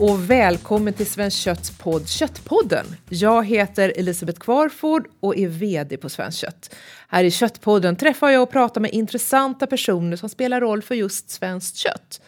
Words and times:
och 0.00 0.30
välkommen 0.30 0.94
till 0.94 1.06
Svenskt 1.06 1.38
Kötts 1.38 1.78
podd 1.78 2.08
Köttpodden. 2.08 2.86
Jag 3.08 3.46
heter 3.46 3.92
Elisabeth 3.96 4.40
Kvarford 4.40 5.08
och 5.20 5.36
är 5.36 5.48
VD 5.48 5.96
på 5.96 6.08
Svenskt 6.08 6.38
Kött. 6.38 6.74
Här 7.08 7.24
i 7.24 7.30
Köttpodden 7.30 7.96
träffar 7.96 8.30
jag 8.30 8.42
och 8.42 8.50
pratar 8.50 8.80
med 8.80 8.92
intressanta 8.92 9.66
personer 9.66 10.16
som 10.16 10.28
spelar 10.28 10.60
roll 10.60 10.82
för 10.82 10.94
just 10.94 11.30
svenskt 11.30 11.76
kött. 11.76 12.20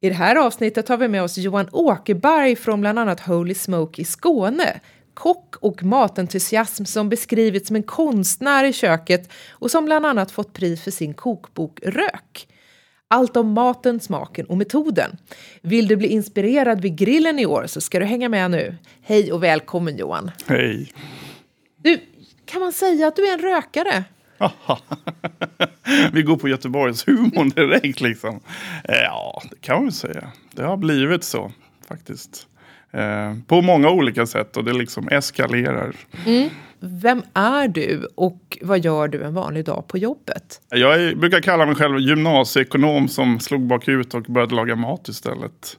I 0.00 0.08
det 0.08 0.14
här 0.14 0.36
avsnittet 0.36 0.88
har 0.88 0.96
vi 0.96 1.08
med 1.08 1.22
oss 1.22 1.38
Johan 1.38 1.68
Åkerberg 1.72 2.56
från 2.56 2.80
bland 2.80 2.98
annat 2.98 3.20
Holy 3.20 3.54
Smoke 3.54 4.02
i 4.02 4.04
Skåne. 4.04 4.80
Kock 5.14 5.56
och 5.60 5.82
matentusiasm 5.82 6.84
som 6.84 7.08
beskrivits 7.08 7.66
som 7.66 7.76
en 7.76 7.82
konstnär 7.82 8.64
i 8.64 8.72
köket 8.72 9.32
och 9.50 9.70
som 9.70 9.84
bland 9.84 10.06
annat 10.06 10.30
fått 10.30 10.52
pris 10.52 10.82
för 10.82 10.90
sin 10.90 11.14
kokbok 11.14 11.80
Rök. 11.82 12.48
Allt 13.08 13.36
om 13.36 13.52
maten, 13.52 14.00
smaken 14.00 14.46
och 14.46 14.56
metoden. 14.56 15.16
Vill 15.62 15.88
du 15.88 15.96
bli 15.96 16.08
inspirerad 16.08 16.80
vid 16.80 16.96
grillen 16.96 17.38
i 17.38 17.46
år 17.46 17.66
så 17.66 17.80
ska 17.80 17.98
du 17.98 18.04
hänga 18.04 18.28
med 18.28 18.50
nu. 18.50 18.76
Hej 19.02 19.32
och 19.32 19.42
välkommen 19.42 19.96
Johan! 19.96 20.30
Hej! 20.46 20.92
Du, 21.76 22.00
kan 22.44 22.60
man 22.60 22.72
säga 22.72 23.08
att 23.08 23.16
du 23.16 23.28
är 23.28 23.32
en 23.32 23.38
rökare? 23.38 24.04
Vi 26.12 26.22
går 26.22 26.36
på 26.36 26.48
Göteborgs 26.48 27.08
humor 27.08 27.54
direkt 27.54 28.00
liksom. 28.00 28.40
Eh, 28.84 28.96
ja, 28.96 29.42
det 29.50 29.60
kan 29.60 29.76
man 29.76 29.84
väl 29.84 29.92
säga. 29.92 30.32
Det 30.52 30.62
har 30.62 30.76
blivit 30.76 31.24
så 31.24 31.52
faktiskt. 31.88 32.46
Eh, 32.96 33.34
på 33.46 33.62
många 33.62 33.90
olika 33.90 34.26
sätt 34.26 34.56
och 34.56 34.64
det 34.64 34.72
liksom 34.72 35.08
eskalerar. 35.08 35.94
Mm. 36.26 36.48
Vem 36.80 37.22
är 37.34 37.68
du 37.68 38.08
och 38.14 38.58
vad 38.62 38.84
gör 38.84 39.08
du 39.08 39.22
en 39.22 39.34
vanlig 39.34 39.64
dag 39.64 39.84
på 39.88 39.98
jobbet? 39.98 40.60
Jag 40.70 41.02
är, 41.02 41.14
brukar 41.14 41.40
kalla 41.40 41.66
mig 41.66 41.74
själv 41.74 41.98
gymnasieekonom 41.98 43.08
som 43.08 43.40
slog 43.40 43.66
bakut 43.66 44.14
och 44.14 44.22
började 44.22 44.54
laga 44.54 44.76
mat 44.76 45.08
istället. 45.08 45.78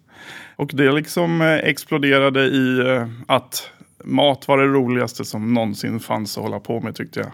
Och 0.55 0.71
det 0.73 0.91
liksom 0.91 1.41
eh, 1.41 1.55
exploderade 1.55 2.43
i 2.43 2.79
eh, 2.79 3.07
att 3.27 3.71
mat 4.03 4.47
var 4.47 4.57
det 4.57 4.67
roligaste 4.67 5.25
som 5.25 5.53
någonsin 5.53 5.99
fanns 5.99 6.37
att 6.37 6.43
hålla 6.43 6.59
på 6.59 6.81
med 6.81 6.95
tyckte 6.95 7.19
jag. 7.19 7.31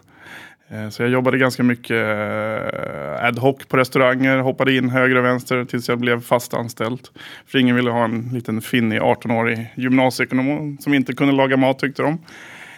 Eh, 0.74 0.90
så 0.90 1.04
jag 1.04 1.10
jobbade 1.10 1.38
ganska 1.38 1.64
mycket 1.64 1.98
eh, 1.98 3.26
ad 3.26 3.40
hoc 3.40 3.56
på 3.68 3.78
restauranger, 3.78 4.38
hoppade 4.38 4.76
in 4.76 4.90
höger 4.90 5.16
och 5.16 5.26
vänster 5.26 5.66
tills 5.66 5.90
jag 5.90 6.00
blev 6.00 6.22
fast 6.22 6.54
anställd. 6.54 7.08
För 7.46 7.60
ingen 7.60 7.76
ville 7.76 7.92
ha 7.92 8.04
en 8.04 8.30
liten 8.34 8.62
finnig 8.62 9.00
18-årig 9.00 9.74
gymnasieekonom 9.76 10.78
som 10.80 10.94
inte 10.94 11.14
kunde 11.14 11.34
laga 11.34 11.58
mat 11.58 11.80
tyckte 11.80 12.02
de. 12.02 12.20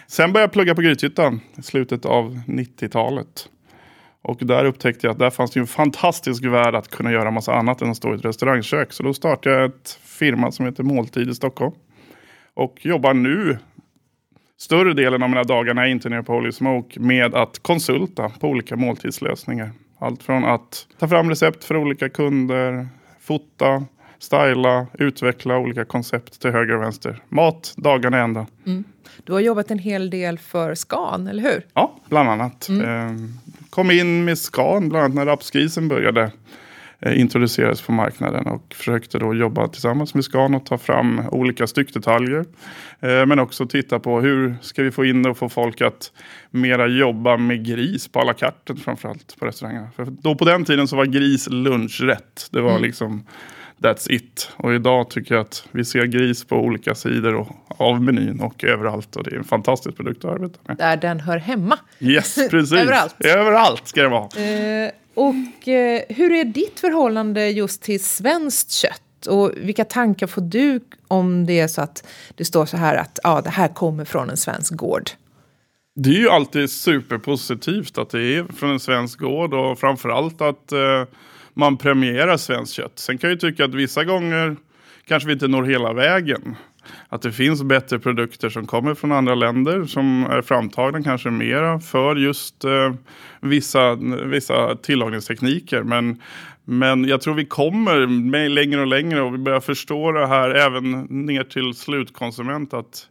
Sen 0.06 0.32
började 0.32 0.44
jag 0.44 0.52
plugga 0.52 0.74
på 0.74 0.82
Grythyttan 0.82 1.40
i 1.56 1.62
slutet 1.62 2.04
av 2.04 2.40
90-talet. 2.46 3.48
Och 4.22 4.38
där 4.40 4.64
upptäckte 4.64 5.06
jag 5.06 5.12
att 5.12 5.18
där 5.18 5.30
fanns 5.30 5.50
det 5.50 5.60
en 5.60 5.66
fantastisk 5.66 6.44
värld 6.44 6.74
att 6.74 6.88
kunna 6.90 7.12
göra 7.12 7.30
massa 7.30 7.54
annat 7.54 7.82
än 7.82 7.90
att 7.90 7.96
stå 7.96 8.12
i 8.12 8.16
ett 8.16 8.24
restaurangkök. 8.24 8.92
Så 8.92 9.02
då 9.02 9.14
startade 9.14 9.56
jag 9.56 9.64
ett 9.64 9.98
firma 10.04 10.52
som 10.52 10.66
heter 10.66 10.82
Måltid 10.82 11.28
i 11.28 11.34
Stockholm. 11.34 11.72
Och 12.54 12.78
jobbar 12.82 13.14
nu 13.14 13.58
större 14.58 14.94
delen 14.94 15.22
av 15.22 15.28
mina 15.28 15.44
dagar 15.44 15.74
när 15.74 15.82
jag 15.82 15.90
inte 15.90 16.08
är 16.08 16.10
nere 16.10 16.22
på 16.22 16.32
Holy 16.32 16.52
Smoke 16.52 17.00
med 17.00 17.34
att 17.34 17.58
konsulta 17.58 18.28
på 18.28 18.48
olika 18.48 18.76
måltidslösningar. 18.76 19.70
Allt 19.98 20.22
från 20.22 20.44
att 20.44 20.86
ta 20.98 21.08
fram 21.08 21.30
recept 21.30 21.64
för 21.64 21.76
olika 21.76 22.08
kunder, 22.08 22.88
fota, 23.20 23.84
styla, 24.18 24.86
utveckla 24.98 25.58
olika 25.58 25.84
koncept 25.84 26.40
till 26.40 26.50
höger 26.50 26.74
och 26.74 26.82
vänster. 26.82 27.22
Mat 27.28 27.74
dagarna 27.76 28.18
ända. 28.18 28.46
Mm. 28.66 28.84
Du 29.24 29.32
har 29.32 29.40
jobbat 29.40 29.70
en 29.70 29.78
hel 29.78 30.10
del 30.10 30.38
för 30.38 30.74
Scan, 30.74 31.26
eller 31.26 31.42
hur? 31.42 31.66
Ja, 31.74 31.94
bland 32.08 32.28
annat. 32.28 32.68
Mm. 32.68 32.86
Ehm, 32.88 33.32
kom 33.70 33.90
in 33.90 34.24
med 34.24 34.38
Scan, 34.38 34.88
bland 34.88 35.04
annat 35.04 35.14
när 35.14 35.26
rapskrisen 35.26 35.88
började 35.88 36.32
introducerades 37.06 37.82
på 37.82 37.92
marknaden 37.92 38.46
och 38.46 38.74
försökte 38.74 39.18
då 39.18 39.34
jobba 39.34 39.68
tillsammans 39.68 40.14
med 40.14 40.24
Scan 40.24 40.54
och 40.54 40.66
ta 40.66 40.78
fram 40.78 41.22
olika 41.30 41.66
styckdetaljer. 41.66 42.44
Eh, 43.00 43.26
men 43.26 43.38
också 43.38 43.66
titta 43.66 43.98
på 43.98 44.20
hur 44.20 44.54
ska 44.60 44.82
vi 44.82 44.90
få 44.90 45.04
in 45.04 45.22
det 45.22 45.30
och 45.30 45.38
få 45.38 45.48
folk 45.48 45.80
att 45.80 46.12
mera 46.50 46.86
jobba 46.86 47.36
med 47.36 47.66
gris 47.66 48.08
på 48.08 48.20
alla 48.20 48.34
karten 48.34 48.76
framförallt 48.76 49.36
på 49.38 49.46
restaurangerna. 49.46 49.90
För 49.96 50.04
då 50.04 50.34
på 50.34 50.44
den 50.44 50.64
tiden 50.64 50.88
så 50.88 50.96
var 50.96 51.04
gris 51.04 51.48
lunchrätt. 51.50 52.48
Det 52.50 52.60
var 52.60 52.70
mm. 52.70 52.82
liksom 52.82 53.24
That's 53.82 54.10
it. 54.10 54.48
Och 54.56 54.74
idag 54.74 55.10
tycker 55.10 55.34
jag 55.34 55.42
att 55.42 55.68
vi 55.72 55.84
ser 55.84 56.04
gris 56.04 56.44
på 56.44 56.56
olika 56.56 56.94
sidor 56.94 57.46
av 57.68 58.02
menyn 58.02 58.40
och 58.40 58.64
överallt. 58.64 59.16
Och 59.16 59.24
det 59.24 59.30
är 59.30 59.38
en 59.38 59.44
fantastisk 59.44 59.96
produkt 59.96 60.24
att 60.24 60.30
arbeta 60.30 60.58
med. 60.66 60.76
Där 60.76 60.96
den 60.96 61.20
hör 61.20 61.38
hemma. 61.38 61.78
Yes, 62.00 62.34
precis. 62.50 62.72
överallt. 62.72 63.14
Överallt 63.24 63.88
ska 63.88 64.02
det 64.02 64.08
vara. 64.08 64.28
Eh, 64.44 64.90
och 65.14 65.68
eh, 65.68 66.02
hur 66.08 66.32
är 66.32 66.44
ditt 66.44 66.80
förhållande 66.80 67.48
just 67.50 67.82
till 67.82 68.04
svenskt 68.04 68.70
kött? 68.70 69.26
Och 69.28 69.52
vilka 69.56 69.84
tankar 69.84 70.26
får 70.26 70.42
du 70.42 70.80
om 71.08 71.46
det 71.46 71.60
är 71.60 71.68
så 71.68 71.82
att 71.82 72.06
det 72.34 72.44
står 72.44 72.66
så 72.66 72.76
här 72.76 72.96
att 72.96 73.18
ja, 73.22 73.40
det 73.40 73.50
här 73.50 73.68
kommer 73.68 74.04
från 74.04 74.30
en 74.30 74.36
svensk 74.36 74.74
gård? 74.74 75.10
Det 75.94 76.10
är 76.10 76.18
ju 76.18 76.28
alltid 76.28 76.70
superpositivt 76.70 77.98
att 77.98 78.10
det 78.10 78.22
är 78.22 78.44
från 78.44 78.70
en 78.70 78.80
svensk 78.80 79.18
gård 79.18 79.54
och 79.54 79.78
framförallt 79.78 80.40
att 80.40 80.72
eh, 80.72 81.04
man 81.56 81.76
premierar 81.76 82.36
svenskt 82.36 82.74
kött. 82.74 82.98
Sen 82.98 83.18
kan 83.18 83.30
jag 83.30 83.34
ju 83.34 83.50
tycka 83.50 83.64
att 83.64 83.74
vissa 83.74 84.04
gånger 84.04 84.56
kanske 85.08 85.26
vi 85.26 85.32
inte 85.32 85.48
når 85.48 85.62
hela 85.64 85.92
vägen. 85.92 86.56
Att 87.08 87.22
det 87.22 87.32
finns 87.32 87.62
bättre 87.62 87.98
produkter 87.98 88.48
som 88.48 88.66
kommer 88.66 88.94
från 88.94 89.12
andra 89.12 89.34
länder 89.34 89.84
som 89.84 90.26
är 90.30 90.42
framtagna 90.42 91.02
kanske 91.02 91.30
mera 91.30 91.80
för 91.80 92.16
just 92.16 92.64
eh, 92.64 92.94
vissa, 93.40 93.94
vissa 94.24 94.76
tillagningstekniker. 94.76 95.82
Men, 95.82 96.22
men 96.64 97.04
jag 97.04 97.20
tror 97.20 97.34
vi 97.34 97.44
kommer 97.44 98.06
med 98.06 98.50
längre 98.50 98.80
och 98.80 98.86
längre 98.86 99.22
och 99.22 99.34
vi 99.34 99.38
börjar 99.38 99.60
förstå 99.60 100.12
det 100.12 100.26
här 100.26 100.50
även 100.50 101.00
ner 101.00 101.44
till 101.44 101.74
slutkonsument. 101.74 102.74
att 102.74 103.08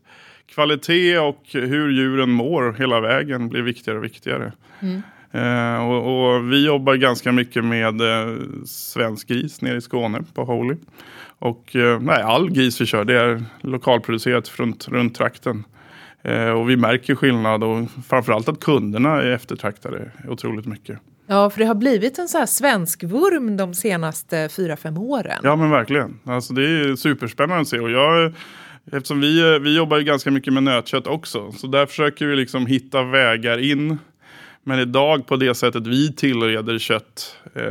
Kvalitet 0.48 1.18
och 1.18 1.44
hur 1.52 1.90
djuren 1.90 2.30
mår 2.30 2.74
hela 2.74 3.00
vägen 3.00 3.50
blir 3.50 3.62
viktigare 3.62 3.98
och 3.98 4.04
viktigare. 4.04 4.52
Mm. 4.80 5.02
Eh, 5.36 5.88
och, 5.88 6.36
och, 6.36 6.52
vi 6.52 6.66
jobbar 6.66 6.96
ganska 6.96 7.32
mycket 7.32 7.66
med 7.66 8.02
eh, 8.02 8.36
svensk 8.66 9.28
gris 9.28 9.62
nere 9.62 9.78
i 9.78 9.82
Skåne 9.82 10.24
på 10.34 10.44
Holy. 10.44 10.76
Och 11.40 11.76
eh, 11.76 12.00
nej, 12.00 12.22
all 12.22 12.52
gris 12.52 12.82
vi 12.82 12.86
kör 12.86 13.06
det 13.06 13.20
är 13.20 13.44
lokalproducerat 13.62 14.60
runt, 14.60 14.88
runt 14.88 15.16
trakten. 15.16 15.64
Eh, 16.24 16.50
och 16.50 16.70
vi 16.70 16.78
märker 16.78 17.16
skillnad 17.16 17.64
och 17.64 17.88
framförallt 18.08 18.50
att 18.50 18.60
kunderna 18.60 19.22
är 19.22 19.32
eftertraktade 19.32 20.12
otroligt 20.28 20.66
mycket. 20.66 21.00
Ja, 21.28 21.50
för 21.50 21.60
det 21.60 21.66
har 21.66 21.76
blivit 21.76 22.20
en 22.20 22.28
så 22.28 22.38
här 22.38 22.46
svensk 22.46 23.04
vurm 23.04 23.58
de 23.58 23.74
senaste 23.74 24.50
fyra 24.50 24.78
fem 24.78 24.98
åren. 24.98 25.40
Ja, 25.44 25.56
men 25.56 25.70
verkligen. 25.70 26.20
Alltså, 26.24 26.54
det 26.54 26.62
är 26.62 26.96
superspännande 26.96 27.62
att 27.62 27.68
se. 27.68 27.80
Och 27.80 27.92
jag, 27.92 28.34
eftersom 28.92 29.22
vi, 29.22 29.60
vi 29.60 29.78
jobbar 29.78 29.98
ju 29.98 30.04
ganska 30.04 30.32
mycket 30.32 30.54
med 30.54 30.64
nötkött 30.64 31.08
också. 31.08 31.52
Så 31.52 31.68
där 31.68 31.86
försöker 31.86 32.26
vi 32.26 32.36
liksom 32.36 32.66
hitta 32.66 33.04
vägar 33.04 33.58
in 33.58 33.98
men 34.68 34.80
idag 34.80 35.28
på 35.28 35.36
det 35.36 35.56
sättet 35.56 35.88
vi 35.88 36.14
tillreder 36.14 36.80
kött, 36.80 37.38
eh, 37.56 37.64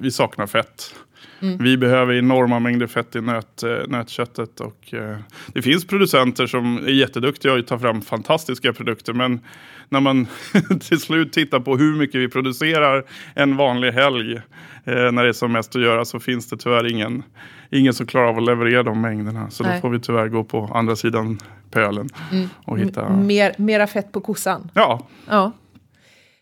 vi 0.00 0.10
saknar 0.10 0.46
fett. 0.46 0.94
Mm. 1.42 1.58
Vi 1.58 1.76
behöver 1.76 2.14
enorma 2.14 2.58
mängder 2.58 2.86
fett 2.86 3.16
i 3.16 3.20
nöt, 3.20 3.62
eh, 3.62 3.88
nötköttet. 3.88 4.60
Och, 4.60 4.94
eh, 4.94 5.16
det 5.46 5.62
finns 5.62 5.86
producenter 5.86 6.46
som 6.46 6.76
är 6.76 6.90
jätteduktiga 6.90 7.52
och 7.52 7.66
tar 7.66 7.78
fram 7.78 8.02
fantastiska 8.02 8.72
produkter. 8.72 9.12
Men 9.12 9.40
när 9.88 10.00
man 10.00 10.26
till 10.80 11.00
slut 11.00 11.32
tittar 11.32 11.60
på 11.60 11.76
hur 11.76 11.96
mycket 11.96 12.20
vi 12.20 12.28
producerar 12.28 13.04
en 13.34 13.56
vanlig 13.56 13.92
helg 13.92 14.36
eh, 14.84 15.12
när 15.12 15.22
det 15.22 15.28
är 15.28 15.32
som 15.32 15.52
mest 15.52 15.76
att 15.76 15.82
göra 15.82 16.04
så 16.04 16.20
finns 16.20 16.48
det 16.48 16.56
tyvärr 16.56 16.90
ingen, 16.90 17.22
ingen 17.70 17.94
som 17.94 18.06
klarar 18.06 18.26
av 18.26 18.38
att 18.38 18.44
leverera 18.44 18.82
de 18.82 19.00
mängderna. 19.00 19.50
Så 19.50 19.64
Nej. 19.64 19.74
då 19.74 19.80
får 19.80 19.90
vi 19.90 20.00
tyvärr 20.00 20.28
gå 20.28 20.44
på 20.44 20.70
andra 20.74 20.96
sidan 20.96 21.38
pölen. 21.70 22.08
Mm. 22.32 22.48
Och 22.64 22.78
hitta... 22.78 23.08
Mer, 23.08 23.54
mera 23.58 23.86
fett 23.86 24.12
på 24.12 24.20
kossan? 24.20 24.70
Ja. 24.74 25.06
ja. 25.28 25.52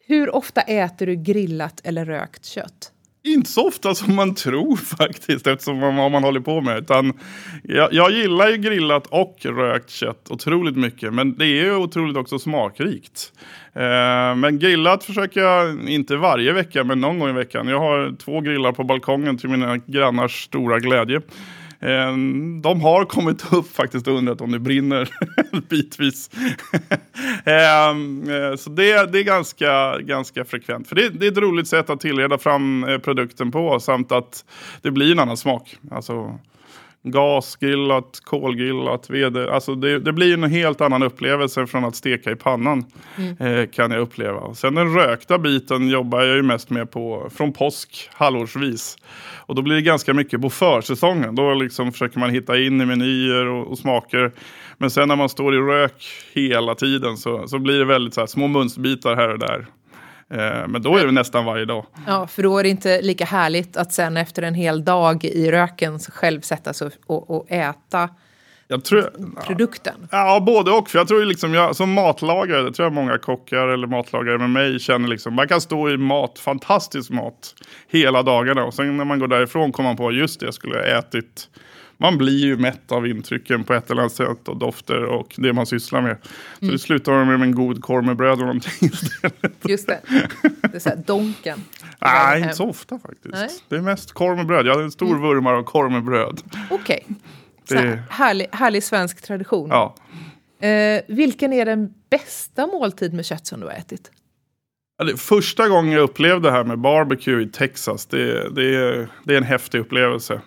Hur 0.08 0.34
ofta 0.34 0.60
äter 0.60 1.06
du 1.06 1.16
grillat 1.16 1.80
eller 1.84 2.04
rökt 2.04 2.44
kött? 2.44 2.92
Inte 3.24 3.50
så 3.50 3.68
ofta 3.68 3.94
som 3.94 4.14
man 4.14 4.34
tror 4.34 4.76
faktiskt, 4.98 5.46
eftersom 5.46 5.80
vad 5.80 6.10
man 6.10 6.24
håller 6.24 6.40
på 6.40 6.60
med. 6.60 6.78
Utan 6.78 7.12
jag, 7.62 7.92
jag, 7.92 8.10
gillar 8.10 8.48
ju 8.48 8.56
grillat 8.56 9.06
och 9.06 9.38
rökt 9.42 9.90
kött 9.90 10.30
otroligt 10.30 10.76
mycket, 10.76 11.14
men 11.14 11.36
det 11.36 11.44
är 11.44 11.64
ju 11.64 11.76
otroligt 11.76 12.16
också 12.16 12.38
smakrikt. 12.38 13.32
Eh, 13.72 14.34
men 14.36 14.58
grillat 14.58 15.04
försöker 15.04 15.40
jag, 15.40 15.88
inte 15.88 16.16
varje 16.16 16.52
vecka, 16.52 16.84
men 16.84 17.00
någon 17.00 17.18
gång 17.18 17.30
i 17.30 17.32
veckan. 17.32 17.68
Jag 17.68 17.78
har 17.78 18.16
två 18.16 18.40
grillar 18.40 18.72
på 18.72 18.84
balkongen 18.84 19.38
till 19.38 19.48
mina 19.48 19.76
grannars 19.76 20.44
stora 20.44 20.78
glädje. 20.78 21.20
Eh, 21.80 22.16
de 22.62 22.80
har 22.80 23.04
kommit 23.04 23.52
upp 23.52 23.74
faktiskt 23.74 24.06
och 24.06 24.14
undrat 24.14 24.40
om 24.40 24.52
det 24.52 24.58
brinner 24.58 25.08
bitvis. 25.68 26.30
Ehm, 27.44 28.30
eh, 28.30 28.56
så 28.56 28.70
det, 28.70 29.12
det 29.12 29.18
är 29.18 29.24
ganska, 29.24 29.98
ganska 29.98 30.44
frekvent. 30.44 30.88
För 30.88 30.96
det, 30.96 31.08
det, 31.08 31.26
är 31.26 31.32
ett 31.32 31.38
roligt 31.38 31.68
sätt 31.68 31.90
att 31.90 32.00
tillreda 32.00 32.38
fram 32.38 32.84
eh, 32.84 32.98
produkten 32.98 33.50
på 33.50 33.80
samt 33.80 34.12
att 34.12 34.44
det 34.82 34.90
blir 34.90 35.12
en 35.12 35.18
annan 35.18 35.36
smak. 35.36 35.76
Alltså, 35.90 36.38
gasgrillat, 37.10 38.20
kolgrillat, 38.24 39.10
vede. 39.10 39.54
Alltså 39.54 39.74
det, 39.74 39.98
det 39.98 40.12
blir 40.12 40.34
en 40.34 40.50
helt 40.50 40.80
annan 40.80 41.02
upplevelse 41.02 41.66
från 41.66 41.84
att 41.84 41.96
steka 41.96 42.30
i 42.30 42.36
pannan. 42.36 42.84
Eh, 43.40 43.68
kan 43.70 43.90
jag 43.90 44.00
uppleva. 44.00 44.54
Sen 44.54 44.74
den 44.74 44.94
rökta 44.94 45.38
biten 45.38 45.88
jobbar 45.88 46.22
jag 46.22 46.36
ju 46.36 46.42
mest 46.42 46.70
med 46.70 46.90
på 46.90 47.30
från 47.36 47.52
påsk 47.52 48.10
halvårsvis. 48.12 48.96
Och 49.46 49.54
då 49.54 49.62
blir 49.62 49.74
det 49.74 49.82
ganska 49.82 50.14
mycket 50.14 50.42
på 50.42 50.50
försäsongen. 50.50 51.34
Då 51.34 51.54
liksom 51.54 51.92
försöker 51.92 52.18
man 52.18 52.30
hitta 52.30 52.58
in 52.58 52.80
i 52.80 52.86
menyer 52.86 53.46
och, 53.46 53.66
och 53.66 53.78
smaker. 53.78 54.32
Men 54.78 54.90
sen 54.90 55.08
när 55.08 55.16
man 55.16 55.28
står 55.28 55.54
i 55.54 55.58
rök 55.58 56.06
hela 56.32 56.74
tiden 56.74 57.16
så, 57.16 57.48
så 57.48 57.58
blir 57.58 57.78
det 57.78 57.84
väldigt 57.84 58.14
så 58.14 58.20
här, 58.20 58.26
små 58.26 58.46
munsbitar 58.46 59.16
här 59.16 59.28
och 59.32 59.38
där. 59.38 59.66
Eh, 60.30 60.68
men 60.68 60.82
då 60.82 60.96
är 60.96 61.06
det 61.06 61.12
nästan 61.12 61.44
varje 61.44 61.64
dag. 61.64 61.86
Ja, 62.06 62.26
för 62.26 62.42
då 62.42 62.58
är 62.58 62.62
det 62.62 62.68
inte 62.68 63.02
lika 63.02 63.24
härligt 63.24 63.76
att 63.76 63.92
sen 63.92 64.16
efter 64.16 64.42
en 64.42 64.54
hel 64.54 64.84
dag 64.84 65.24
i 65.24 65.50
röken 65.50 65.98
själv 65.98 66.40
sätta 66.40 66.72
sig 66.72 66.90
och, 67.06 67.30
och 67.30 67.50
äta 67.50 68.08
Jag 68.68 68.84
tror, 68.84 69.10
produkten. 69.46 70.08
Ja, 70.10 70.40
både 70.40 70.70
och. 70.70 70.88
För 70.90 70.98
jag 70.98 71.08
tror 71.08 71.24
liksom, 71.24 71.54
jag, 71.54 71.76
som 71.76 71.92
matlagare, 71.92 72.62
det 72.62 72.72
tror 72.72 72.86
jag 72.86 72.92
många 72.92 73.18
kockar 73.18 73.68
eller 73.68 73.86
matlagare 73.86 74.38
med 74.38 74.50
mig 74.50 74.78
känner 74.78 75.08
liksom, 75.08 75.34
man 75.34 75.48
kan 75.48 75.60
stå 75.60 75.90
i 75.90 75.96
mat, 75.96 76.38
fantastisk 76.38 77.10
mat, 77.10 77.54
hela 77.88 78.22
dagarna. 78.22 78.64
Och 78.64 78.74
sen 78.74 78.96
när 78.96 79.04
man 79.04 79.18
går 79.18 79.28
därifrån 79.28 79.72
kommer 79.72 79.88
man 79.88 79.96
på, 79.96 80.12
just 80.12 80.40
det, 80.40 80.46
jag 80.46 80.54
skulle 80.54 80.74
ha 80.74 80.84
ätit. 80.84 81.48
Man 82.00 82.18
blir 82.18 82.38
ju 82.44 82.56
mätt 82.56 82.92
av 82.92 83.06
intrycken 83.06 83.64
på 83.64 83.74
ett 83.74 83.90
eller 83.90 84.00
annat 84.02 84.12
sätt 84.12 84.48
och 84.48 84.56
dofter 84.56 85.04
och 85.04 85.34
det 85.36 85.52
man 85.52 85.66
sysslar 85.66 86.02
med. 86.02 86.16
Så 86.60 86.64
det 86.66 86.78
slutar 86.78 87.12
man 87.12 87.26
med 87.26 87.42
en 87.48 87.54
god 87.54 87.82
korv 87.82 88.04
med 88.04 88.16
bröd 88.16 88.32
och 88.32 88.38
någonting 88.46 88.72
istället. 88.80 89.52
Just 89.68 89.86
det. 89.86 90.00
Det 90.62 90.74
är 90.74 90.78
så 90.78 90.88
här, 90.88 90.96
donken. 91.06 91.64
Nej, 92.00 92.42
inte 92.42 92.54
så 92.54 92.68
ofta 92.68 92.98
faktiskt. 92.98 93.34
Nej. 93.34 93.48
Det 93.68 93.76
är 93.76 93.80
mest 93.80 94.12
korv 94.12 94.36
med 94.36 94.46
bröd. 94.46 94.66
Jag 94.66 94.80
är 94.80 94.84
en 94.84 94.90
stor 94.90 95.18
vurmare 95.18 95.56
av 95.56 95.62
korv 95.62 95.90
med 95.90 96.04
bröd. 96.04 96.40
Okej. 96.70 97.06
Så 97.68 97.74
Det- 97.74 97.80
här, 97.80 98.02
härlig, 98.10 98.46
härlig 98.52 98.82
svensk 98.82 99.22
tradition. 99.22 99.68
Ja. 99.70 99.94
Eh, 100.68 101.02
vilken 101.08 101.52
är 101.52 101.64
den 101.64 101.94
bästa 102.10 102.66
måltid 102.66 103.12
med 103.14 103.24
kött 103.26 103.46
som 103.46 103.60
du 103.60 103.66
har 103.66 103.72
ätit? 103.72 104.10
Första 105.16 105.68
gången 105.68 105.92
jag 105.92 106.02
upplevde 106.02 106.48
det 106.48 106.52
här 106.52 106.64
med 106.64 106.78
barbecue 106.78 107.42
i 107.42 107.46
Texas, 107.48 108.06
det, 108.06 108.48
det, 108.54 109.08
det 109.24 109.32
är 109.34 109.38
en 109.38 109.42
häftig 109.44 109.78
upplevelse. 109.78 110.40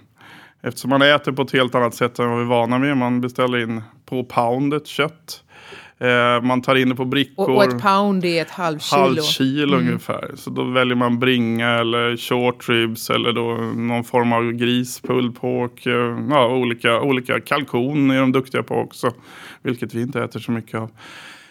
Eftersom 0.61 0.89
man 0.89 1.01
äter 1.01 1.31
på 1.31 1.41
ett 1.41 1.51
helt 1.53 1.75
annat 1.75 1.95
sätt 1.95 2.19
än 2.19 2.29
vad 2.29 2.37
vi 2.37 2.43
är 2.43 2.47
vana 2.47 2.79
med. 2.79 2.97
Man 2.97 3.21
beställer 3.21 3.57
in 3.57 3.81
på 4.05 4.23
poundet 4.23 4.87
kött. 4.87 5.43
Eh, 5.99 6.41
man 6.41 6.61
tar 6.61 6.75
in 6.75 6.89
det 6.89 6.95
på 6.95 7.05
brickor. 7.05 7.49
Och, 7.49 7.55
och 7.55 7.63
ett 7.63 7.81
pound 7.81 8.25
är 8.25 8.41
ett 8.41 8.51
halvkilo. 8.51 9.01
halv 9.01 9.21
kilo 9.21 9.77
ungefär. 9.77 10.31
Så 10.35 10.49
då 10.49 10.63
väljer 10.63 10.95
man 10.95 11.19
bringa 11.19 11.69
eller 11.69 12.17
short 12.17 12.69
ribs 12.69 13.09
eller 13.09 13.33
då 13.33 13.51
någon 13.75 14.03
form 14.03 14.33
av 14.33 14.51
gris, 14.51 15.01
pulled 15.01 15.35
pork. 15.35 15.85
eh, 15.85 16.17
Ja, 16.29 16.47
olika, 16.47 17.01
olika 17.01 17.39
kalkon 17.39 18.11
är 18.11 18.19
de 18.19 18.31
duktiga 18.31 18.63
på 18.63 18.75
också. 18.75 19.13
Vilket 19.61 19.93
vi 19.93 20.01
inte 20.01 20.23
äter 20.23 20.39
så 20.39 20.51
mycket 20.51 20.79
av. 20.79 20.91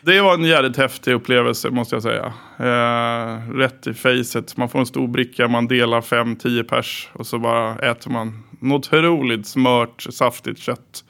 Det 0.02 0.20
var 0.20 0.34
en 0.34 0.44
jävligt 0.44 0.76
häftig 0.76 1.12
upplevelse 1.12 1.70
måste 1.70 1.96
jag 1.96 2.02
säga. 2.02 2.32
Eh, 2.58 3.50
rätt 3.52 3.86
i 3.86 3.94
facet. 3.94 4.56
Man 4.56 4.68
får 4.68 4.78
en 4.78 4.86
stor 4.86 5.08
bricka, 5.08 5.48
man 5.48 5.66
delar 5.66 6.00
5-10 6.00 6.62
pers. 6.62 7.08
Och 7.12 7.26
så 7.26 7.38
bara 7.38 7.78
äter 7.78 8.10
man 8.10 8.42
något 8.60 8.86
otroligt 8.86 9.46
smört, 9.46 10.06
saftigt 10.10 10.58
kött. 10.58 11.04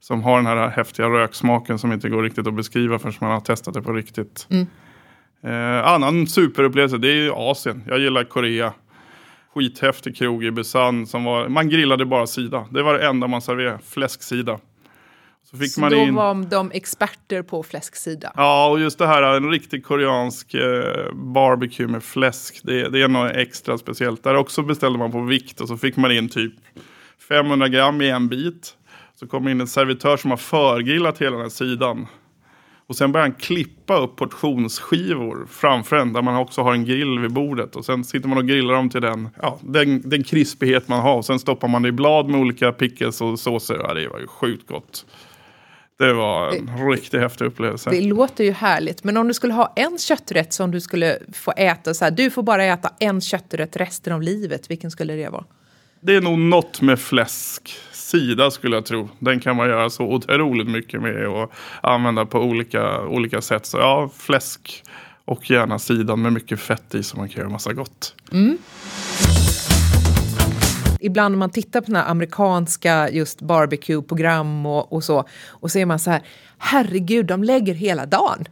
Som 0.00 0.22
har 0.22 0.36
den 0.36 0.46
här 0.46 0.68
häftiga 0.68 1.08
röksmaken 1.08 1.78
som 1.78 1.92
inte 1.92 2.08
går 2.08 2.22
riktigt 2.22 2.46
att 2.46 2.54
beskriva 2.54 2.98
förrän 2.98 3.14
man 3.20 3.30
har 3.30 3.40
testat 3.40 3.74
det 3.74 3.82
på 3.82 3.92
riktigt. 3.92 4.46
Eh, 5.44 5.86
annan 5.88 6.26
superupplevelse, 6.26 6.98
det 6.98 7.08
är 7.08 7.50
Asien. 7.50 7.82
Jag 7.86 7.98
gillar 7.98 8.24
Korea. 8.24 8.72
Skithäftig 9.54 10.16
krog 10.16 10.44
i 10.44 10.50
Busan 10.50 11.06
som 11.06 11.24
var, 11.24 11.48
man 11.48 11.68
grillade 11.68 12.04
bara 12.04 12.26
sida. 12.26 12.66
Det 12.70 12.82
var 12.82 12.94
det 12.94 13.06
enda 13.06 13.26
man 13.26 13.42
serverade, 13.42 13.78
fläsksida. 13.84 14.58
Så 15.54 15.58
fick 15.58 15.72
Så 15.72 15.80
man 15.80 15.90
då 15.90 15.96
in... 15.96 16.14
var 16.14 16.50
de 16.50 16.70
experter 16.70 17.42
på 17.42 17.62
fläsksida. 17.62 18.32
Ja, 18.36 18.68
och 18.68 18.80
just 18.80 18.98
det 18.98 19.06
här, 19.06 19.22
en 19.22 19.50
riktig 19.50 19.84
koreansk 19.84 20.54
eh, 20.54 21.12
barbecue 21.12 21.86
med 21.86 22.02
fläsk. 22.02 22.60
Det, 22.62 22.88
det 22.88 23.02
är 23.02 23.08
något 23.08 23.32
extra 23.32 23.78
speciellt. 23.78 24.22
Där 24.22 24.34
också 24.34 24.62
beställde 24.62 24.98
man 24.98 25.12
på 25.12 25.20
vikt 25.20 25.60
och 25.60 25.68
så 25.68 25.76
fick 25.76 25.96
man 25.96 26.12
in 26.12 26.28
typ 26.28 26.52
500 27.28 27.68
gram 27.68 28.02
i 28.02 28.10
en 28.10 28.28
bit. 28.28 28.76
Så 29.20 29.26
kom 29.26 29.48
in 29.48 29.60
en 29.60 29.66
servitör 29.66 30.16
som 30.16 30.30
har 30.30 30.38
förgrillat 30.38 31.18
hela 31.20 31.30
den 31.30 31.40
här 31.40 31.48
sidan. 31.48 32.06
Och 32.86 32.96
sen 32.96 33.12
börjar 33.12 33.26
han 33.26 33.34
klippa 33.34 33.98
upp 33.98 34.16
portionsskivor 34.16 35.46
framför 35.50 35.96
en 35.96 36.12
där 36.12 36.22
man 36.22 36.36
också 36.36 36.62
har 36.62 36.72
en 36.72 36.84
grill 36.84 37.18
vid 37.18 37.32
bordet. 37.32 37.76
Och 37.76 37.84
sen 37.84 38.04
sitter 38.04 38.28
man 38.28 38.38
och 38.38 38.46
grillar 38.46 38.74
dem 38.74 38.90
till 38.90 39.00
den, 39.00 39.28
ja, 39.42 39.58
den, 39.62 40.10
den 40.10 40.24
krispighet 40.24 40.88
man 40.88 41.00
har. 41.00 41.16
Och 41.16 41.24
sen 41.24 41.38
stoppar 41.38 41.68
man 41.68 41.82
det 41.82 41.88
i 41.88 41.92
blad 41.92 42.28
med 42.28 42.40
olika 42.40 42.72
pickles 42.72 43.20
och 43.20 43.38
såser. 43.38 43.80
Ja, 43.82 43.94
det 43.94 44.08
var 44.08 44.20
ju 44.20 44.26
sjukt 44.26 44.68
gott. 44.68 45.06
Det 45.98 46.12
var 46.12 46.52
en 46.52 46.90
riktigt 46.90 47.20
häftig 47.20 47.44
upplevelse. 47.44 47.90
Det 47.90 48.00
låter 48.00 48.44
ju 48.44 48.52
härligt, 48.52 49.04
men 49.04 49.16
om 49.16 49.28
du 49.28 49.34
skulle 49.34 49.52
ha 49.52 49.72
en 49.76 49.98
kötträtt 49.98 50.52
som 50.52 50.70
du 50.70 50.80
skulle 50.80 51.18
få 51.32 51.52
äta, 51.56 51.94
så 51.94 52.04
här, 52.04 52.12
du 52.12 52.30
får 52.30 52.42
bara 52.42 52.64
äta 52.64 52.90
en 52.98 53.20
kötträtt 53.20 53.76
resten 53.76 54.12
av 54.12 54.22
livet, 54.22 54.70
vilken 54.70 54.90
skulle 54.90 55.14
det 55.14 55.28
vara? 55.28 55.44
Det 56.00 56.16
är 56.16 56.20
nog 56.20 56.38
något 56.38 56.80
med 56.80 57.00
fläsksida 57.00 58.50
skulle 58.50 58.76
jag 58.76 58.86
tro. 58.86 59.08
Den 59.18 59.40
kan 59.40 59.56
man 59.56 59.68
göra 59.68 59.90
så 59.90 60.04
otroligt 60.04 60.68
mycket 60.68 61.02
med 61.02 61.28
och 61.28 61.52
använda 61.82 62.26
på 62.26 62.38
olika, 62.38 63.00
olika 63.00 63.40
sätt. 63.40 63.66
Så 63.66 63.78
ja, 63.78 64.10
fläsk 64.16 64.82
och 65.24 65.50
gärna 65.50 65.78
sidan 65.78 66.22
med 66.22 66.32
mycket 66.32 66.60
fett 66.60 66.94
i 66.94 67.02
så 67.02 67.16
man 67.16 67.28
kan 67.28 67.40
göra 67.40 67.50
massa 67.50 67.72
gott. 67.72 68.14
Ibland 71.04 71.32
när 71.32 71.38
man 71.38 71.50
tittar 71.50 71.80
på 71.80 71.94
här 71.94 72.10
amerikanska 72.10 73.10
just 73.10 73.40
barbecue-program 73.40 74.66
och, 74.66 74.92
och 74.92 75.04
så, 75.04 75.24
och 75.48 75.70
så 75.70 75.78
är 75.78 75.86
man 75.86 75.98
så 75.98 76.10
här, 76.10 76.22
herregud, 76.58 77.26
de 77.26 77.44
lägger 77.44 77.74
hela 77.74 78.06
dagen. 78.06 78.44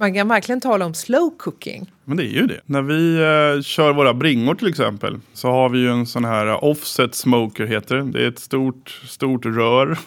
Man 0.00 0.14
kan 0.14 0.28
verkligen 0.28 0.60
tala 0.60 0.86
om 0.86 0.94
slow 0.94 1.30
cooking. 1.38 1.90
Men 2.04 2.16
det 2.16 2.24
är 2.24 2.40
ju 2.40 2.46
det. 2.46 2.60
När 2.66 2.82
vi 2.82 3.14
eh, 3.16 3.62
kör 3.62 3.92
våra 3.92 4.14
bringor 4.14 4.54
till 4.54 4.68
exempel 4.68 5.18
så 5.32 5.50
har 5.50 5.68
vi 5.68 5.78
ju 5.78 5.88
en 5.88 6.06
sån 6.06 6.24
här 6.24 6.46
eh, 6.46 6.64
offset 6.64 7.14
smoker 7.14 7.66
heter 7.66 7.96
det. 7.96 8.02
Det 8.02 8.24
är 8.24 8.28
ett 8.28 8.38
stort, 8.38 9.00
stort 9.06 9.46
rör 9.46 9.98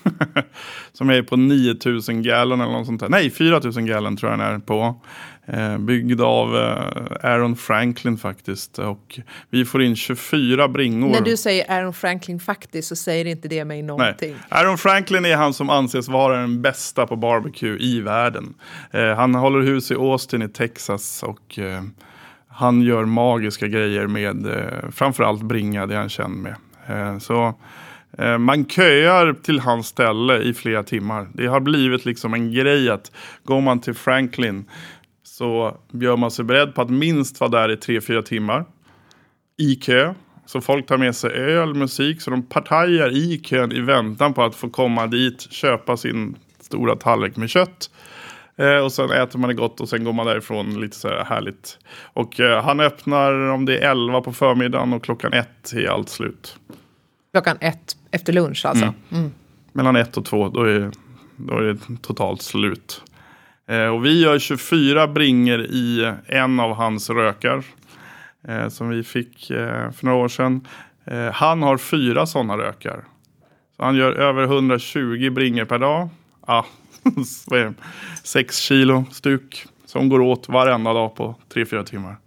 som 0.94 1.10
är 1.10 1.22
på 1.22 1.36
9000 1.36 2.24
gallon 2.24 2.62
eller 2.62 2.72
något 2.72 2.86
sånt 2.86 3.00
där. 3.00 3.10
Nej, 3.10 3.30
4000 3.30 3.86
gallon 3.86 4.18
tror 4.18 4.31
jag 4.31 4.40
den 4.40 4.56
är 4.56 4.60
på. 4.60 5.02
Eh, 5.45 5.78
byggd 5.78 6.22
av 6.22 6.57
eh, 6.57 7.31
Aaron 7.31 7.56
Franklin 7.56 8.18
faktiskt. 8.18 8.80
Och 8.80 9.19
vi 9.50 9.66
får 9.66 9.84
in 9.84 9.95
24 9.95 10.68
bringor. 10.68 11.10
När 11.10 11.22
du 11.22 11.38
säger 11.38 11.72
Aaron 11.72 11.94
Franklin 11.94 12.40
faktiskt 12.40 12.88
så 12.88 12.95
säger 12.95 13.25
inte 13.25 13.48
det 13.48 13.66
mig 13.66 13.81
någonting. 13.81 14.31
Nej. 14.31 14.40
Aaron 14.50 14.78
Franklin 14.78 15.25
är 15.25 15.36
han 15.36 15.54
som 15.54 15.69
anses 15.69 16.07
vara 16.07 16.38
den 16.38 16.62
bästa 16.62 17.07
på 17.07 17.16
barbecue 17.16 17.78
i 17.80 18.01
världen. 18.01 18.54
Eh, 18.92 19.16
han 19.16 19.36
håller 19.36 19.62
hus 19.62 19.92
i 19.92 19.95
Austin 19.95 20.42
i 20.42 20.50
Texas 20.50 21.24
och 21.24 21.60
han 22.48 22.82
gör 22.82 23.06
magiska 23.06 23.68
grejer 23.68 24.08
med 24.08 24.48
framförallt 24.91 25.41
bringa, 25.41 25.86
det 25.86 25.94
är 25.94 26.00
han 26.00 26.10
känd 26.10 26.36
med. 26.36 26.56
Så 27.22 27.53
man 28.39 28.65
köar 28.65 29.34
till 29.34 29.60
hans 29.60 29.88
ställe 29.88 30.38
i 30.38 30.53
flera 30.53 30.84
timmar. 30.84 31.27
Det 31.34 31.48
har 31.48 31.60
blivit 31.60 32.06
liksom 32.06 32.34
en 32.34 32.53
grej 32.53 32.89
att 32.89 33.12
går 33.44 33.62
man 33.62 33.79
till 33.79 33.94
Franklin 33.94 34.65
så 35.34 35.78
gör 35.92 36.18
man 36.18 36.32
sig 36.32 36.46
beredd 36.46 36.75
på 36.75 36.82
att 36.82 36.90
minst 36.90 37.40
vara 37.40 37.52
där 37.52 37.72
i 37.72 37.78
tre 37.78 38.02
fyra 38.02 38.22
timmar 38.22 38.66
i 39.58 39.75
kö. 39.75 40.13
Så 40.46 40.62
folk 40.62 40.86
tar 40.86 40.98
med 40.98 41.16
sig 41.16 41.32
öl, 41.32 41.74
musik, 41.74 42.22
så 42.22 42.32
de 42.32 42.44
partajar 42.44 43.18
i 43.18 43.40
kön 43.40 43.72
i 43.72 43.82
väntan 43.82 44.34
på 44.34 44.44
att 44.44 44.56
få 44.56 44.70
komma 44.70 45.08
dit, 45.08 45.52
köpa 45.52 45.98
sin 45.98 46.36
stora 46.60 46.96
tallrik 46.96 47.36
med 47.36 47.50
kött. 47.50 47.90
Eh, 48.56 48.78
och 48.78 48.92
sen 48.92 49.12
äter 49.12 49.40
man 49.40 49.48
det 49.48 49.54
gott 49.54 49.82
och 49.82 49.90
sen 49.90 50.04
går 50.04 50.13
man 50.13 50.25
därifrån 50.25 50.82
lite 50.82 50.96
så 50.96 51.08
här 51.08 51.25
härligt. 51.25 51.80
Och 52.04 52.40
eh, 52.40 52.63
han 52.63 52.80
öppnar 52.80 53.34
om 53.34 53.66
det 53.66 53.78
är 53.78 53.92
11 53.92 54.22
på 54.22 54.34
förmiddagen 54.34 54.94
och 54.94 55.04
klockan 55.04 55.34
ett 55.34 55.74
är 55.74 55.88
allt 55.88 56.10
slut. 56.10 56.58
Klockan 57.32 57.58
ett 57.62 57.98
efter 58.12 58.34
lunch 58.34 58.66
alltså. 58.66 58.94
Mellan 59.72 59.96
ett 59.96 60.18
och 60.18 60.25
två, 60.25 60.50
då 60.50 60.63
är, 60.63 60.92
då 61.36 61.58
är 61.58 61.62
det 61.62 61.80
totalt 62.02 62.42
slut. 62.42 63.02
Eh, 63.67 63.88
och 63.88 64.05
vi 64.05 64.22
gör 64.22 64.39
24 64.39 65.08
bringer 65.08 65.60
i 65.60 66.13
en 66.25 66.60
av 66.60 66.74
hans 66.74 67.10
rökar. 67.10 67.63
Eh, 68.48 68.70
som 68.70 68.89
vi 68.89 69.03
fick 69.03 69.50
eh, 69.50 69.91
för 69.91 70.05
några 70.05 70.17
år 70.17 70.27
sedan. 70.27 70.67
Han 71.34 71.63
har 71.63 71.77
fyra 71.77 72.25
sådana 72.25 72.58
rökar. 72.58 73.03
Så 73.77 73.84
han 73.84 73.96
gör 73.96 74.12
över 74.12 74.43
120 74.43 75.29
bringer 75.29 75.65
per 75.65 75.79
dag. 75.79 76.10
Ah, 76.41 76.63
vad 77.48 77.60
är 77.60 77.65
det? 77.65 77.74
Sex 78.24 78.58
kilo 78.58 79.05
stuk. 79.12 79.65
Som 79.86 80.10
går 80.10 80.20
åt 80.20 80.50
varenda 80.50 80.93
dag 80.93 81.15
på 81.15 81.36
3-4 81.53 81.84
timmar. 81.84 82.17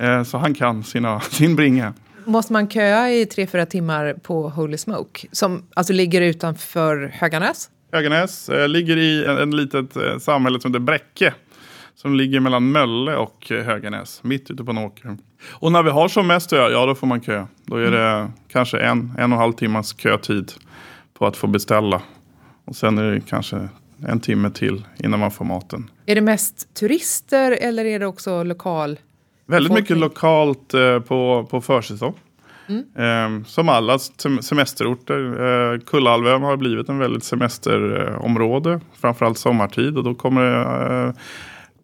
Eh, 0.00 0.22
så 0.22 0.38
han 0.38 0.54
kan 0.54 0.84
sina, 0.84 1.20
sin 1.30 1.56
bringa. 1.56 1.94
Måste 2.24 2.52
man 2.52 2.70
köa 2.70 3.10
i 3.10 3.26
tre, 3.26 3.46
fyra 3.46 3.66
timmar 3.66 4.14
på 4.22 4.48
Holy 4.48 4.78
Smoke? 4.78 5.28
Som 5.32 5.66
alltså 5.74 5.92
ligger 5.92 6.20
utanför 6.20 7.12
Höganäs? 7.14 7.70
Höganäs 7.92 8.48
eh, 8.48 8.68
ligger 8.68 8.96
i 8.96 9.24
en, 9.24 9.38
en 9.38 9.56
litet 9.56 9.96
eh, 9.96 10.18
samhälle 10.18 10.60
som 10.60 10.70
heter 10.70 10.80
Bräcke. 10.80 11.34
Som 11.94 12.14
ligger 12.14 12.40
mellan 12.40 12.72
Mölle 12.72 13.16
och 13.16 13.52
eh, 13.52 13.64
Höganäs. 13.64 14.22
Mitt 14.22 14.50
ute 14.50 14.64
på 14.64 14.70
en 14.70 14.78
åker. 14.78 15.16
Och 15.50 15.72
när 15.72 15.82
vi 15.82 15.90
har 15.90 16.08
som 16.08 16.26
mest 16.26 16.52
öl, 16.52 16.72
ja 16.72 16.86
då 16.86 16.94
får 16.94 17.06
man 17.06 17.20
kö. 17.20 17.46
Då 17.64 17.76
är 17.76 17.90
det 17.90 18.30
kanske 18.48 18.78
en, 18.78 19.12
en 19.18 19.32
och 19.32 19.36
en 19.36 19.42
halv 19.42 19.52
timmas 19.52 19.98
kötid. 19.98 20.52
på 21.18 21.26
att 21.26 21.36
få 21.36 21.46
beställa. 21.46 22.02
Och 22.64 22.76
sen 22.76 22.98
är 22.98 23.12
det 23.12 23.20
kanske 23.20 23.68
en 24.06 24.20
timme 24.20 24.50
till 24.50 24.84
innan 25.04 25.20
man 25.20 25.30
får 25.30 25.44
maten. 25.44 25.90
Är 26.06 26.14
det 26.14 26.20
mest 26.20 26.74
turister 26.74 27.52
eller 27.52 27.84
är 27.84 27.98
det 27.98 28.06
också 28.06 28.42
lokal? 28.42 28.98
Väldigt 29.46 29.72
mycket 29.72 29.96
lokalt 29.96 30.74
eh, 30.74 31.00
på, 31.00 31.46
på 31.50 31.60
försäsong. 31.60 32.14
Mm. 32.68 32.84
Ehm, 32.96 33.44
som 33.44 33.68
alla 33.68 33.98
semesterorter. 34.40 35.20
Eh, 35.74 35.80
Kullhalvön 35.80 36.42
har 36.42 36.56
blivit 36.56 36.88
en 36.88 36.98
väldigt 36.98 37.24
semesterområde. 37.24 38.80
Framförallt 39.00 39.38
sommartid. 39.38 39.98
Och 39.98 40.04
då 40.04 40.14
kommer 40.14 40.42
det 40.42 41.14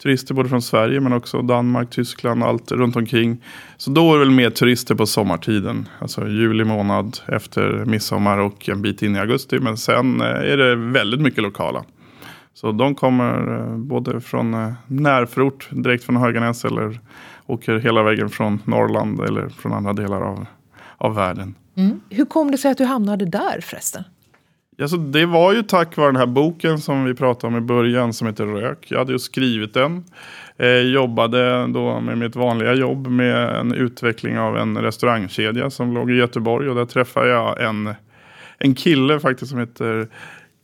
turister 0.02 0.34
både 0.34 0.48
från 0.48 0.62
Sverige 0.62 1.00
men 1.00 1.12
också 1.12 1.42
Danmark, 1.42 1.90
Tyskland 1.90 2.42
och 2.42 2.48
allt 2.48 2.72
runt 2.72 2.96
omkring. 2.96 3.44
Så 3.76 3.90
då 3.90 4.10
är 4.10 4.12
det 4.12 4.18
väl 4.18 4.30
mer 4.30 4.50
turister 4.50 4.94
på 4.94 5.06
sommartiden. 5.06 5.88
Alltså 5.98 6.28
juli 6.28 6.64
månad 6.64 7.18
efter 7.26 7.84
midsommar 7.84 8.38
och 8.38 8.68
en 8.68 8.82
bit 8.82 9.02
in 9.02 9.16
i 9.16 9.18
augusti. 9.18 9.58
Men 9.58 9.76
sen 9.76 10.20
eh, 10.20 10.26
är 10.26 10.56
det 10.56 10.76
väldigt 10.76 11.20
mycket 11.20 11.42
lokala. 11.42 11.84
Så 12.54 12.72
de 12.72 12.94
kommer 12.94 13.58
eh, 13.58 13.76
både 13.76 14.20
från 14.20 14.74
närförort, 14.86 15.68
direkt 15.70 16.04
från 16.04 16.16
Höganäs 16.16 16.64
eller 16.64 17.00
åker 17.46 17.78
hela 17.78 18.02
vägen 18.02 18.28
från 18.28 18.62
Norrland 18.64 19.20
eller 19.20 19.48
från 19.48 19.72
andra 19.72 19.92
delar 19.92 20.20
av, 20.20 20.46
av 21.02 21.14
världen. 21.14 21.54
Hur 22.10 22.24
kom 22.24 22.50
det 22.50 22.58
sig 22.58 22.70
att 22.70 22.78
du 22.78 22.84
hamnade 22.84 23.24
där 23.24 23.60
förresten? 23.60 24.04
Ja, 24.76 24.88
så 24.88 24.96
det 24.96 25.26
var 25.26 25.52
ju 25.52 25.62
tack 25.62 25.96
vare 25.96 26.08
den 26.08 26.16
här 26.16 26.26
boken 26.26 26.78
som 26.78 27.04
vi 27.04 27.14
pratade 27.14 27.46
om 27.46 27.64
i 27.64 27.66
början 27.66 28.12
som 28.12 28.26
heter 28.26 28.46
Rök. 28.46 28.86
Jag 28.88 28.98
hade 28.98 29.12
ju 29.12 29.18
skrivit 29.18 29.74
den. 29.74 30.04
Eh, 30.56 30.68
jobbade 30.68 31.66
då 31.66 32.00
med 32.00 32.18
mitt 32.18 32.36
vanliga 32.36 32.74
jobb 32.74 33.06
med 33.06 33.56
en 33.56 33.74
utveckling 33.74 34.38
av 34.38 34.56
en 34.58 34.78
restaurangkedja 34.78 35.70
som 35.70 35.94
låg 35.94 36.10
i 36.10 36.14
Göteborg. 36.14 36.68
Och 36.68 36.74
där 36.74 36.84
träffade 36.84 37.28
jag 37.28 37.62
en, 37.62 37.94
en 38.58 38.74
kille 38.74 39.20
faktiskt 39.20 39.50
som 39.50 39.60
heter 39.60 40.08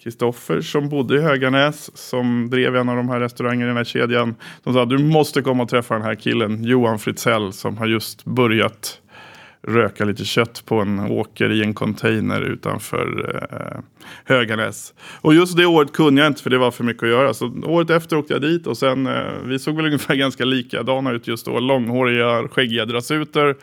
Kristoffer 0.03 0.61
som 0.61 0.89
bodde 0.89 1.15
i 1.15 1.21
Höganäs. 1.21 1.99
Som 1.99 2.51
drev 2.51 2.77
en 2.77 2.89
av 2.89 2.97
de 2.97 3.09
här 3.09 3.21
restaurangerna 3.21 3.65
i 3.65 3.69
den 3.69 3.77
här 3.77 3.85
kedjan. 3.85 4.35
Som 4.65 4.75
sa 4.75 4.85
du 4.85 4.99
måste 4.99 5.43
komma 5.43 5.63
och 5.63 5.69
träffa 5.69 5.95
den 5.95 6.03
här 6.03 6.15
killen 6.15 6.65
Johan 6.65 6.99
Fritzell 6.99 7.53
som 7.53 7.77
har 7.77 7.87
just 7.87 8.25
börjat 8.25 9.01
röka 9.63 10.05
lite 10.05 10.25
kött 10.25 10.63
på 10.67 10.81
en 10.81 11.01
åker 11.01 11.53
i 11.53 11.63
en 11.63 11.75
container 11.75 12.41
utanför 12.41 13.35
eh, 13.51 13.81
Höganäs. 14.25 14.95
Och 15.21 15.35
just 15.35 15.57
det 15.57 15.67
året 15.67 15.93
kunde 15.93 16.23
jag 16.23 16.31
inte 16.31 16.43
för 16.43 16.51
det 16.51 16.59
var 16.59 16.71
för 16.71 16.85
mycket 16.85 17.03
att 17.03 17.09
göra. 17.09 17.35
Så 17.35 17.53
året 17.65 17.91
efter 17.91 18.17
åkte 18.17 18.33
jag 18.33 18.43
dit 18.43 18.67
och 18.67 18.77
sen, 18.77 19.07
eh, 19.07 19.33
vi 19.45 19.59
såg 19.59 19.77
väl 19.77 19.87
ungefär 19.87 20.15
ganska 20.15 20.45
likadana 20.45 21.13
ut 21.13 21.29
just 21.29 21.47
då. 21.47 21.59
Långhåriga, 21.59 22.49
skäggiga 22.49 22.85
drasuter. 22.85 23.55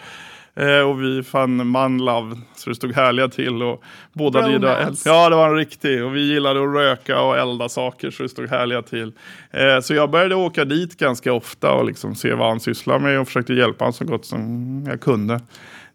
Eh, 0.57 0.79
och 0.79 1.03
vi 1.03 1.23
fann 1.23 1.67
manlove 1.67 2.35
så 2.55 2.69
det 2.69 2.75
stod 2.75 2.95
härliga 2.95 3.27
till. 3.27 3.63
Och 3.63 3.83
båda 4.13 4.51
gillade. 4.51 4.93
Ja, 5.05 5.29
det 5.29 5.35
var 5.35 5.49
en 5.49 5.55
riktig. 5.55 6.03
Och 6.03 6.15
vi 6.15 6.33
gillade 6.33 6.63
att 6.63 6.75
röka 6.75 7.21
och 7.21 7.37
elda 7.37 7.69
saker 7.69 8.11
så 8.11 8.23
det 8.23 8.29
stod 8.29 8.49
härliga 8.49 8.81
till. 8.81 9.11
Eh, 9.51 9.79
så 9.81 9.93
jag 9.93 10.11
började 10.11 10.35
åka 10.35 10.65
dit 10.65 10.97
ganska 10.97 11.33
ofta 11.33 11.71
och 11.71 11.85
liksom 11.85 12.15
se 12.15 12.33
vad 12.33 12.47
han 12.47 12.59
sysslar 12.59 12.99
med 12.99 13.19
och 13.19 13.27
försökte 13.27 13.53
hjälpa 13.53 13.83
honom 13.83 13.93
så 13.93 14.05
gott 14.05 14.25
som 14.25 14.83
jag 14.87 15.01
kunde. 15.01 15.39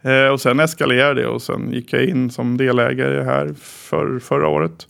Eh, 0.02 0.26
och 0.26 0.40
sen 0.40 0.60
eskalerade 0.60 1.22
det 1.22 1.26
och 1.26 1.42
sen 1.42 1.72
gick 1.72 1.92
jag 1.92 2.04
in 2.04 2.30
som 2.30 2.56
delägare 2.56 3.22
här 3.22 3.54
för, 3.60 4.18
förra 4.18 4.48
året. 4.48 4.86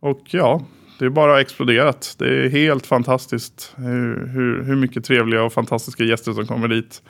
Och 0.00 0.22
ja, 0.30 0.64
det 0.98 1.04
är 1.04 1.10
bara 1.10 1.40
exploderat. 1.40 2.14
Det 2.18 2.44
är 2.44 2.48
helt 2.48 2.86
fantastiskt 2.86 3.72
hur, 3.76 4.26
hur, 4.26 4.62
hur 4.62 4.76
mycket 4.76 5.04
trevliga 5.04 5.42
och 5.42 5.52
fantastiska 5.52 6.04
gäster 6.04 6.32
som 6.32 6.46
kommer 6.46 6.68
dit. 6.68 7.02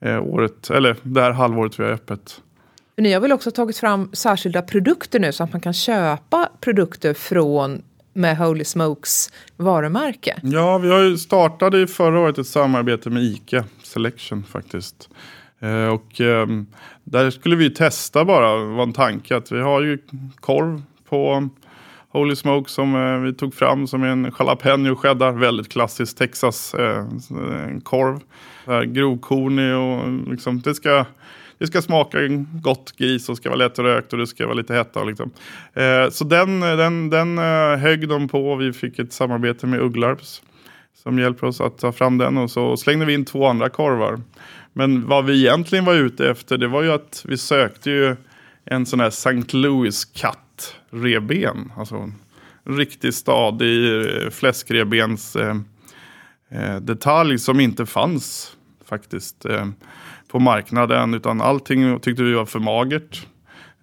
Eh, 0.00 0.22
året, 0.22 0.70
eller 0.70 0.96
det 1.02 1.20
här 1.20 1.30
halvåret 1.30 1.80
vi 1.80 1.84
har 1.84 1.90
öppet. 1.90 2.40
Ni 2.96 3.12
har 3.12 3.20
väl 3.20 3.32
också 3.32 3.50
tagit 3.50 3.78
fram 3.78 4.10
särskilda 4.12 4.62
produkter 4.62 5.20
nu 5.20 5.32
så 5.32 5.44
att 5.44 5.52
man 5.52 5.60
kan 5.60 5.72
köpa 5.72 6.48
produkter 6.60 7.14
från 7.14 7.82
med 8.12 8.38
Holy 8.38 8.64
Smokes 8.64 9.32
varumärke. 9.56 10.38
Ja, 10.42 10.78
vi 10.78 10.90
har 10.90 11.00
ju 11.00 11.18
startade 11.18 11.86
förra 11.86 12.20
året 12.20 12.38
ett 12.38 12.46
samarbete 12.46 13.10
med 13.10 13.22
ICA 13.22 13.64
Selection 13.82 14.44
faktiskt. 14.44 15.08
Eh, 15.60 15.86
och 15.86 16.20
ehm, 16.20 16.66
där 17.04 17.30
skulle 17.30 17.56
vi 17.56 17.70
testa 17.70 18.24
bara, 18.24 18.64
var 18.64 18.82
en 18.82 18.92
tanke 18.92 19.36
att 19.36 19.52
vi 19.52 19.60
har 19.60 19.82
ju 19.82 19.98
korv 20.40 20.82
på 21.08 21.48
Holy 22.08 22.36
Smoke 22.36 22.70
som 22.70 22.94
eh, 22.94 23.18
vi 23.18 23.34
tog 23.34 23.54
fram 23.54 23.86
som 23.86 24.02
är 24.02 24.08
en 24.08 24.32
jalapeno 24.38 24.96
cheddar, 24.96 25.32
väldigt 25.32 25.68
klassisk 25.68 26.18
Texas-korv. 26.18 28.20
Eh, 28.66 28.82
Grovkornig 28.82 29.74
och 29.74 30.12
liksom, 30.32 30.60
det 30.60 30.74
ska 30.74 31.04
det 31.58 31.66
ska 31.66 31.82
smaka 31.82 32.18
gott 32.62 32.96
gris 32.96 33.28
och 33.28 33.36
ska 33.36 33.48
vara 33.48 33.58
lättrökt 33.58 34.12
och 34.12 34.18
det 34.18 34.26
ska 34.26 34.46
vara 34.46 34.54
lite 34.54 34.74
hetta. 34.74 35.04
Liksom. 35.04 35.30
Eh, 35.72 36.10
så 36.10 36.24
den, 36.24 36.60
den, 36.60 37.10
den 37.10 37.38
eh, 37.38 37.76
högg 37.76 38.08
de 38.08 38.28
på. 38.28 38.56
Vi 38.56 38.72
fick 38.72 38.98
ett 38.98 39.12
samarbete 39.12 39.66
med 39.66 39.80
Ugglarps 39.80 40.42
som 41.02 41.18
hjälper 41.18 41.46
oss 41.46 41.60
att 41.60 41.78
ta 41.78 41.92
fram 41.92 42.18
den. 42.18 42.38
Och 42.38 42.50
så 42.50 42.76
slängde 42.76 43.06
vi 43.06 43.14
in 43.14 43.24
två 43.24 43.46
andra 43.46 43.68
korvar. 43.68 44.20
Men 44.76 45.08
vad 45.08 45.24
vi 45.24 45.40
egentligen 45.40 45.84
var 45.84 45.94
ute 45.94 46.30
efter 46.30 46.58
det 46.58 46.68
var 46.68 46.82
ju 46.82 46.92
att 46.92 47.24
vi 47.28 47.36
sökte 47.36 47.90
ju 47.90 48.16
en 48.64 48.86
sån 48.86 49.00
här 49.00 49.08
St. 49.08 49.56
Louis 49.56 50.04
katt 50.04 50.76
reben. 50.90 51.72
Alltså 51.76 51.96
en 51.96 52.14
riktigt 52.64 53.14
stadig 53.14 54.04
eh, 54.24 54.30
fläskrebens 54.30 55.36
eh, 55.36 55.56
eh, 56.48 56.76
detalj 56.76 57.38
som 57.38 57.60
inte 57.60 57.86
fanns 57.86 58.56
faktiskt 58.84 59.44
eh, 59.44 59.68
på 60.28 60.38
marknaden. 60.38 61.14
Utan 61.14 61.40
allting 61.40 62.00
tyckte 62.00 62.22
vi 62.22 62.32
var 62.32 62.46
för 62.46 62.58
magert. 62.58 63.26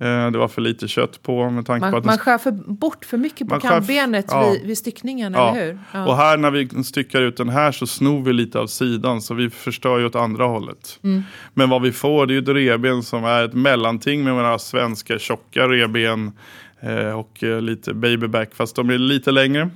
Eh, 0.02 0.32
det 0.32 0.38
var 0.38 0.48
för 0.48 0.62
lite 0.62 0.88
kött 0.88 1.24
på 1.24 1.50
med 1.50 1.66
tanke 1.66 1.86
på 1.86 1.92
Man, 1.92 2.00
att 2.00 2.06
man 2.06 2.18
skär 2.18 2.38
för, 2.38 2.52
bort 2.52 3.06
för 3.06 3.18
mycket 3.18 3.50
på 3.50 3.60
skär 3.60 3.70
kambenet 3.70 4.26
ja. 4.30 4.50
vid, 4.50 4.62
vid 4.62 4.78
styckningen, 4.78 5.34
Ja. 5.34 5.52
eller 5.52 5.66
hur? 5.66 5.80
Ja. 5.92 6.08
Och 6.08 6.18
här 6.18 6.38
när 6.38 6.52
vi 6.52 6.84
styckar 6.84 7.22
ut 7.22 7.38
den 7.38 7.50
här 7.50 7.72
så 7.72 7.88
snor 7.88 8.24
vi 8.24 8.34
lite 8.34 8.60
av 8.60 8.68
sidan 8.68 9.22
så 9.22 9.34
vi 9.34 9.50
förstör 9.50 10.00
ju 10.00 10.06
åt 10.06 10.16
andra 10.16 10.46
hållet. 10.46 11.00
Mm. 11.04 11.24
Men 11.54 11.70
vad 11.70 11.82
vi 11.82 11.92
får 11.92 12.26
det 12.26 12.34
är 12.34 12.36
ju 12.36 12.42
ett 12.42 12.48
reben 12.48 13.04
som 13.04 13.26
är 13.26 13.44
ett 13.44 13.54
mellanting 13.54 14.24
med 14.24 14.34
våra 14.34 14.60
svenska 14.60 15.20
tjocka 15.20 15.68
reben 15.68 16.32
eh, 16.80 17.20
och 17.20 17.44
eh, 17.44 17.62
lite 17.62 17.94
babyback 17.94 18.56
fast 18.56 18.76
de 18.76 18.90
är 18.90 18.98
lite 18.98 19.32
längre. 19.32 19.70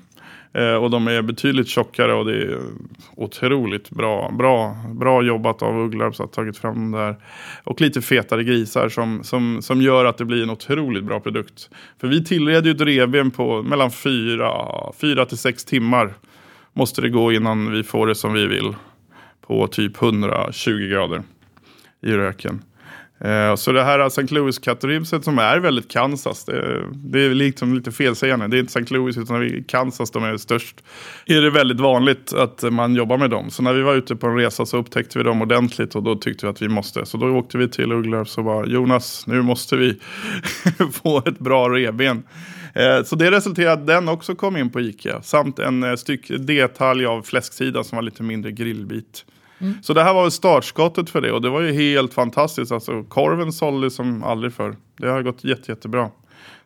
Eh, 0.55 0.75
och 0.75 0.89
de 0.89 1.07
är 1.07 1.21
betydligt 1.21 1.67
tjockare 1.67 2.13
och 2.13 2.25
det 2.25 2.41
är 2.41 2.59
otroligt 3.15 3.89
bra, 3.89 4.31
bra, 4.31 4.75
bra 4.89 5.23
jobbat 5.23 5.61
av 5.61 5.79
Ugglarps 5.79 6.19
att 6.19 6.25
ha 6.25 6.33
tagit 6.33 6.57
fram 6.57 6.91
det 6.91 6.97
där. 6.97 7.15
Och 7.63 7.81
lite 7.81 8.01
fetare 8.01 8.43
grisar 8.43 8.89
som, 8.89 9.23
som, 9.23 9.61
som 9.61 9.81
gör 9.81 10.05
att 10.05 10.17
det 10.17 10.25
blir 10.25 10.43
en 10.43 10.49
otroligt 10.49 11.03
bra 11.03 11.19
produkt. 11.19 11.69
För 12.01 12.07
vi 12.07 12.23
tillreder 12.23 12.65
ju 12.65 12.75
ett 12.75 12.81
revben 12.81 13.31
på 13.31 13.61
mellan 13.61 13.91
fyra, 13.91 14.51
fyra 14.97 15.25
till 15.25 15.37
sex 15.37 15.65
timmar. 15.65 16.13
Måste 16.73 17.01
det 17.01 17.09
gå 17.09 17.31
innan 17.31 17.71
vi 17.71 17.83
får 17.83 18.07
det 18.07 18.15
som 18.15 18.33
vi 18.33 18.47
vill. 18.47 18.75
På 19.47 19.67
typ 19.67 20.01
120 20.01 20.87
grader 20.89 21.23
i 22.01 22.11
röken. 22.11 22.61
Eh, 23.25 23.55
så 23.55 23.71
det 23.71 23.83
här 23.83 23.99
St. 24.07 24.21
Louis 24.35 24.59
kattribset 24.59 25.23
som 25.23 25.39
är 25.39 25.59
väldigt 25.59 25.91
Kansas. 25.91 26.45
Det, 26.45 26.83
det 26.93 27.25
är 27.25 27.29
liksom 27.29 27.73
lite 27.73 27.91
felsägande. 27.91 28.47
Det 28.47 28.57
är 28.57 28.59
inte 28.59 28.79
St. 28.79 28.93
Louis 28.93 29.17
utan 29.17 29.39
vi- 29.39 29.63
Kansas 29.67 30.11
de 30.11 30.23
är 30.23 30.37
störst. 30.37 30.75
Är 31.25 31.41
det 31.41 31.49
väldigt 31.49 31.79
vanligt 31.79 32.33
att 32.33 32.63
man 32.73 32.95
jobbar 32.95 33.17
med 33.17 33.29
dem. 33.29 33.49
Så 33.49 33.63
när 33.63 33.73
vi 33.73 33.81
var 33.81 33.95
ute 33.95 34.15
på 34.15 34.27
en 34.27 34.35
resa 34.37 34.65
så 34.65 34.77
upptäckte 34.77 35.17
vi 35.17 35.23
dem 35.23 35.41
ordentligt 35.41 35.95
och 35.95 36.03
då 36.03 36.15
tyckte 36.15 36.45
vi 36.45 36.49
att 36.49 36.61
vi 36.61 36.67
måste. 36.67 37.05
Så 37.05 37.17
då 37.17 37.27
åkte 37.27 37.57
vi 37.57 37.69
till 37.69 37.91
Ugglarps 37.91 38.37
och 38.37 38.43
bara 38.43 38.65
Jonas 38.67 39.27
nu 39.27 39.41
måste 39.41 39.75
vi 39.75 39.99
få 41.03 41.17
ett 41.25 41.39
bra 41.39 41.69
reben. 41.69 42.23
Eh, 42.73 43.03
så 43.03 43.15
det 43.15 43.31
resulterade 43.31 43.73
att 43.73 43.87
den 43.87 44.09
också 44.09 44.35
kom 44.35 44.57
in 44.57 44.69
på 44.69 44.81
Ica. 44.81 45.21
Samt 45.21 45.59
en 45.59 45.83
eh, 45.83 45.95
styck 45.95 46.31
detalj 46.39 47.05
av 47.05 47.21
fläsksida 47.21 47.83
som 47.83 47.95
var 47.95 48.03
lite 48.03 48.23
mindre 48.23 48.51
grillbit. 48.51 49.25
Mm. 49.59 49.73
Så 49.83 49.93
det 49.93 50.03
här 50.03 50.13
var 50.13 50.21
väl 50.21 50.31
startskottet 50.31 51.09
för 51.09 51.21
det 51.21 51.31
och 51.31 51.41
det 51.41 51.49
var 51.49 51.61
ju 51.61 51.73
helt 51.73 52.13
fantastiskt. 52.13 52.71
Alltså 52.71 53.03
korven 53.03 53.53
sålde 53.53 53.91
som 53.91 54.23
aldrig 54.23 54.53
förr. 54.53 54.75
Det 54.97 55.07
har 55.07 55.21
gått 55.21 55.43
jätte, 55.43 55.71
jättebra. 55.71 56.09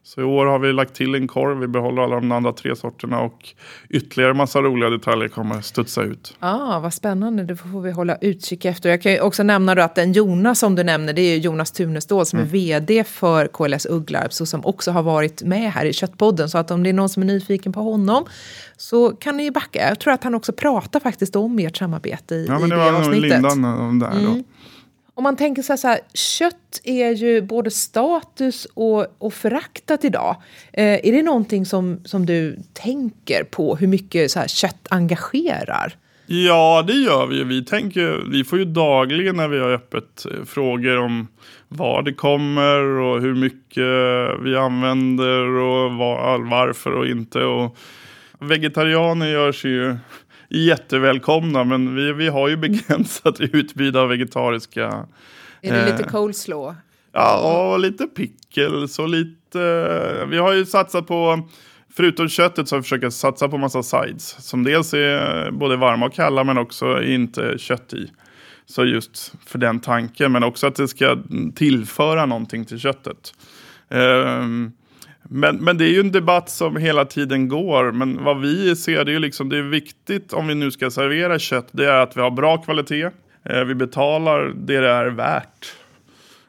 Så 0.09 0.21
i 0.21 0.23
år 0.23 0.45
har 0.45 0.59
vi 0.59 0.73
lagt 0.73 0.93
till 0.93 1.15
en 1.15 1.27
korv, 1.27 1.57
vi 1.57 1.67
behåller 1.67 2.01
alla 2.01 2.15
de 2.15 2.31
andra 2.31 2.53
tre 2.53 2.75
sorterna 2.75 3.19
och 3.19 3.49
ytterligare 3.89 4.33
massa 4.33 4.61
roliga 4.61 4.89
detaljer 4.89 5.27
kommer 5.27 5.61
studsa 5.61 6.03
ut. 6.03 6.37
Ah, 6.39 6.79
vad 6.79 6.93
spännande, 6.93 7.43
det 7.43 7.55
får 7.55 7.81
vi 7.81 7.91
hålla 7.91 8.15
utkik 8.15 8.65
efter. 8.65 8.89
Jag 8.89 9.01
kan 9.01 9.11
ju 9.11 9.19
också 9.19 9.43
nämna 9.43 9.75
då 9.75 9.81
att 9.81 9.95
den 9.95 10.13
Jonas 10.13 10.59
som 10.59 10.75
du 10.75 10.83
nämner, 10.83 11.13
det 11.13 11.21
är 11.21 11.37
Jonas 11.37 11.71
Tunestål 11.71 12.25
som 12.25 12.39
är 12.39 12.43
vd 12.43 13.03
för 13.03 13.47
KLS 13.47 13.87
Ugglarps 13.89 14.41
och 14.41 14.47
som 14.47 14.65
också 14.65 14.91
har 14.91 15.03
varit 15.03 15.43
med 15.43 15.71
här 15.71 15.85
i 15.85 15.93
Köttpodden. 15.93 16.49
Så 16.49 16.57
att 16.57 16.71
om 16.71 16.83
det 16.83 16.89
är 16.89 16.93
någon 16.93 17.09
som 17.09 17.23
är 17.23 17.27
nyfiken 17.27 17.73
på 17.73 17.79
honom 17.79 18.25
så 18.77 19.09
kan 19.09 19.37
ni 19.37 19.51
backa. 19.51 19.89
Jag 19.89 19.99
tror 19.99 20.13
att 20.13 20.23
han 20.23 20.35
också 20.35 20.53
pratar 20.53 20.99
faktiskt 20.99 21.35
om 21.35 21.59
ert 21.59 21.77
samarbete 21.77 22.35
i, 22.35 22.45
Ja 22.47 22.57
i 22.57 22.59
men 22.59 22.69
det 22.69 22.75
det 22.75 22.81
var 22.81 22.93
avsnittet. 22.93 23.21
Lindan 23.21 23.65
om 23.65 23.99
där 23.99 24.11
då. 24.25 24.43
Om 25.19 25.23
man 25.23 25.35
tänker 25.35 25.61
så 25.61 25.71
här, 25.73 25.77
så 25.77 25.87
här, 25.87 25.99
kött 26.13 26.81
är 26.83 27.11
ju 27.11 27.41
både 27.41 27.71
status 27.71 28.67
och, 28.73 29.05
och 29.17 29.33
föraktat 29.33 30.05
idag. 30.05 30.35
Eh, 30.73 31.07
är 31.07 31.11
det 31.11 31.21
någonting 31.21 31.65
som, 31.65 32.01
som 32.05 32.25
du 32.25 32.57
tänker 32.73 33.43
på, 33.43 33.75
hur 33.75 33.87
mycket 33.87 34.31
så 34.31 34.39
här, 34.39 34.47
kött 34.47 34.87
engagerar? 34.89 35.95
Ja, 36.25 36.83
det 36.87 36.93
gör 36.93 37.27
vi. 37.27 37.43
Vi, 37.43 37.65
tänker, 37.65 38.23
vi 38.31 38.43
får 38.43 38.59
ju 38.59 38.65
dagligen 38.65 39.35
när 39.35 39.47
vi 39.47 39.59
har 39.59 39.71
öppet 39.71 40.25
eh, 40.25 40.45
frågor 40.45 40.97
om 40.97 41.27
var 41.67 42.01
det 42.01 42.13
kommer 42.13 42.83
och 42.83 43.21
hur 43.21 43.35
mycket 43.35 44.45
vi 44.45 44.55
använder 44.55 45.45
och 45.45 45.93
var, 45.93 46.49
varför 46.49 46.91
och 46.91 47.07
inte. 47.07 47.39
Och 47.39 47.77
vegetarianer 48.39 49.27
gör 49.27 49.51
sig 49.51 49.71
ju 49.71 49.97
jättevälkomna 50.49 51.63
men 51.63 51.95
vi, 51.95 52.13
vi 52.13 52.27
har 52.27 52.47
ju 52.47 52.57
begränsat 52.57 53.39
utbud 53.39 53.97
av 53.97 54.09
vegetariska. 54.09 55.07
Är 55.61 55.73
det 55.73 55.91
lite 55.91 56.03
coleslaw? 56.03 56.75
Ja, 57.11 57.71
och 57.71 57.79
lite 57.79 58.07
pickles 58.07 58.99
och 58.99 59.09
lite... 59.09 60.25
Vi 60.29 60.37
har 60.37 60.53
ju 60.53 60.65
satsat 60.65 61.07
på 61.07 61.47
Förutom 61.93 62.29
köttet 62.29 62.67
så 62.67 62.75
har 62.75 62.79
vi 62.79 62.83
försökt 62.83 63.13
satsa 63.13 63.49
på 63.49 63.57
massa 63.57 63.83
sides. 63.83 64.47
Som 64.47 64.63
dels 64.63 64.93
är 64.93 65.51
både 65.51 65.75
varma 65.75 66.05
och 66.05 66.13
kalla 66.13 66.43
men 66.43 66.57
också 66.57 67.03
inte 67.03 67.57
kött 67.57 67.93
i. 67.93 68.11
Så 68.65 68.85
just 68.85 69.33
för 69.45 69.59
den 69.59 69.79
tanken. 69.79 70.31
Men 70.31 70.43
också 70.43 70.67
att 70.67 70.75
det 70.75 70.87
ska 70.87 71.17
tillföra 71.55 72.25
någonting 72.25 72.65
till 72.65 72.79
köttet. 72.79 73.33
Um, 73.89 74.71
men, 75.31 75.55
men 75.55 75.77
det 75.77 75.85
är 75.85 75.89
ju 75.89 75.99
en 75.99 76.11
debatt 76.11 76.49
som 76.49 76.77
hela 76.77 77.05
tiden 77.05 77.47
går. 77.47 77.91
Men 77.91 78.23
vad 78.23 78.41
vi 78.41 78.75
ser 78.75 79.05
det 79.05 79.11
är 79.11 79.13
ju 79.13 79.19
liksom 79.19 79.49
det 79.49 79.57
är 79.57 79.61
viktigt 79.61 80.33
om 80.33 80.47
vi 80.47 80.55
nu 80.55 80.71
ska 80.71 80.91
servera 80.91 81.39
kött. 81.39 81.67
Det 81.71 81.85
är 81.85 82.01
att 82.01 82.17
vi 82.17 82.21
har 82.21 82.31
bra 82.31 82.57
kvalitet. 82.57 83.09
Eh, 83.43 83.63
vi 83.63 83.75
betalar 83.75 84.53
det 84.55 84.79
det 84.79 84.89
är 84.89 85.05
värt. 85.05 85.73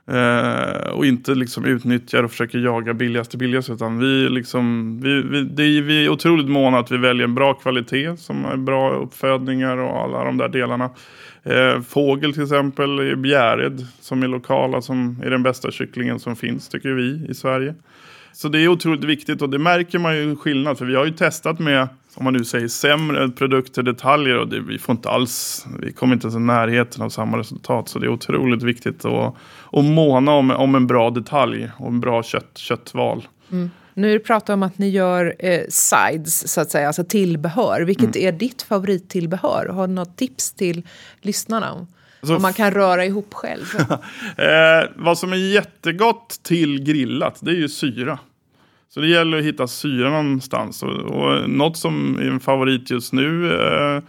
Eh, 0.06 0.90
och 0.90 1.06
inte 1.06 1.34
liksom 1.34 1.64
utnyttjar 1.64 2.22
och 2.22 2.30
försöker 2.30 2.58
jaga 2.58 2.94
billigaste 2.94 3.36
billigaste. 3.36 3.72
Utan 3.72 3.98
vi, 3.98 4.28
liksom, 4.28 4.98
vi, 5.02 5.22
vi, 5.22 5.42
det 5.42 5.62
är, 5.62 5.82
vi 5.82 6.04
är 6.04 6.08
otroligt 6.08 6.48
måna 6.48 6.78
att 6.78 6.90
vi 6.90 6.96
väljer 6.96 7.24
en 7.24 7.34
bra 7.34 7.54
kvalitet. 7.54 8.16
Som 8.16 8.44
är 8.44 8.56
bra 8.56 8.94
uppfödningar 8.94 9.76
och 9.76 10.00
alla 10.00 10.24
de 10.24 10.36
där 10.36 10.48
delarna. 10.48 10.90
Eh, 11.42 11.80
fågel 11.80 12.32
till 12.32 12.42
exempel 12.42 12.98
är 12.98 13.14
Bjäred 13.14 13.86
som 14.00 14.22
är 14.22 14.28
lokala. 14.28 14.82
Som 14.82 15.22
är 15.24 15.30
den 15.30 15.42
bästa 15.42 15.70
kycklingen 15.70 16.20
som 16.20 16.36
finns 16.36 16.68
tycker 16.68 16.88
vi 16.88 17.26
i 17.28 17.34
Sverige. 17.34 17.74
Så 18.32 18.48
det 18.48 18.58
är 18.58 18.68
otroligt 18.68 19.04
viktigt 19.04 19.42
och 19.42 19.50
det 19.50 19.58
märker 19.58 19.98
man 19.98 20.16
ju 20.16 20.36
skillnad. 20.36 20.78
För 20.78 20.84
vi 20.84 20.96
har 20.96 21.04
ju 21.04 21.12
testat 21.12 21.58
med, 21.58 21.88
om 22.14 22.24
man 22.24 22.32
nu 22.32 22.44
säger 22.44 22.68
sämre 22.68 23.28
produkter, 23.28 23.82
detaljer 23.82 24.38
och 24.38 24.48
det, 24.48 24.60
vi 24.60 24.78
får 24.78 24.92
inte 24.92 25.08
alls, 25.08 25.66
vi 25.80 25.92
kommer 25.92 26.14
inte 26.14 26.24
ens 26.24 26.36
i 26.36 26.40
närheten 26.40 27.02
av 27.02 27.08
samma 27.08 27.38
resultat. 27.38 27.88
Så 27.88 27.98
det 27.98 28.06
är 28.06 28.10
otroligt 28.10 28.62
viktigt 28.62 29.04
att, 29.04 29.34
att 29.72 29.84
måna 29.84 30.32
om, 30.32 30.50
om 30.50 30.74
en 30.74 30.86
bra 30.86 31.10
detalj 31.10 31.70
och 31.78 31.88
en 31.88 32.00
bra 32.00 32.22
kött, 32.22 32.58
köttval. 32.58 33.28
Mm. 33.52 33.70
Nu 33.94 34.18
pratar 34.18 34.54
om 34.54 34.62
att 34.62 34.78
ni 34.78 34.88
gör 34.88 35.34
eh, 35.38 35.60
sides, 35.68 36.52
så 36.52 36.60
att 36.60 36.70
säga, 36.70 36.86
alltså 36.86 37.04
tillbehör. 37.04 37.80
Vilket 37.82 38.16
mm. 38.16 38.28
är 38.28 38.32
ditt 38.38 38.62
favorittillbehör? 38.62 39.66
Har 39.66 39.86
du 39.86 39.94
något 39.94 40.16
tips 40.16 40.52
till 40.52 40.86
lyssnarna? 41.20 41.86
Alltså, 42.20 42.36
om 42.36 42.42
man 42.42 42.52
kan 42.52 42.70
röra 42.70 43.04
ihop 43.04 43.34
själv. 43.34 43.64
eh, 44.36 44.90
vad 44.96 45.18
som 45.18 45.32
är 45.32 45.36
jättegott 45.36 46.40
till 46.42 46.84
grillat, 46.84 47.38
det 47.42 47.50
är 47.50 47.54
ju 47.54 47.68
syra. 47.68 48.18
Så 48.88 49.00
det 49.00 49.08
gäller 49.08 49.38
att 49.38 49.44
hitta 49.44 49.66
syra 49.66 50.10
någonstans. 50.10 50.82
Och, 50.82 50.90
och 50.90 51.50
något 51.50 51.76
som 51.76 52.18
är 52.18 52.30
en 52.30 52.40
favorit 52.40 52.90
just 52.90 53.12
nu 53.12 53.52
eh, 53.52 54.02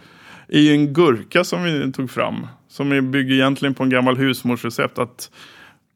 är 0.48 0.72
en 0.72 0.92
gurka 0.92 1.44
som 1.44 1.64
vi 1.64 1.92
tog 1.92 2.10
fram. 2.10 2.46
Som 2.68 3.10
bygger 3.10 3.34
egentligen 3.34 3.74
på 3.74 3.82
en 3.82 3.90
gammal 3.90 4.16
husmorsrecept. 4.16 4.98
Att 4.98 5.30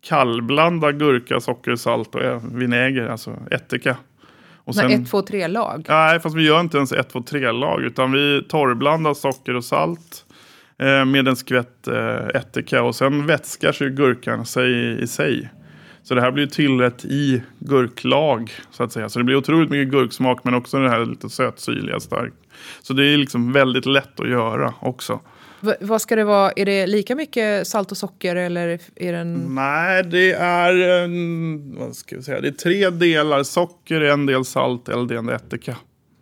kallblanda 0.08 0.92
gurka, 0.92 1.40
socker, 1.40 1.76
salt 1.76 2.14
och 2.14 2.22
vinäger, 2.62 3.06
alltså 3.06 3.36
ättika. 3.50 3.96
Och 4.56 4.74
sen, 4.74 4.90
ett, 4.90 5.10
två, 5.10 5.22
tre 5.22 5.48
lag? 5.48 5.86
Nej, 5.88 6.20
fast 6.20 6.36
vi 6.36 6.46
gör 6.46 6.60
inte 6.60 6.76
ens 6.76 6.92
ett, 6.92 7.08
två, 7.08 7.22
tre 7.22 7.52
lag. 7.52 7.82
Utan 7.82 8.12
vi 8.12 8.42
torrblandar 8.48 9.14
socker 9.14 9.54
och 9.54 9.64
salt. 9.64 10.25
Eh, 10.78 11.04
med 11.04 11.28
en 11.28 11.36
skvätt 11.36 11.88
eh, 11.88 12.26
ättika. 12.34 12.82
Och 12.82 12.94
sen 12.94 13.26
vätskar 13.26 13.72
sig 13.72 13.90
gurkan 13.90 14.46
sig 14.46 15.02
i 15.02 15.06
sig. 15.06 15.50
Så 16.02 16.14
det 16.14 16.20
här 16.20 16.30
blir 16.30 16.46
tillrätt 16.46 17.04
i 17.04 17.42
gurklag 17.58 18.50
så 18.70 18.82
att 18.82 18.92
säga. 18.92 19.08
Så 19.08 19.18
det 19.18 19.24
blir 19.24 19.36
otroligt 19.36 19.70
mycket 19.70 19.92
gurksmak 19.92 20.44
men 20.44 20.54
också 20.54 20.78
det 20.78 20.90
här 20.90 21.06
lite 21.06 21.28
sötsyrliga 21.28 22.00
starkt. 22.00 22.36
Så 22.82 22.92
det 22.92 23.04
är 23.04 23.16
liksom 23.16 23.52
väldigt 23.52 23.86
lätt 23.86 24.20
att 24.20 24.28
göra 24.28 24.74
också. 24.80 25.20
V 25.60 25.74
vad 25.80 26.02
ska 26.02 26.16
det 26.16 26.24
vara? 26.24 26.52
Är 26.56 26.64
det 26.64 26.86
lika 26.86 27.14
mycket 27.14 27.66
salt 27.66 27.90
och 27.90 27.96
socker 27.96 28.36
eller 28.36 28.78
är 28.94 29.12
det 29.12 29.18
en... 29.18 29.54
Nej, 29.54 30.04
det 30.04 30.32
är, 30.32 31.02
en, 31.04 31.76
vad 31.78 31.96
ska 31.96 32.14
jag 32.14 32.24
säga, 32.24 32.40
det 32.40 32.48
är 32.48 32.52
tre 32.52 32.90
delar 32.90 33.42
socker, 33.42 34.00
en 34.00 34.26
del 34.26 34.44
salt, 34.44 34.88
en 34.88 35.06
del 35.06 35.28
ättika. 35.28 35.76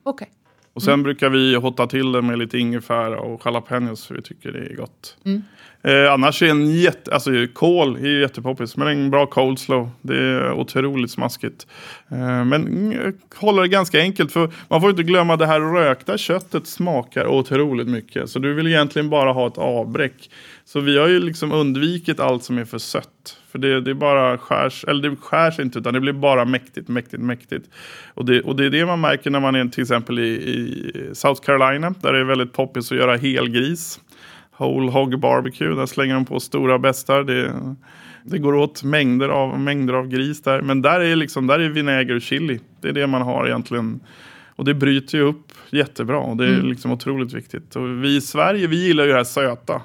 Okej. 0.04 0.28
Okay. 0.28 0.43
Och 0.74 0.82
sen 0.82 0.94
mm. 0.94 1.02
brukar 1.02 1.30
vi 1.30 1.54
hotta 1.54 1.86
till 1.86 2.12
det 2.12 2.22
med 2.22 2.38
lite 2.38 2.58
ingefära 2.58 3.20
och 3.20 3.42
jalapenos 3.44 4.06
för 4.06 4.14
vi 4.14 4.22
tycker 4.22 4.52
det 4.52 4.58
är 4.58 4.76
gott. 4.76 5.16
Mm. 5.24 5.42
Eh, 5.84 6.12
annars 6.12 6.42
är 6.42 6.46
en 6.46 6.74
jätte, 6.74 7.14
alltså 7.14 7.30
kål 7.54 7.96
är 7.96 8.20
jättepoppis. 8.20 8.76
Men 8.76 8.88
en 8.88 9.10
bra 9.10 9.26
coleslaw, 9.26 9.90
det 10.02 10.16
är 10.16 10.52
otroligt 10.52 11.10
smaskigt. 11.10 11.66
Eh, 12.08 12.44
men 12.44 12.92
eh, 12.92 13.12
håller 13.34 13.62
det 13.62 13.68
ganska 13.68 14.00
enkelt 14.00 14.32
för 14.32 14.50
man 14.68 14.80
får 14.80 14.90
inte 14.90 15.02
glömma 15.02 15.36
det 15.36 15.46
här 15.46 15.60
rökta 15.60 16.18
köttet 16.18 16.66
smakar 16.66 17.26
otroligt 17.26 17.88
mycket. 17.88 18.30
Så 18.30 18.38
du 18.38 18.54
vill 18.54 18.66
egentligen 18.66 19.10
bara 19.10 19.32
ha 19.32 19.46
ett 19.46 19.58
avbräck. 19.58 20.30
Så 20.64 20.80
vi 20.80 20.98
har 20.98 21.08
ju 21.08 21.20
liksom 21.20 21.52
undvikit 21.52 22.20
allt 22.20 22.44
som 22.44 22.58
är 22.58 22.64
för 22.64 22.78
sött. 22.78 23.38
För 23.52 23.58
det, 23.58 23.80
det 23.80 23.94
bara 23.94 24.38
skärs, 24.38 24.84
eller 24.88 25.10
det 25.10 25.16
skärs 25.16 25.58
inte 25.58 25.78
utan 25.78 25.94
det 25.94 26.00
blir 26.00 26.12
bara 26.12 26.44
mäktigt, 26.44 26.88
mäktigt, 26.88 27.22
mäktigt. 27.22 27.70
Och 28.14 28.24
det, 28.24 28.40
och 28.40 28.56
det 28.56 28.66
är 28.66 28.70
det 28.70 28.86
man 28.86 29.00
märker 29.00 29.30
när 29.30 29.40
man 29.40 29.54
är 29.54 29.68
till 29.68 29.82
exempel 29.82 30.18
i, 30.18 30.28
i 30.28 30.92
South 31.12 31.42
Carolina. 31.42 31.94
Där 32.00 32.12
det 32.12 32.18
är 32.18 32.24
väldigt 32.24 32.52
poppis 32.52 32.92
att 32.92 32.98
göra 32.98 33.16
helgris. 33.16 34.00
Whole 34.56 34.90
Hog 34.90 35.20
Barbecue. 35.20 35.74
Där 35.74 35.86
slänger 35.86 36.14
de 36.14 36.24
på 36.24 36.40
stora 36.40 36.78
bästar. 36.78 37.24
Det, 37.24 37.52
det 38.22 38.38
går 38.38 38.54
åt 38.54 38.82
mängder 38.82 39.28
av, 39.28 39.60
mängder 39.60 39.94
av 39.94 40.08
gris 40.08 40.42
där. 40.42 40.62
Men 40.62 40.82
där 40.82 41.00
är, 41.00 41.16
liksom, 41.16 41.46
där 41.46 41.58
är 41.58 41.68
vinäger 41.68 42.14
och 42.14 42.22
chili. 42.22 42.60
Det 42.80 42.88
är 42.88 42.92
det 42.92 43.06
man 43.06 43.22
har 43.22 43.46
egentligen. 43.46 44.00
Och 44.56 44.64
det 44.64 44.74
bryter 44.74 45.18
ju 45.18 45.24
upp 45.24 45.52
jättebra. 45.70 46.18
Och 46.18 46.36
det 46.36 46.44
är 46.44 46.54
mm. 46.54 46.66
liksom 46.66 46.90
otroligt 46.90 47.32
viktigt. 47.32 47.76
Och 47.76 48.04
vi 48.04 48.16
i 48.16 48.20
Sverige 48.20 48.66
vi 48.66 48.86
gillar 48.86 49.04
ju 49.04 49.10
det 49.10 49.16
här 49.16 49.24
söta. 49.24 49.82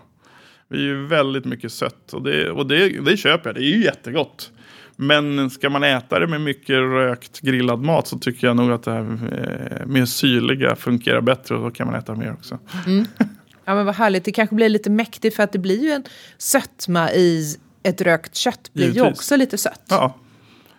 Vi 0.67 0.77
är 0.77 0.83
ju 0.83 1.05
väldigt 1.05 1.45
mycket 1.45 1.71
sött. 1.71 2.13
Och 2.13 2.23
det, 2.23 2.49
och 2.49 2.67
det, 2.67 2.89
det 3.05 3.17
köper 3.17 3.49
jag. 3.49 3.55
Det 3.55 3.61
är 3.61 3.75
ju 3.75 3.83
jättegott. 3.83 4.51
Men 4.95 5.49
ska 5.49 5.69
man 5.69 5.83
äta 5.83 6.19
det 6.19 6.27
med 6.27 6.41
mycket 6.41 6.75
rökt 6.75 7.39
grillad 7.39 7.81
mat 7.81 8.07
så 8.07 8.19
tycker 8.19 8.47
jag 8.47 8.55
nog 8.55 8.71
att 8.71 8.83
det 8.83 8.91
här 8.91 9.01
eh, 9.01 9.87
med 9.87 10.09
syrliga 10.09 10.75
fungerar 10.75 11.21
bättre. 11.21 11.55
Och 11.55 11.63
då 11.63 11.71
kan 11.71 11.87
man 11.87 11.95
äta 11.95 12.15
mer 12.15 12.33
också. 12.33 12.59
Mm. 12.87 13.05
Ja 13.69 13.75
men 13.75 13.85
vad 13.85 13.95
härligt, 13.95 14.25
det 14.25 14.31
kanske 14.31 14.55
blir 14.55 14.69
lite 14.69 14.89
mäktigt 14.89 15.35
för 15.35 15.43
att 15.43 15.51
det 15.51 15.59
blir 15.59 15.83
ju 15.83 15.91
en 15.91 16.03
sötma 16.37 17.11
i 17.11 17.55
ett 17.83 18.01
rökt 18.01 18.35
kött 18.35 18.73
blir 18.73 18.85
Givetvis. 18.85 19.03
ju 19.03 19.11
också 19.11 19.35
lite 19.35 19.57
sött. 19.57 19.81
Ja, 19.89 20.15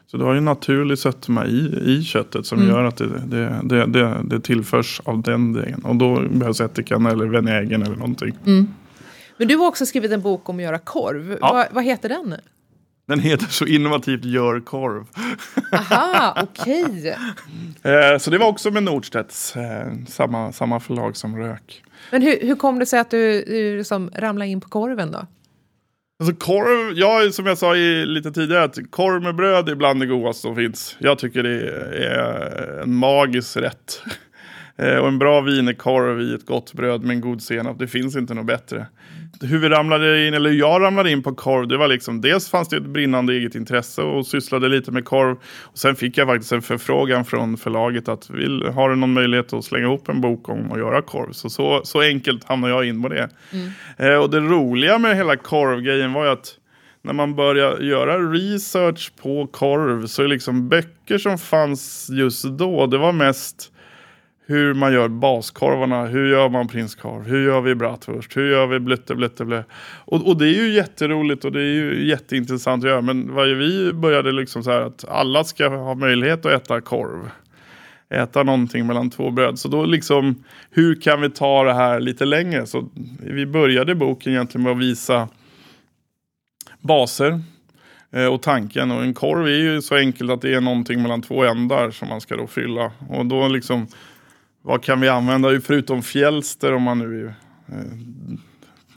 så 0.07 0.17
du 0.17 0.25
har 0.25 0.35
ju 0.35 0.41
naturlig 0.41 0.99
sötma 0.99 1.47
i, 1.47 1.83
i 1.87 2.03
köttet 2.05 2.47
som 2.47 2.59
mm. 2.59 2.71
gör 2.71 2.85
att 2.85 2.97
det, 2.97 3.09
det, 3.27 3.61
det, 3.63 3.87
det, 3.87 4.21
det 4.25 4.41
tillförs 4.41 5.01
av 5.05 5.23
den 5.23 5.53
delen. 5.53 5.85
Och 5.85 5.97
då 5.97 6.29
behövs 6.31 6.61
ättikan 6.61 7.07
eller 7.07 7.27
vinägen 7.27 7.83
eller 7.83 7.97
någonting. 7.97 8.37
Mm. 8.47 8.75
Men 9.37 9.49
du 9.49 9.57
har 9.57 9.67
också 9.67 9.87
skrivit 9.87 10.13
en 10.13 10.21
bok 10.21 10.49
om 10.49 10.57
att 10.57 10.63
göra 10.63 10.79
korv. 10.79 11.39
Ja. 11.41 11.53
Va, 11.53 11.67
vad 11.71 11.85
heter 11.85 12.09
den? 12.09 12.35
Den 13.09 13.21
heter 13.21 13.47
så 13.47 13.67
innovativt 13.67 14.25
Gör 14.25 14.61
korv. 14.61 15.07
Aha, 15.73 16.37
okej. 16.43 16.85
Okay. 16.85 17.93
Eh, 17.93 18.19
så 18.19 18.31
det 18.31 18.39
var 18.39 18.47
också 18.47 18.71
med 18.71 18.83
Nordstedts, 18.83 19.57
eh, 19.57 19.93
samma, 20.09 20.53
samma 20.53 20.81
förlag 20.81 21.17
som 21.17 21.37
Rök. 21.37 21.83
Men 22.11 22.23
hur, 22.23 22.39
hur 22.41 22.55
kom 22.55 22.79
det 22.79 22.87
sig 22.87 23.01
att 23.01 23.11
du, 23.11 23.45
du 23.45 23.79
liksom 23.79 24.11
ramlade 24.15 24.51
in 24.51 24.61
på 24.61 24.69
korven 24.69 25.13
då? 25.13 25.27
Alltså 26.21 26.37
korv, 26.37 26.99
ja, 26.99 27.33
som 27.33 27.47
jag 27.47 27.59
sa 27.59 27.77
i, 27.77 28.07
lite 28.07 28.33
tidigare, 28.33 28.65
att 28.65 28.79
korv 28.91 29.23
med 29.23 29.37
bröd 29.37 29.69
är 29.69 29.75
bland 29.75 30.01
det 30.01 30.07
godaste 30.07 30.43
som 30.43 30.57
finns. 30.57 30.97
Jag 30.99 31.19
tycker 31.19 31.43
det 31.43 31.69
är 32.07 32.83
en 32.83 32.95
magisk 32.95 33.57
rätt. 33.57 34.03
Eh, 34.81 34.97
och 34.97 35.09
en 35.09 35.19
bra 35.19 35.41
wienerkorv 35.41 36.21
i 36.21 36.35
ett 36.35 36.47
gott 36.47 36.73
bröd 36.73 37.03
med 37.03 37.15
en 37.15 37.21
god 37.21 37.43
senap, 37.43 37.79
det 37.79 37.89
finns 37.89 38.17
inte 38.17 38.35
något 38.35 38.47
bättre 38.47 38.87
hur 39.41 39.59
vi 39.59 39.69
ramlade 39.69 40.27
in, 40.27 40.35
eller 40.35 40.51
jag 40.51 40.83
ramlade 40.83 41.11
in 41.11 41.23
på 41.23 41.35
korv, 41.35 41.69
det 41.69 41.77
var 41.77 41.89
liksom 41.89 42.21
dels 42.21 42.51
fanns 42.51 42.69
det 42.69 42.77
ett 42.77 42.87
brinnande 42.87 43.33
eget 43.33 43.55
intresse 43.55 44.03
och 44.03 44.27
sysslade 44.27 44.69
lite 44.69 44.91
med 44.91 45.05
korv. 45.05 45.37
Och 45.61 45.79
sen 45.79 45.97
fick 45.97 46.19
jag 46.19 46.29
faktiskt 46.29 46.53
en 46.53 46.63
förfrågan 46.63 47.25
från 47.25 47.57
förlaget 47.57 48.09
att 48.09 48.31
vill, 48.31 48.63
har 48.63 48.91
du 48.91 48.97
någon 48.97 49.13
möjlighet 49.13 49.53
att 49.53 49.65
slänga 49.65 49.87
ihop 49.87 50.09
en 50.09 50.21
bok 50.21 50.49
om 50.49 50.73
att 50.73 50.79
göra 50.79 51.03
korv? 51.03 51.33
Så, 51.33 51.51
så, 51.51 51.81
så 51.85 52.01
enkelt 52.01 52.45
hamnade 52.45 52.75
jag 52.75 52.85
in 52.85 53.03
på 53.03 53.09
det. 53.09 53.29
Mm. 53.53 53.71
Eh, 53.97 54.23
och 54.23 54.31
det 54.31 54.41
roliga 54.41 54.99
med 54.99 55.17
hela 55.17 55.37
korvgrejen 55.37 56.13
var 56.13 56.25
ju 56.25 56.31
att 56.31 56.55
när 57.03 57.13
man 57.13 57.35
börjar 57.35 57.79
göra 57.81 58.19
research 58.19 59.13
på 59.23 59.47
korv 59.47 60.07
så 60.07 60.23
är 60.23 60.29
liksom 60.29 60.69
böcker 60.69 61.19
som 61.19 61.39
fanns 61.39 62.11
just 62.11 62.45
då, 62.45 62.87
det 62.87 62.99
var 62.99 63.13
mest 63.13 63.73
hur 64.51 64.75
man 64.75 64.93
gör 64.93 65.09
baskorvarna, 65.09 66.07
hur 66.07 66.31
gör 66.31 66.49
man 66.49 66.69
prinskorv, 66.69 67.23
hur 67.23 67.45
gör 67.45 67.61
vi 67.61 67.75
bratwurst, 67.75 68.37
hur 68.37 68.51
gör 68.51 68.67
vi 68.67 68.81
blutte 68.81 69.15
blutte 69.15 69.45
blö. 69.45 69.63
Och, 70.05 70.29
och 70.29 70.37
det 70.37 70.45
är 70.45 70.55
ju 70.55 70.73
jätteroligt 70.73 71.45
och 71.45 71.53
det 71.53 71.61
är 71.61 71.73
ju 71.73 72.09
jätteintressant 72.09 72.85
att 72.85 72.91
göra. 72.91 73.01
Men 73.01 73.35
vad 73.35 73.49
vi 73.49 73.93
började 73.93 74.33
liksom 74.33 74.63
så 74.63 74.71
här 74.71 74.81
att 74.81 75.05
alla 75.09 75.45
ska 75.45 75.69
ha 75.69 75.95
möjlighet 75.95 76.47
att 76.47 76.53
äta 76.53 76.81
korv. 76.81 77.31
äta 78.09 78.43
någonting 78.43 78.87
mellan 78.87 79.11
två 79.11 79.31
bröd. 79.31 79.59
Så 79.59 79.69
då 79.69 79.85
liksom, 79.85 80.45
hur 80.71 81.01
kan 81.01 81.21
vi 81.21 81.31
ta 81.31 81.65
det 81.65 81.75
här 81.75 82.01
lite 82.01 82.25
längre? 82.25 82.67
Så 82.67 82.89
vi 83.21 83.47
började 83.47 83.95
boken 83.95 84.33
egentligen 84.33 84.63
med 84.63 84.73
att 84.73 84.79
visa 84.79 85.29
baser 86.81 87.41
eh, 88.13 88.27
och 88.27 88.43
tanken. 88.43 88.91
Och 88.91 89.03
en 89.03 89.15
korv 89.15 89.47
är 89.47 89.51
ju 89.51 89.83
så 89.83 89.97
enkelt 89.97 90.31
att 90.31 90.43
det 90.43 90.55
är 90.55 90.61
någonting 90.61 91.03
mellan 91.03 91.23
två 91.23 91.45
ändar 91.45 91.91
som 91.91 92.09
man 92.09 92.21
ska 92.21 92.37
då 92.37 92.47
fylla. 92.47 92.93
Och 93.09 93.27
då 93.27 93.49
liksom, 93.49 93.87
vad 94.63 94.83
kan 94.83 95.01
vi 95.01 95.09
använda 95.09 95.61
förutom 95.61 96.03
fjälster 96.03 96.75
om 96.75 96.83
man 96.83 96.99
nu 96.99 97.27
eh, 97.69 97.75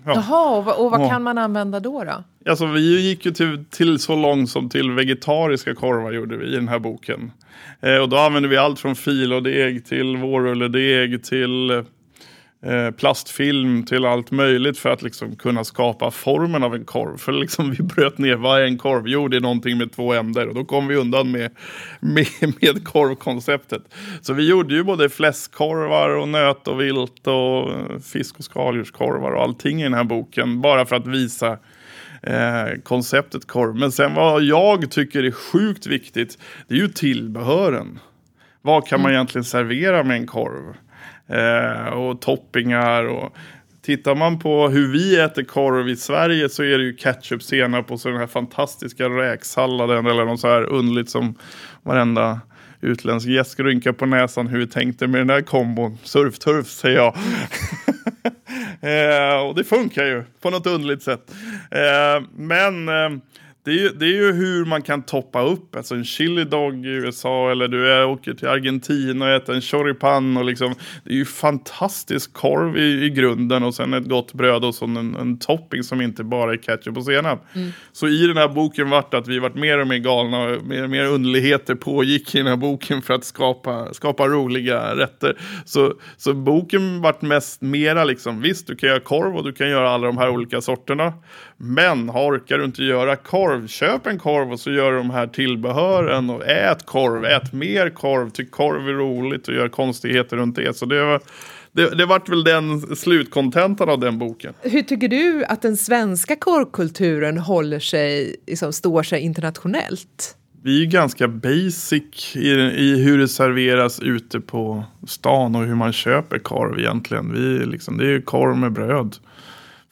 Ja. 0.06 0.14
Jaha, 0.16 0.58
och 0.58 0.66
vad, 0.66 0.76
och 0.76 0.92
vad 0.92 1.10
kan 1.10 1.24
man 1.24 1.38
använda 1.38 1.80
då? 1.80 2.04
då? 2.04 2.24
Alltså, 2.50 2.66
vi 2.66 3.10
gick 3.10 3.26
ju 3.26 3.32
till, 3.32 3.66
till, 3.70 4.00
så 4.00 4.16
långt 4.16 4.50
som 4.50 4.70
till 4.70 4.92
vegetariska 4.92 5.76
korvar 5.76 6.12
gjorde 6.12 6.38
vi 6.38 6.46
i 6.46 6.56
den 6.56 6.68
här 6.68 6.80
boken. 6.80 7.32
Eh, 7.82 7.98
och 7.98 8.10
då 8.10 8.18
använde 8.18 8.50
vi 8.50 8.58
allt 8.58 8.80
från 8.80 8.96
filodeg 8.96 9.86
till 9.86 10.18
vårrulledeg 10.18 11.24
till 11.24 11.72
Eh, 11.72 11.84
plastfilm 12.98 13.86
till 13.86 14.06
allt 14.06 14.32
möjligt 14.32 14.78
för 14.78 14.90
att 14.90 15.02
liksom 15.02 15.36
kunna 15.36 15.64
skapa 15.64 16.12
formen 16.12 16.64
av 16.64 16.76
en 16.76 16.86
korv. 16.86 17.18
För 17.18 17.32
liksom 17.32 17.72
vi 17.78 17.84
bröt 17.84 18.18
ner, 18.18 18.36
vad 18.36 18.62
är 18.62 18.66
en 18.66 18.78
korv? 18.78 19.08
Jo, 19.08 19.28
det 19.28 19.38
är 19.38 19.42
någonting 19.42 19.78
med 19.78 19.92
två 19.92 20.14
ändar 20.14 20.48
och 20.48 20.56
då 20.56 20.66
kom 20.66 20.88
vi 20.88 20.96
undan 20.96 21.32
med, 21.32 21.52
med, 22.00 22.28
med 22.62 22.86
korvkonceptet. 22.86 23.82
Så 24.22 24.34
vi 24.34 24.50
gjorde 24.50 24.76
ju 24.76 24.84
både 24.84 25.10
fläskkorvar 25.10 26.10
och 26.10 26.28
nöt 26.28 26.68
och 26.68 26.82
vilt 26.82 27.28
och 27.28 27.72
fisk 28.04 28.38
och 28.38 28.44
skaldjurskorvar 28.44 29.32
och 29.32 29.44
allting 29.44 29.82
i 29.82 29.84
den 29.84 29.94
här 29.94 30.04
boken. 30.04 30.62
Bara 30.62 30.86
för 30.86 30.96
att 30.96 31.08
visa 31.08 31.58
eh, 32.24 32.82
konceptet 32.84 33.48
korv. 33.48 33.76
Men 33.76 33.92
sen 33.92 34.14
vad 34.14 34.44
jag 34.44 34.92
tycker 34.92 35.24
är 35.24 35.32
sjukt 35.32 35.88
viktigt, 35.88 36.38
det 36.68 36.76
är 36.76 36.80
ju 36.80 36.88
tillbehören. 36.88 38.00
Vad 38.62 38.88
kan 38.88 39.02
man 39.02 39.12
mm. 39.12 39.16
egentligen 39.16 39.46
servera 39.46 40.04
med 40.04 40.18
en 40.18 40.28
korv? 40.28 40.76
Eh, 41.34 41.94
och 41.94 42.22
toppingar. 42.22 43.04
Och, 43.04 43.36
Tittar 43.86 44.16
man 44.16 44.40
på 44.40 44.70
hur 44.70 44.92
vi 44.92 45.20
äter 45.20 45.44
korv 45.44 45.90
i 45.90 45.96
Sverige 45.96 46.50
så 46.50 46.64
är 46.64 46.78
det 46.78 46.84
ju 46.84 46.96
ketchup, 46.96 47.44
senap 47.44 47.92
och 47.92 48.00
så 48.00 48.10
den 48.10 48.18
här 48.18 48.28
fantastiska 48.28 49.10
räksalladen 49.10 50.06
eller 50.06 50.26
något 50.26 50.40
så 50.40 50.48
här 50.48 50.64
underligt 50.64 51.10
som 51.10 51.36
varenda 51.82 52.42
utländsk 52.82 53.28
gäst 53.28 53.60
rynkar 53.60 53.92
på 53.92 54.06
näsan 54.06 54.48
hur 54.48 54.60
vi 54.60 54.68
tänkte 54.68 55.08
med 55.08 55.22
den 55.22 55.30
här 55.30 55.42
kombon. 55.42 55.98
Surfturf 56.04 56.68
säger 56.68 56.98
jag. 56.98 57.16
eh, 58.82 59.48
och 59.48 59.56
det 59.56 59.64
funkar 59.64 60.06
ju 60.06 60.24
på 60.42 60.50
något 60.50 60.68
underligt 60.68 61.04
sätt. 61.04 61.32
Eh, 61.72 62.28
men 62.36 62.90
eh, 62.90 63.10
det 63.66 63.72
är, 63.72 63.76
ju, 63.76 63.90
det 63.90 64.06
är 64.06 64.12
ju 64.12 64.32
hur 64.32 64.66
man 64.66 64.82
kan 64.82 65.02
toppa 65.02 65.42
upp. 65.42 65.76
Alltså 65.76 65.96
en 65.96 66.06
chili 66.06 66.44
dog 66.44 66.86
i 66.86 66.90
USA 66.90 67.52
eller 67.52 67.68
du 67.68 67.92
är, 67.94 68.06
åker 68.06 68.34
till 68.34 68.48
Argentina 68.48 69.26
och 69.26 69.32
äter 69.32 69.56
en 69.56 69.62
choripan. 69.62 70.38
Och 70.38 70.46
liksom, 70.46 70.76
det 71.04 71.10
är 71.10 71.16
ju 71.16 71.26
fantastisk 71.26 72.34
korv 72.34 72.78
i, 72.78 73.06
i 73.06 73.10
grunden 73.10 73.64
och 73.64 73.76
sen 73.76 73.94
ett 73.94 74.10
gott 74.10 74.34
bröd 74.34 74.66
och 74.66 74.76
så 74.76 74.86
en, 74.86 75.16
en 75.16 75.40
topping 75.40 75.84
som 75.84 76.02
inte 76.02 76.24
bara 76.24 76.54
är 76.54 76.58
ketchup 76.58 76.98
och 76.98 77.06
senap. 77.06 77.46
Mm. 77.56 77.72
Så 77.92 78.08
i 78.08 78.28
den 78.28 78.38
här 78.38 78.48
boken 78.48 78.90
vart 78.90 79.12
det 79.12 79.18
att 79.18 79.28
vi 79.28 79.40
vart 79.40 79.56
mer 79.56 79.80
och 79.80 79.88
mer 79.88 79.98
galna 79.98 80.44
och 80.44 80.64
mer 80.64 80.84
och 80.84 80.90
mer 80.90 81.06
underligheter 81.06 81.76
pågick 81.76 82.36
i 82.36 82.38
den 82.38 82.48
här 82.48 82.58
boken 82.58 83.02
för 83.02 83.14
att 83.14 83.26
skapa, 83.26 83.94
skapa 83.94 84.28
roliga 84.28 84.96
rätter. 84.96 85.38
Så, 85.66 85.94
så 86.18 86.34
boken 86.34 87.02
vart 87.02 87.22
mest 87.22 87.62
mera 87.62 88.04
liksom, 88.04 88.42
visst 88.42 88.68
du 88.68 88.76
kan 88.76 88.90
göra 88.90 89.00
korv 89.00 89.36
och 89.36 89.44
du 89.44 89.54
kan 89.54 89.70
göra 89.70 89.90
alla 89.90 90.08
de 90.08 90.18
här 90.18 90.30
olika 90.30 90.62
sorterna. 90.62 91.14
Men 91.66 92.10
orkar 92.10 92.58
du 92.58 92.66
inte 92.66 92.84
göra 92.84 93.16
korv, 93.16 93.68
köp 93.68 94.08
en 94.08 94.20
korv 94.20 94.52
och 94.52 94.60
så 94.60 94.72
gör 94.72 94.92
de 94.92 95.10
här 95.10 95.28
tillbehören 95.28 96.30
och 96.30 96.48
ät 96.48 96.86
korv, 96.86 97.26
ät 97.26 97.54
mer 97.54 97.90
korv, 97.90 98.30
tyck 98.30 98.52
korv 98.52 98.90
är 98.90 98.94
roligt 98.94 99.48
och 99.48 99.54
gör 99.54 99.70
konstigheter 99.70 100.38
runt 100.38 100.56
det. 100.56 100.78
Så 100.78 100.86
det 100.86 101.06
var, 101.06 101.22
det, 101.72 101.98
det 101.98 102.06
vart 102.06 102.30
väl 102.30 102.44
den 102.44 102.96
slutkontentan 102.96 103.90
av 103.90 104.00
den 104.00 104.20
boken. 104.20 104.54
Hur 104.62 104.82
tycker 104.82 105.08
du 105.08 105.46
att 105.46 105.62
den 105.62 105.78
svenska 105.78 106.36
korvkulturen 106.36 107.38
håller 107.38 107.80
sig, 107.80 108.36
liksom, 108.48 108.74
står 108.74 109.04
sig 109.04 109.22
internationellt? 109.22 110.38
Vi 110.64 110.82
är 110.82 110.86
ganska 110.86 111.28
basic 111.28 112.36
i, 112.36 112.50
i, 112.52 113.04
hur 113.04 113.18
det 113.18 113.28
serveras 113.28 114.00
ute 114.00 114.40
på 114.40 114.84
stan 115.08 115.56
och 115.56 115.64
hur 115.64 115.76
man 115.76 115.94
köper 115.94 116.40
korv 116.40 116.80
egentligen. 116.80 117.34
Vi, 117.34 117.66
liksom, 117.66 117.98
det 117.98 118.08
är 118.08 118.22
korv 118.22 118.58
med 118.58 118.72
bröd 118.72 119.16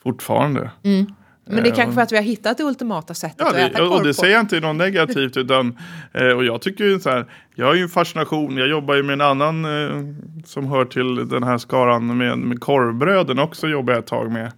fortfarande. 0.02 0.70
Mm. 0.82 1.06
Men 1.44 1.62
det 1.62 1.68
är 1.68 1.74
kanske 1.74 1.94
för 1.94 2.00
att 2.00 2.12
vi 2.12 2.16
har 2.16 2.24
hittat 2.24 2.58
det 2.58 2.64
ultimata 2.64 3.14
sättet 3.14 3.36
ja, 3.38 3.52
det, 3.52 3.64
att 3.64 3.70
äta 3.70 3.78
korv 3.78 3.92
Och 3.92 4.04
det 4.04 4.14
säger 4.14 4.34
jag 4.34 4.40
inte 4.40 4.60
något 4.60 4.76
negativt. 4.76 5.36
utan, 5.36 5.78
eh, 6.12 6.26
och 6.26 6.44
jag 6.44 6.62
tycker 6.62 6.84
ju 6.84 7.00
så 7.00 7.10
här, 7.10 7.26
jag 7.54 7.66
har 7.66 7.74
ju 7.74 7.82
en 7.82 7.88
fascination. 7.88 8.56
Jag 8.56 8.68
jobbar 8.68 8.94
ju 8.94 9.02
med 9.02 9.12
en 9.12 9.20
annan 9.20 9.64
eh, 9.64 10.14
som 10.44 10.66
hör 10.66 10.84
till 10.84 11.28
den 11.28 11.42
här 11.42 11.58
skaran 11.58 12.16
med, 12.18 12.38
med 12.38 12.60
korvbröden 12.60 13.38
också 13.38 13.68
jobbar 13.68 13.92
jag 13.92 14.00
ett 14.00 14.06
tag 14.06 14.32
med. 14.32 14.52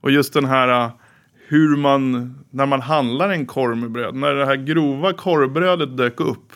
Och 0.00 0.10
just 0.10 0.32
den 0.32 0.44
här 0.44 0.90
hur 1.52 1.76
man, 1.76 2.34
när 2.50 2.66
man 2.66 2.80
handlar 2.80 3.30
en 3.30 3.46
korv 3.46 3.76
med 3.76 3.90
bröd. 3.90 4.14
När 4.14 4.34
det 4.34 4.46
här 4.46 4.56
grova 4.56 5.12
korvbrödet 5.12 5.96
dök 5.96 6.20
upp. 6.20 6.52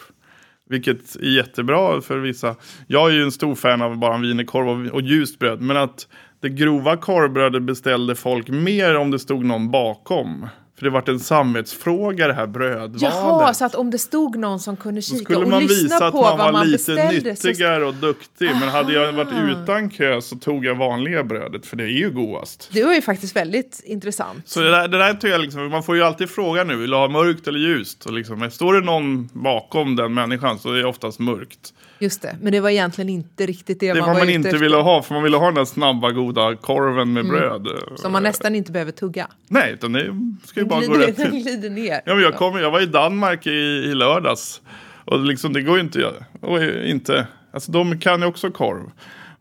Vilket 0.69 1.17
är 1.17 1.37
jättebra 1.37 2.01
för 2.01 2.19
vissa. 2.19 2.57
Jag 2.87 3.11
är 3.11 3.15
ju 3.15 3.23
en 3.23 3.33
stor 3.33 3.55
fan 3.55 3.83
av 3.83 3.99
bara 3.99 4.15
en 4.15 4.23
wienerkorv 4.23 4.69
och, 4.69 4.95
och 4.95 5.03
ljust 5.03 5.39
bröd. 5.39 5.61
Men 5.61 5.77
att 5.77 6.09
det 6.41 6.49
grova 6.49 6.97
korvbrödet 6.97 7.63
beställde 7.63 8.15
folk 8.15 8.49
mer 8.49 8.97
om 8.97 9.11
det 9.11 9.19
stod 9.19 9.45
någon 9.45 9.71
bakom. 9.71 10.49
För 10.79 10.85
det 10.85 10.91
vart 10.91 11.09
en 11.09 11.21
samvetsfråga 11.21 12.27
det 12.27 12.35
här 12.35 12.47
brödvalet. 12.47 13.03
Jaha, 13.03 13.55
så 13.55 13.65
att 13.65 13.75
om 13.75 13.91
det 13.91 13.99
stod 13.99 14.39
någon 14.39 14.61
som 14.61 14.77
kunde 14.77 15.03
kika 15.03 15.25
skulle 15.25 15.39
och 15.39 15.49
man 15.49 15.63
lyssna 15.63 15.83
visa 15.83 16.11
på 16.11 16.27
att 16.27 16.39
man 16.39 16.53
var 16.53 16.65
lite 16.65 17.09
nyttigare 17.13 17.81
så... 17.81 17.87
och 17.87 17.95
duktig. 17.95 18.49
Aha. 18.49 18.61
Men 18.61 18.69
hade 18.69 18.93
jag 18.93 19.13
varit 19.13 19.33
utan 19.49 19.91
kö 19.91 20.21
så 20.21 20.37
tog 20.37 20.65
jag 20.65 20.75
vanliga 20.75 21.25
brödet 21.25 21.67
för 21.67 21.77
det 21.77 21.85
är 21.85 21.99
ju 21.99 22.11
godast. 22.11 22.71
Det 22.73 22.85
var 22.85 22.95
ju 22.95 23.03
faktiskt 23.03 23.37
väldigt 23.37 23.83
intressant. 23.85 24.49
Så 24.49 24.61
det 24.61 24.71
där, 24.71 24.89
det 24.89 24.99
där 24.99 25.15
tycker 25.15 25.29
jag 25.29 25.41
liksom, 25.41 25.71
man 25.71 25.83
får 25.83 25.97
ju 25.97 26.03
alltid 26.03 26.31
fråga 26.31 26.65
nu, 26.65 26.77
vill 26.77 26.91
du 26.91 26.97
ha 26.97 27.09
mörkt 27.09 27.49
eller 27.49 27.59
ljust? 27.59 28.07
Och 28.07 28.13
liksom, 28.13 28.51
står 28.51 28.75
det 28.75 28.81
någon 28.81 29.29
bakom 29.33 29.97
den 29.97 30.15
människan 30.15 30.59
så 30.59 30.73
är 30.73 30.79
det 30.79 30.85
oftast 30.85 31.19
mörkt. 31.19 31.73
Just 31.99 32.23
det, 32.23 32.37
men 32.41 32.53
det 32.53 32.61
var 32.61 32.71
egentligen 32.71 33.09
inte 33.09 33.47
riktigt 33.47 33.81
det, 33.81 33.93
det 33.93 34.01
man 34.01 34.09
var 34.09 34.19
man 34.19 34.31
inte 34.31 34.49
efter. 34.49 34.61
ville 34.61 34.77
ha, 34.77 35.03
för 35.03 35.15
man 35.15 35.23
ville 35.23 35.37
ha 35.37 35.47
den 35.47 35.55
där 35.55 35.65
snabba 35.65 36.11
goda 36.11 36.57
korven 36.57 37.13
med 37.13 37.25
mm. 37.25 37.37
bröd. 37.37 37.69
Som 37.97 38.13
man 38.13 38.23
nästan 38.23 38.55
inte 38.55 38.73
behöver 38.73 38.93
tugga. 38.93 39.29
Nej, 39.49 39.73
utan 39.73 39.93
det 39.93 40.21
ska 40.45 40.61
ju 40.61 40.67
bara 40.67 40.81
glider, 40.81 40.95
gå 40.99 41.07
rätt 41.07 41.17
till. 41.17 41.31
glider 41.31 41.71
ner. 41.71 42.01
Ja, 42.05 42.15
men 42.15 42.23
jag, 42.23 42.35
kom, 42.35 42.59
jag 42.59 42.71
var 42.71 42.81
i 42.81 42.87
Danmark 42.87 43.47
i, 43.47 43.51
i 43.51 43.95
lördags. 43.95 44.61
Och 45.05 45.25
liksom, 45.25 45.53
det 45.53 45.63
går 45.63 45.77
ju 45.77 45.81
inte, 45.81 46.13
och 46.41 46.63
inte, 46.65 47.27
alltså 47.53 47.73
de 47.73 48.01
kan 48.01 48.21
ju 48.21 48.27
också 48.27 48.51
korv. 48.51 48.91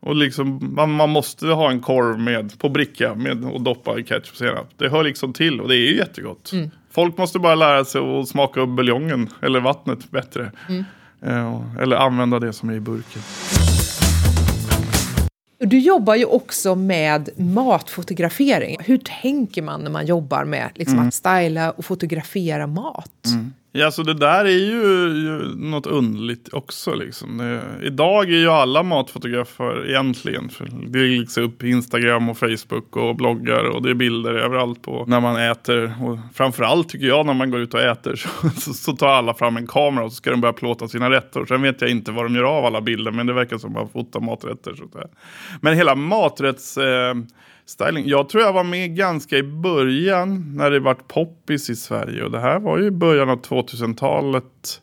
Och 0.00 0.16
liksom, 0.16 0.74
man, 0.76 0.90
man 0.90 1.10
måste 1.10 1.46
ha 1.46 1.70
en 1.70 1.80
korv 1.80 2.18
med, 2.18 2.58
på 2.58 2.68
bricka 2.68 3.14
med, 3.14 3.44
och 3.44 3.60
doppa 3.60 3.98
i 3.98 4.02
ketchup 4.02 4.68
Det 4.76 4.88
hör 4.88 5.04
liksom 5.04 5.32
till 5.32 5.60
och 5.60 5.68
det 5.68 5.76
är 5.76 5.90
ju 5.90 5.96
jättegott. 5.96 6.52
Mm. 6.52 6.70
Folk 6.90 7.18
måste 7.18 7.38
bara 7.38 7.54
lära 7.54 7.84
sig 7.84 8.00
att 8.00 8.28
smaka 8.28 8.60
upp 8.60 8.68
buljongen 8.68 9.28
eller 9.42 9.60
vattnet 9.60 10.10
bättre. 10.10 10.52
Mm. 10.68 10.84
Eh, 11.22 11.60
eller 11.80 11.96
använda 11.96 12.38
det 12.38 12.52
som 12.52 12.70
är 12.70 12.74
i 12.74 12.80
burken. 12.80 13.22
Du 15.58 15.78
jobbar 15.78 16.14
ju 16.14 16.24
också 16.24 16.74
med 16.74 17.28
matfotografering. 17.36 18.76
Hur 18.80 18.98
tänker 18.98 19.62
man 19.62 19.80
när 19.80 19.90
man 19.90 20.06
jobbar 20.06 20.44
med 20.44 20.70
liksom, 20.74 20.96
mm. 20.96 21.08
att 21.08 21.14
styla 21.14 21.70
och 21.70 21.84
fotografera 21.84 22.66
mat? 22.66 23.26
Mm. 23.26 23.52
Ja, 23.78 23.90
så 23.90 24.02
det 24.02 24.14
där 24.14 24.44
är 24.44 24.48
ju, 24.48 24.82
ju 25.24 25.54
något 25.56 25.86
underligt 25.86 26.48
också. 26.52 26.94
Liksom. 26.94 27.38
Det, 27.38 27.86
idag 27.86 28.24
är 28.24 28.38
ju 28.38 28.50
alla 28.50 28.82
matfotografer 28.82 29.88
egentligen. 29.88 30.48
För 30.48 30.68
det 30.86 30.98
läggs 30.98 31.38
upp 31.38 31.62
Instagram 31.62 32.28
och 32.28 32.38
Facebook 32.38 32.96
och 32.96 33.16
bloggar 33.16 33.64
och 33.64 33.82
det 33.82 33.90
är 33.90 33.94
bilder 33.94 34.34
överallt 34.34 34.82
på 34.82 35.04
när 35.06 35.20
man 35.20 35.36
äter. 35.36 35.94
Och 36.02 36.18
framförallt 36.34 36.88
tycker 36.88 37.06
jag 37.06 37.26
när 37.26 37.34
man 37.34 37.50
går 37.50 37.60
ut 37.60 37.74
och 37.74 37.80
äter 37.80 38.16
så, 38.42 38.48
så, 38.60 38.74
så 38.74 38.92
tar 38.92 39.08
alla 39.08 39.34
fram 39.34 39.56
en 39.56 39.66
kamera 39.66 40.04
och 40.04 40.12
så 40.12 40.16
ska 40.16 40.30
de 40.30 40.40
börja 40.40 40.52
plåta 40.52 40.88
sina 40.88 41.10
rätter. 41.10 41.44
Sen 41.44 41.62
vet 41.62 41.80
jag 41.80 41.90
inte 41.90 42.12
vad 42.12 42.24
de 42.24 42.34
gör 42.34 42.44
av 42.44 42.64
alla 42.64 42.80
bilder 42.80 43.10
men 43.10 43.26
det 43.26 43.32
verkar 43.32 43.58
som 43.58 43.70
att 43.70 43.82
man 43.82 43.88
fotar 43.88 44.20
maträtter. 44.20 44.74
Så 44.74 44.84
Men 45.60 45.74
hela 45.74 45.94
maträtts... 45.94 46.78
Eh, 46.78 47.14
styling. 47.66 48.08
Jag 48.08 48.28
tror 48.28 48.42
jag 48.42 48.52
var 48.52 48.64
med 48.64 48.96
ganska 48.96 49.38
i 49.38 49.42
början 49.42 50.56
när 50.56 50.70
det 50.70 50.80
vart 50.80 51.08
poppis 51.08 51.70
i 51.70 51.76
Sverige. 51.76 52.24
Och 52.24 52.30
det 52.30 52.40
här 52.40 52.60
var 52.60 52.78
ju 52.78 52.84
i 52.84 52.90
början 52.90 53.30
av 53.30 53.42
2000-talet. 53.42 54.80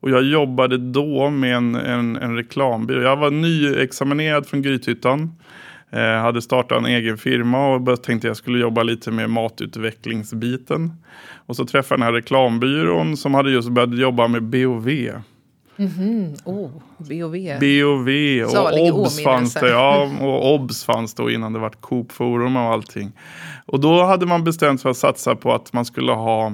Och 0.00 0.10
jag 0.10 0.22
jobbade 0.22 0.78
då 0.78 1.30
med 1.30 1.56
en, 1.56 1.74
en, 1.74 2.16
en 2.16 2.36
reklambyrå. 2.36 3.02
Jag 3.02 3.16
var 3.16 3.30
nyexaminerad 3.30 4.46
från 4.46 4.62
Grythyttan. 4.62 5.32
Eh, 5.90 6.00
hade 6.00 6.42
startat 6.42 6.78
en 6.78 6.86
egen 6.86 7.18
firma 7.18 7.68
och 7.68 8.02
tänkte 8.02 8.28
jag 8.28 8.36
skulle 8.36 8.58
jobba 8.58 8.82
lite 8.82 9.10
med 9.10 9.30
matutvecklingsbiten. 9.30 10.92
Och 11.46 11.56
så 11.56 11.66
träffade 11.66 11.94
jag 11.94 12.00
den 12.00 12.14
här 12.14 12.20
reklambyrån 12.20 13.16
som 13.16 13.34
hade 13.34 13.50
just 13.50 13.68
börjat 13.68 13.98
jobba 13.98 14.28
med 14.28 14.42
BOV. 14.42 14.88
Mm 15.78 15.90
-hmm. 15.90 16.36
oh, 16.44 16.70
BOV. 16.98 17.36
BOV 17.60 18.08
och 18.56 19.00
OBS 19.00 19.22
fanns 19.22 19.54
det. 19.54 19.70
Ja, 19.70 20.10
och 20.20 20.54
OBS 20.54 20.84
fanns 20.84 21.14
då 21.14 21.30
innan 21.30 21.52
det 21.52 21.58
var 21.58 21.70
Coop 21.70 22.12
Forum 22.12 22.56
och 22.56 22.62
allting. 22.62 23.12
Och 23.66 23.80
då 23.80 24.04
hade 24.04 24.26
man 24.26 24.44
bestämt 24.44 24.80
sig 24.80 24.82
för 24.82 24.90
att 24.90 24.96
satsa 24.96 25.36
på 25.36 25.54
att 25.54 25.72
man 25.72 25.84
skulle 25.84 26.12
ha 26.12 26.46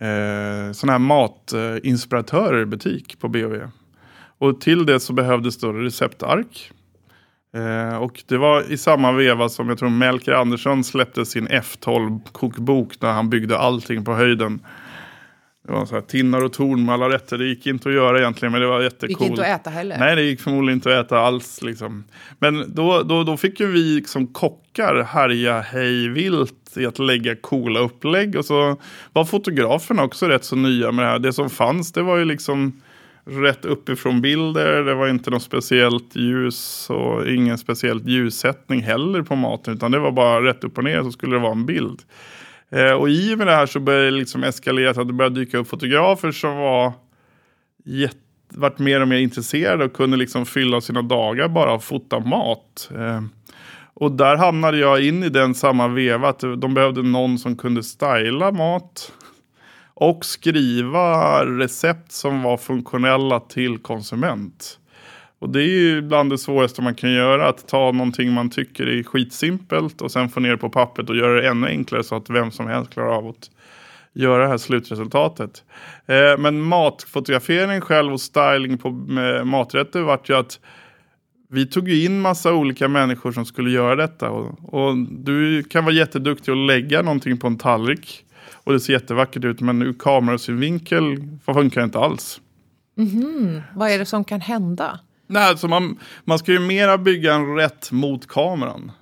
eh, 0.00 0.72
sådana 0.72 0.92
här 0.92 0.98
matinspiratörer 0.98 2.62
i 2.62 2.66
butik 2.66 3.18
på 3.18 3.28
BOV. 3.28 3.70
Och 4.38 4.60
till 4.60 4.86
det 4.86 5.00
så 5.00 5.12
behövdes 5.12 5.58
då 5.58 5.72
receptark. 5.72 6.72
Eh, 7.56 7.96
och 7.96 8.22
det 8.26 8.38
var 8.38 8.72
i 8.72 8.78
samma 8.78 9.12
veva 9.12 9.48
som 9.48 9.68
jag 9.68 9.78
tror 9.78 9.88
Melker 9.88 10.32
Andersson 10.32 10.84
släppte 10.84 11.26
sin 11.26 11.48
F12-kokbok 11.48 13.00
när 13.00 13.12
han 13.12 13.30
byggde 13.30 13.58
allting 13.58 14.04
på 14.04 14.14
höjden. 14.14 14.60
Det 15.70 15.76
var 15.76 15.86
så 15.86 15.94
här, 15.94 16.02
tinnar 16.02 16.44
och 16.44 16.52
torn 16.52 16.84
med 16.84 16.94
alla 16.94 17.08
rätter. 17.08 17.38
Det 17.38 17.44
gick 17.44 17.66
inte 17.66 17.88
att 17.88 17.94
göra 17.94 18.18
egentligen 18.18 18.52
men 18.52 18.60
det 18.60 18.66
var 18.66 18.80
jättekul. 18.80 19.16
Det 19.18 19.24
gick 19.24 19.30
inte 19.30 19.42
att 19.42 19.60
äta 19.60 19.70
heller. 19.70 19.98
Nej, 19.98 20.16
det 20.16 20.22
gick 20.22 20.40
förmodligen 20.40 20.76
inte 20.76 20.98
att 20.98 21.06
äta 21.06 21.18
alls. 21.18 21.62
Liksom. 21.62 22.04
Men 22.38 22.74
då, 22.74 23.02
då, 23.02 23.24
då 23.24 23.36
fick 23.36 23.60
ju 23.60 23.66
vi 23.66 24.04
som 24.04 24.26
kockar 24.26 25.02
härja 25.02 25.60
hej 25.60 26.08
vilt 26.08 26.76
i 26.76 26.86
att 26.86 26.98
lägga 26.98 27.36
coola 27.36 27.80
upplägg. 27.80 28.36
Och 28.36 28.44
så 28.44 28.76
var 29.12 29.24
fotograferna 29.24 30.02
också 30.02 30.26
rätt 30.28 30.44
så 30.44 30.56
nya 30.56 30.92
med 30.92 31.04
det 31.04 31.08
här. 31.08 31.18
Det 31.18 31.32
som 31.32 31.50
fanns 31.50 31.92
det 31.92 32.02
var 32.02 32.16
ju 32.16 32.24
liksom 32.24 32.80
rätt 33.24 33.64
uppifrån 33.64 34.20
bilder. 34.20 34.82
Det 34.82 34.94
var 34.94 35.08
inte 35.08 35.30
något 35.30 35.42
speciellt 35.42 36.16
ljus 36.16 36.90
och 36.90 37.28
ingen 37.28 37.58
speciell 37.58 38.08
ljussättning 38.08 38.82
heller 38.82 39.22
på 39.22 39.36
maten. 39.36 39.74
Utan 39.74 39.90
det 39.90 39.98
var 39.98 40.12
bara 40.12 40.44
rätt 40.44 40.64
upp 40.64 40.78
och 40.78 40.84
ner 40.84 41.02
så 41.02 41.12
skulle 41.12 41.36
det 41.36 41.42
vara 41.42 41.52
en 41.52 41.66
bild. 41.66 42.00
Eh, 42.70 42.92
och 42.92 43.10
i 43.10 43.34
och 43.34 43.38
med 43.38 43.46
det 43.46 43.54
här 43.54 43.66
så 43.66 43.80
började 43.80 44.04
det 44.04 44.10
liksom 44.10 44.44
eskalera 44.44 44.90
att 44.90 45.08
det 45.08 45.12
började 45.12 45.40
dyka 45.40 45.58
upp 45.58 45.68
fotografer 45.68 46.32
som 46.32 46.56
var 46.56 46.92
jätte 47.84 48.16
vart 48.54 48.78
mer 48.78 49.00
och 49.00 49.08
mer 49.08 49.18
intresserade 49.18 49.84
och 49.84 49.92
kunde 49.92 50.16
liksom 50.16 50.46
fylla 50.46 50.80
sina 50.80 51.02
dagar 51.02 51.48
bara 51.48 51.72
och 51.72 51.84
fota 51.84 52.20
mat. 52.20 52.90
Eh, 52.94 53.22
och 53.94 54.12
där 54.12 54.36
hamnade 54.36 54.78
jag 54.78 55.04
in 55.04 55.22
i 55.22 55.28
den 55.28 55.54
samma 55.54 55.88
veva 55.88 56.28
att 56.28 56.40
de 56.40 56.74
behövde 56.74 57.02
någon 57.02 57.38
som 57.38 57.56
kunde 57.56 57.82
styla 57.82 58.52
mat. 58.52 59.12
Och 59.94 60.24
skriva 60.24 61.44
recept 61.44 62.12
som 62.12 62.42
var 62.42 62.56
funktionella 62.56 63.40
till 63.40 63.78
konsument. 63.78 64.79
Och 65.40 65.50
det 65.50 65.62
är 65.62 65.80
ju 65.80 66.02
bland 66.02 66.30
det 66.30 66.38
svåraste 66.38 66.82
man 66.82 66.94
kan 66.94 67.12
göra. 67.12 67.48
Att 67.48 67.68
ta 67.68 67.92
någonting 67.92 68.32
man 68.32 68.50
tycker 68.50 68.86
är 68.86 69.02
skitsimpelt 69.02 70.00
och 70.00 70.12
sen 70.12 70.28
få 70.28 70.40
ner 70.40 70.50
det 70.50 70.56
på 70.56 70.70
pappret 70.70 71.10
och 71.10 71.16
göra 71.16 71.40
det 71.40 71.48
ännu 71.48 71.66
enklare 71.66 72.04
så 72.04 72.16
att 72.16 72.30
vem 72.30 72.50
som 72.50 72.66
helst 72.66 72.92
klarar 72.92 73.16
av 73.16 73.26
att 73.26 73.50
göra 74.12 74.42
det 74.42 74.48
här 74.48 74.58
slutresultatet. 74.58 75.64
Eh, 76.06 76.38
men 76.38 76.60
matfotografering 76.60 77.80
själv 77.80 78.12
och 78.12 78.20
styling 78.20 78.78
på 78.78 78.90
maträtter 79.44 80.02
vart 80.02 80.30
ju 80.30 80.36
att 80.36 80.60
vi 81.48 81.66
tog 81.66 81.88
ju 81.88 82.04
in 82.04 82.20
massa 82.20 82.54
olika 82.54 82.88
människor 82.88 83.32
som 83.32 83.44
skulle 83.44 83.70
göra 83.70 83.96
detta. 83.96 84.30
Och, 84.30 84.74
och, 84.74 84.96
du 85.10 85.62
kan 85.62 85.84
vara 85.84 85.94
jätteduktig 85.94 86.52
att 86.52 86.58
lägga 86.58 87.02
någonting 87.02 87.38
på 87.38 87.46
en 87.46 87.58
tallrik. 87.58 88.24
Och 88.64 88.72
det 88.72 88.80
ser 88.80 88.92
jättevackert 88.92 89.44
ut 89.44 89.60
men 89.60 89.82
ur 89.82 89.92
kamerasynvinkel 89.92 91.28
funkar 91.44 91.80
det 91.80 91.84
inte 91.84 91.98
alls. 91.98 92.40
Mm 92.98 93.10
-hmm. 93.10 93.62
Vad 93.74 93.90
är 93.90 93.98
det 93.98 94.06
som 94.06 94.24
kan 94.24 94.40
hända? 94.40 95.00
Nej, 95.30 95.48
alltså 95.48 95.68
man, 95.68 95.98
man 96.24 96.38
ska 96.38 96.52
ju 96.52 96.58
mera 96.58 96.98
bygga 96.98 97.34
en 97.34 97.56
rätt 97.56 97.92
mot 97.92 98.26
kameran. 98.26 98.92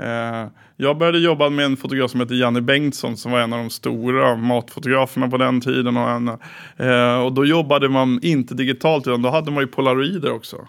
Eh, 0.00 0.50
jag 0.76 0.98
började 0.98 1.18
jobba 1.18 1.50
med 1.50 1.64
en 1.64 1.76
fotograf 1.76 2.10
som 2.10 2.20
heter 2.20 2.34
Janne 2.34 2.60
Bengtsson 2.60 3.16
som 3.16 3.32
var 3.32 3.40
en 3.40 3.52
av 3.52 3.58
de 3.58 3.70
stora 3.70 4.36
matfotograferna 4.36 5.28
på 5.28 5.36
den 5.36 5.60
tiden. 5.60 5.96
Och, 5.96 6.10
en, 6.10 6.28
eh, 6.76 7.18
och 7.18 7.32
då 7.32 7.44
jobbade 7.44 7.88
man 7.88 8.20
inte 8.22 8.54
digitalt 8.54 9.06
utan 9.06 9.22
då 9.22 9.30
hade 9.30 9.50
man 9.50 9.62
ju 9.62 9.66
polaroider 9.66 10.32
också. 10.32 10.68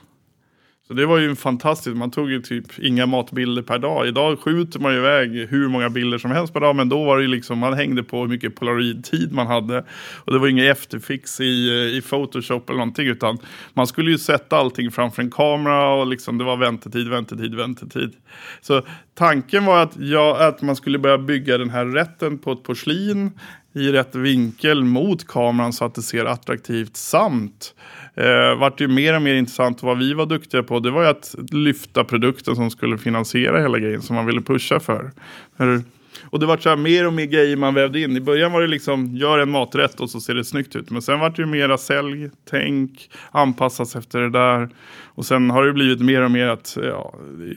Så 0.90 0.96
det 0.96 1.06
var 1.06 1.18
ju 1.18 1.36
fantastiskt. 1.36 1.98
Man 1.98 2.12
tog 2.12 2.32
ju 2.32 2.42
typ 2.42 2.80
inga 2.80 3.06
matbilder 3.06 3.62
per 3.62 3.80
dag. 3.80 4.08
Idag 4.08 4.40
skjuter 4.40 4.80
man 4.80 4.94
ju 4.94 4.98
iväg 4.98 5.48
hur 5.50 5.68
många 5.68 5.90
bilder 5.90 6.18
som 6.18 6.32
helst 6.32 6.54
per 6.54 6.60
dag. 6.60 6.76
Men 6.76 6.90
då 6.90 7.04
var 7.04 7.18
det 7.18 7.22
ju 7.22 7.28
liksom, 7.28 7.60
man 7.60 7.74
hängde 7.74 8.04
på 8.04 8.22
hur 8.22 8.28
mycket 8.28 8.56
polaroidtid 8.56 9.34
man 9.34 9.48
hade. 9.48 9.86
Och 10.26 10.34
det 10.34 10.40
var 10.40 10.48
inga 10.48 10.72
efterfix 10.72 11.40
i, 11.40 11.70
eh, 11.70 11.98
i 11.98 12.02
Photoshop 12.02 12.70
eller 12.70 12.78
någonting. 12.78 13.08
Utan 13.08 13.38
man 13.74 13.88
skulle 13.88 14.12
ju 14.12 14.18
sätta 14.18 14.58
allting 14.58 14.92
framför 14.92 15.22
en 15.22 15.32
kamera 15.32 15.94
och 15.94 16.08
liksom 16.08 16.38
det 16.38 16.44
var 16.44 16.58
väntetid, 16.58 17.10
väntetid, 17.10 17.56
väntetid. 17.56 18.14
Så 18.62 18.82
tanken 19.16 19.66
var 19.66 19.84
att, 19.84 19.98
ja, 19.98 20.48
att 20.48 20.62
man 20.62 20.76
skulle 20.76 21.00
börja 21.00 21.18
bygga 21.18 21.58
den 21.58 21.70
här 21.70 21.86
rätten 21.86 22.38
på 22.38 22.52
ett 22.52 22.64
porslin 22.64 23.32
i 23.74 23.92
rätt 23.92 24.16
vinkel 24.16 24.84
mot 24.84 25.28
kameran 25.28 25.74
så 25.74 25.86
att 25.86 25.96
det 25.96 26.02
ser 26.02 26.26
attraktivt 26.26 26.98
samt 26.98 27.74
eh, 28.16 28.60
vart 28.60 28.82
ju 28.82 28.88
mer 28.88 29.16
och 29.16 29.22
mer 29.22 29.36
intressant. 29.36 29.84
Vad 29.84 29.98
vi 29.98 30.14
var 30.14 30.26
duktiga 30.26 30.64
på 30.64 30.80
det 30.80 30.92
var 30.92 31.02
ju 31.04 31.10
att 31.10 31.36
lyfta 31.52 32.04
produkten 32.04 32.56
som 32.56 32.72
skulle 32.72 32.98
finansiera 32.98 33.62
hela 33.62 33.80
grejen 33.80 34.02
som 34.02 34.16
man 34.16 34.26
ville 34.26 34.42
pusha 34.42 34.80
för. 34.80 35.12
för 35.58 35.84
och 36.24 36.40
det 36.40 36.46
var 36.46 36.58
så 36.58 36.70
här 36.70 36.76
mer 36.76 37.08
och 37.08 37.14
mer 37.14 37.26
grejer 37.26 37.58
man 37.58 37.74
vävde 37.74 38.00
in. 38.00 38.18
I 38.18 38.22
början 38.22 38.52
var 38.52 38.62
det 38.62 38.68
liksom, 38.68 39.16
gör 39.16 39.40
en 39.40 39.52
maträtt 39.52 40.00
och 40.00 40.10
så 40.10 40.22
ser 40.22 40.36
det 40.36 40.46
snyggt 40.46 40.76
ut. 40.76 40.90
Men 40.90 41.02
sen 41.02 41.20
var 41.20 41.30
det 41.30 41.42
ju 41.42 41.46
mera 41.46 41.78
sälj, 41.78 42.30
tänk, 42.50 43.10
anpassas 43.32 43.96
efter 43.96 44.20
det 44.20 44.30
där. 44.30 44.70
Och 45.06 45.26
sen 45.26 45.50
har 45.50 45.66
det 45.66 45.74
blivit 45.74 46.02
mer 46.02 46.22
och 46.22 46.32
mer 46.32 46.48
att 46.48 46.78
ja, 46.84 47.16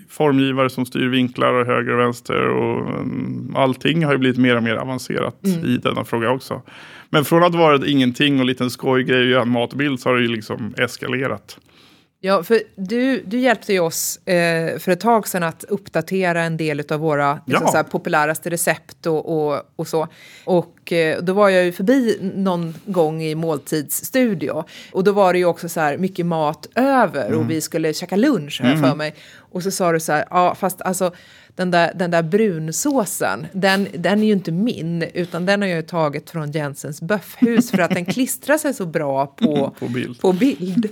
formgivare 0.08 0.70
som 0.70 0.86
styr 0.86 1.08
vinklar 1.08 1.52
och 1.52 1.66
höger 1.66 1.92
och 1.92 2.00
vänster. 2.00 2.48
Och 2.48 3.00
um, 3.00 3.54
allting 3.56 4.04
har 4.04 4.12
ju 4.12 4.18
blivit 4.18 4.38
mer 4.38 4.56
och 4.56 4.62
mer 4.62 4.74
avancerat 4.74 5.44
mm. 5.44 5.64
i 5.66 5.76
denna 5.76 6.04
fråga 6.04 6.30
också. 6.30 6.62
Men 7.10 7.24
från 7.24 7.42
att 7.42 7.54
vara 7.54 7.86
ingenting 7.86 8.34
och 8.34 8.40
en 8.40 8.46
liten 8.46 8.70
skojgrej 8.70 9.20
och 9.20 9.26
göra 9.26 9.42
en 9.42 9.48
matbild 9.48 10.00
så 10.00 10.08
har 10.08 10.16
det 10.16 10.22
ju 10.22 10.28
liksom 10.28 10.74
eskalerat. 10.78 11.58
Ja, 12.24 12.42
för 12.42 12.62
du, 12.76 13.22
du 13.26 13.38
hjälpte 13.38 13.72
ju 13.72 13.80
oss 13.80 14.26
eh, 14.26 14.78
för 14.78 14.92
ett 14.92 15.00
tag 15.00 15.28
sedan 15.28 15.42
att 15.42 15.64
uppdatera 15.64 16.42
en 16.42 16.56
del 16.56 16.82
av 16.90 17.00
våra 17.00 17.40
liksom, 17.46 17.66
ja. 17.74 17.84
så 17.84 17.90
populäraste 17.90 18.50
recept 18.50 19.06
och, 19.06 19.48
och, 19.52 19.62
och 19.76 19.88
så. 19.88 20.08
Och 20.44 20.92
eh, 20.92 21.22
då 21.22 21.32
var 21.32 21.48
jag 21.48 21.64
ju 21.64 21.72
förbi 21.72 22.18
någon 22.34 22.74
gång 22.86 23.22
i 23.22 23.34
måltidsstudio. 23.34 24.64
Och 24.92 25.04
då 25.04 25.12
var 25.12 25.32
det 25.32 25.38
ju 25.38 25.44
också 25.44 25.68
så 25.68 25.80
här 25.80 25.98
mycket 25.98 26.26
mat 26.26 26.66
över 26.74 27.26
mm. 27.26 27.38
och 27.38 27.50
vi 27.50 27.60
skulle 27.60 27.94
käka 27.94 28.16
lunch 28.16 28.60
här 28.62 28.74
mm. 28.74 28.90
för 28.90 28.96
mig. 28.96 29.14
Och 29.36 29.62
så 29.62 29.70
sa 29.70 29.92
du 29.92 30.00
så 30.00 30.12
här, 30.12 30.24
ja 30.30 30.54
fast 30.54 30.82
alltså 30.82 31.12
den 31.56 31.70
där, 31.70 31.92
den 31.94 32.10
där 32.10 32.22
brunsåsen, 32.22 33.46
den, 33.52 33.88
den 33.94 34.22
är 34.22 34.26
ju 34.26 34.32
inte 34.32 34.52
min, 34.52 35.02
utan 35.02 35.46
den 35.46 35.62
har 35.62 35.68
jag 35.68 35.76
ju 35.76 35.82
tagit 35.82 36.30
från 36.30 36.50
Jensens 36.52 37.02
böffhus 37.02 37.70
för 37.70 37.78
att 37.78 37.94
den 37.94 38.04
klistrar 38.04 38.58
sig 38.58 38.74
så 38.74 38.86
bra 38.86 39.26
på, 39.26 39.74
på 39.78 39.88
bild. 39.88 40.20
På 40.20 40.32
bild. 40.32 40.88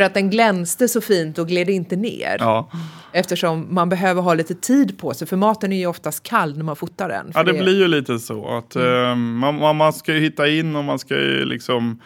För 0.00 0.04
att 0.04 0.14
den 0.14 0.30
glänste 0.30 0.88
så 0.88 1.00
fint 1.00 1.38
och 1.38 1.48
gled 1.48 1.70
inte 1.70 1.96
ner. 1.96 2.36
Ja. 2.38 2.70
Eftersom 3.12 3.74
man 3.74 3.88
behöver 3.88 4.22
ha 4.22 4.34
lite 4.34 4.54
tid 4.54 4.98
på 4.98 5.14
sig, 5.14 5.28
för 5.28 5.36
maten 5.36 5.72
är 5.72 5.76
ju 5.76 5.86
oftast 5.86 6.22
kall 6.22 6.56
när 6.56 6.64
man 6.64 6.76
fotar 6.76 7.08
den. 7.08 7.30
Ja, 7.34 7.42
det, 7.42 7.52
det, 7.52 7.62
blir 7.62 7.78
ju 7.78 7.88
lite 7.88 8.18
så. 8.18 8.56
att 8.56 8.76
mm. 8.76 9.44
uh, 9.44 9.52
man, 9.52 9.76
man 9.76 9.92
ska 9.92 10.14
ju 10.14 10.20
hitta 10.20 10.48
in 10.48 10.76
och 10.76 10.84
man 10.84 10.98
ska 10.98 11.14
ju 11.14 11.44
liksom... 11.44 12.00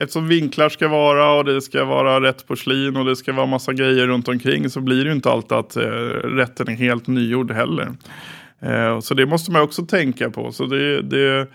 Eftersom 0.00 0.28
vinklar 0.28 0.68
ska 0.68 0.88
vara 0.88 1.32
och 1.32 1.44
det 1.44 1.62
ska 1.62 1.84
vara 1.84 2.20
rätt 2.20 2.46
porslin 2.46 2.96
och 2.96 3.04
det 3.04 3.16
ska 3.16 3.32
vara 3.32 3.46
massa 3.46 3.72
grejer 3.72 4.06
runt 4.06 4.28
omkring 4.28 4.70
så 4.70 4.80
blir 4.80 5.04
det 5.04 5.10
ju 5.10 5.16
inte 5.16 5.30
alltid 5.30 5.52
att 5.52 5.76
uh, 5.76 5.82
rätten 5.82 6.68
är 6.68 6.74
helt 6.74 7.06
nygjord 7.06 7.50
heller. 7.50 7.88
Uh, 8.66 9.00
så 9.00 9.14
det 9.14 9.26
måste 9.26 9.50
man 9.50 9.62
också 9.62 9.82
tänka 9.86 10.30
på. 10.30 10.52
Så 10.52 10.66
det, 10.66 11.02
det, 11.02 11.46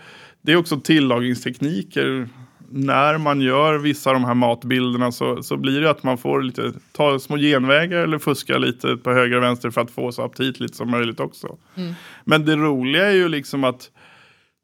det 0.42 0.52
är 0.52 0.56
också 0.56 0.80
tillagningstekniker 0.80 2.28
när 2.70 3.18
man 3.18 3.40
gör 3.40 3.78
vissa 3.78 4.10
av 4.10 4.14
de 4.14 4.24
här 4.24 4.34
matbilderna 4.34 5.12
så, 5.12 5.42
så 5.42 5.56
blir 5.56 5.80
det 5.80 5.90
att 5.90 6.02
man 6.02 6.18
får 6.18 6.42
lite, 6.42 6.72
ta 6.92 7.18
små 7.18 7.36
genvägar 7.36 7.98
eller 7.98 8.18
fuska 8.18 8.58
lite 8.58 8.96
på 8.96 9.12
höger 9.12 9.36
och 9.36 9.42
vänster 9.42 9.70
för 9.70 9.80
att 9.80 9.90
få 9.90 10.12
så 10.12 10.22
aptitligt 10.22 10.74
som 10.74 10.90
möjligt 10.90 11.20
också. 11.20 11.56
Mm. 11.74 11.94
Men 12.24 12.44
det 12.44 12.56
roliga 12.56 13.06
är 13.06 13.14
ju 13.14 13.28
liksom 13.28 13.64
att 13.64 13.90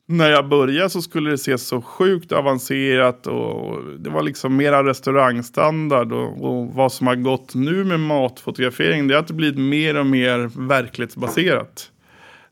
när 0.07 0.31
jag 0.31 0.49
började 0.49 0.91
så 0.91 1.03
skulle 1.03 1.31
det 1.31 1.39
se 1.39 1.59
så 1.59 1.83
sjukt 1.83 2.33
avancerat 2.33 3.27
och 3.27 3.79
det 3.99 4.11
var 4.11 4.23
liksom 4.23 4.57
mera 4.57 4.85
restaurangstandard 4.85 6.13
och, 6.13 6.45
och 6.45 6.75
vad 6.75 6.93
som 6.93 7.07
har 7.07 7.15
gått 7.15 7.55
nu 7.55 7.85
med 7.85 8.01
matfotografering 8.01 9.09
det 9.09 9.15
är 9.15 9.19
att 9.19 9.29
det 9.29 9.35
blivit 9.35 9.59
mer 9.59 9.99
och 9.99 10.07
mer 10.07 10.69
verklighetsbaserat. 10.69 11.91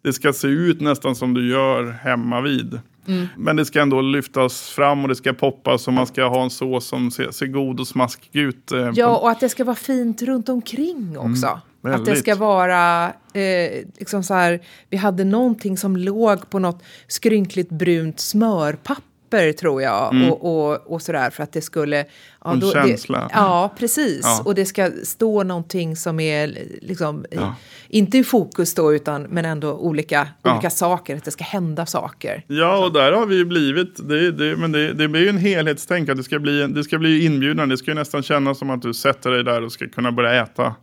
Det 0.02 0.12
ska 0.12 0.32
se 0.32 0.48
ut 0.48 0.80
nästan 0.80 1.16
som 1.16 1.34
du 1.34 1.50
gör 1.50 1.90
hemma 1.90 2.40
vid. 2.40 2.80
Mm. 3.08 3.26
Men 3.36 3.56
det 3.56 3.64
ska 3.64 3.80
ändå 3.80 4.00
lyftas 4.00 4.68
fram 4.68 5.02
och 5.02 5.08
det 5.08 5.16
ska 5.16 5.32
poppas 5.32 5.86
och 5.86 5.92
man 5.92 6.06
ska 6.06 6.24
ha 6.24 6.42
en 6.42 6.50
sås 6.50 6.86
som 6.86 7.10
ser, 7.10 7.30
ser 7.30 7.46
god 7.46 7.80
och 7.80 7.88
smaskig 7.88 8.40
ut. 8.40 8.72
Eh, 8.72 8.90
ja, 8.94 9.16
och 9.16 9.30
att 9.30 9.40
det 9.40 9.48
ska 9.48 9.64
vara 9.64 9.76
fint 9.76 10.22
runt 10.22 10.48
omkring 10.48 11.18
också. 11.18 11.60
Mm, 11.84 12.00
att 12.00 12.06
det 12.06 12.16
ska 12.16 12.34
vara 12.34 13.06
eh, 13.32 13.84
liksom 13.98 14.22
så 14.22 14.34
här, 14.34 14.60
vi 14.90 14.96
hade 14.96 15.24
någonting 15.24 15.76
som 15.76 15.96
låg 15.96 16.50
på 16.50 16.58
något 16.58 16.82
skrynkligt 17.08 17.70
brunt 17.70 18.20
smörpapper 18.20 19.11
papper 19.32 19.52
tror 19.52 19.82
jag. 19.82 20.14
Mm. 20.14 20.30
Och, 20.30 20.70
och, 20.70 20.92
och, 20.92 21.02
sådär 21.02 21.30
för 21.30 21.42
att 21.42 21.52
det 21.52 21.62
skulle... 21.62 22.04
Ja, 22.44 22.52
en 22.52 22.60
då, 22.60 22.70
känsla. 22.70 23.18
Det, 23.18 23.28
ja, 23.32 23.74
precis. 23.78 24.20
Ja. 24.22 24.42
Och 24.44 24.54
det 24.54 24.66
ska 24.66 24.90
stå 25.04 25.42
någonting 25.42 25.96
som 25.96 26.20
är 26.20 26.58
liksom, 26.82 27.24
ja. 27.30 27.54
inte 27.88 28.18
i 28.18 28.24
fokus 28.24 28.74
då, 28.74 28.94
utan, 28.94 29.22
men 29.22 29.44
ändå 29.44 29.72
olika, 29.72 30.28
olika 30.44 30.70
saker. 30.70 31.16
Att 31.16 31.24
det 31.24 31.30
ska 31.30 31.44
hända 31.44 31.86
saker. 31.86 32.44
Ja, 32.46 32.84
och 32.84 32.92
där 32.92 33.12
har 33.12 33.26
vi 33.26 33.36
ju 33.36 33.44
blivit, 33.44 34.08
det, 34.08 34.32
det, 34.32 34.56
men 34.56 34.72
det, 34.72 34.92
det 34.92 35.08
blir 35.08 35.20
ju 35.20 35.28
en 35.28 35.38
helhetstänk. 35.38 36.08
Att 36.08 36.16
det 36.16 36.22
ska 36.22 36.38
bli, 36.38 36.66
det 36.66 36.84
ska 36.84 36.98
bli 36.98 37.24
inbjudande. 37.24 37.72
Det 37.72 37.78
ska 37.78 37.90
ju 37.90 37.94
nästan 37.94 38.22
kännas 38.22 38.58
som 38.58 38.70
att 38.70 38.82
du 38.82 38.94
sätter 38.94 39.30
dig 39.30 39.44
där 39.44 39.64
och 39.64 39.72
ska 39.72 39.88
kunna 39.88 40.12
börja 40.12 40.42
äta 40.42 40.74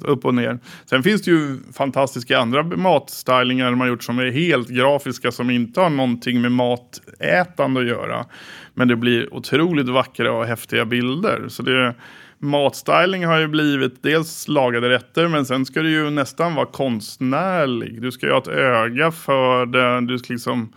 upp 0.00 0.24
och 0.24 0.34
ner. 0.34 0.58
Sen 0.84 1.02
finns 1.02 1.22
det 1.22 1.30
ju 1.30 1.58
fantastiska 1.72 2.38
andra 2.38 2.62
matstylingar 2.62 3.74
man 3.74 3.88
gjort 3.88 4.02
som 4.02 4.18
är 4.18 4.30
helt 4.30 4.68
grafiska 4.68 5.32
som 5.32 5.50
inte 5.50 5.80
har 5.80 5.90
någonting 5.90 6.40
med 6.40 6.52
matätande 6.52 7.80
att 7.80 7.86
göra. 7.86 8.26
Men 8.74 8.88
det 8.88 8.96
blir 8.96 9.34
otroligt 9.34 9.88
vackra 9.88 10.32
och 10.32 10.46
häftiga 10.46 10.74
häftiga 10.74 10.84
bilder. 10.84 11.48
Så 11.48 11.62
det, 11.62 11.94
matstyling 12.38 13.26
har 13.26 13.38
ju 13.38 13.48
blivit 13.48 14.02
dels 14.02 14.48
lagade 14.48 14.88
rätter 14.88 15.28
men 15.28 15.46
sen 15.46 15.66
ska 15.66 15.82
du 15.82 15.90
ju 15.90 16.10
nästan 16.10 16.54
vara 16.54 16.66
konstnärlig. 16.66 18.02
Du 18.02 18.12
ska 18.12 18.26
ju 18.26 18.32
ha 18.32 18.38
ett 18.38 18.48
öga 18.48 19.12
för 19.12 19.66
det. 19.66 20.06
Du 20.06 20.18
ska 20.18 20.32
liksom 20.32 20.72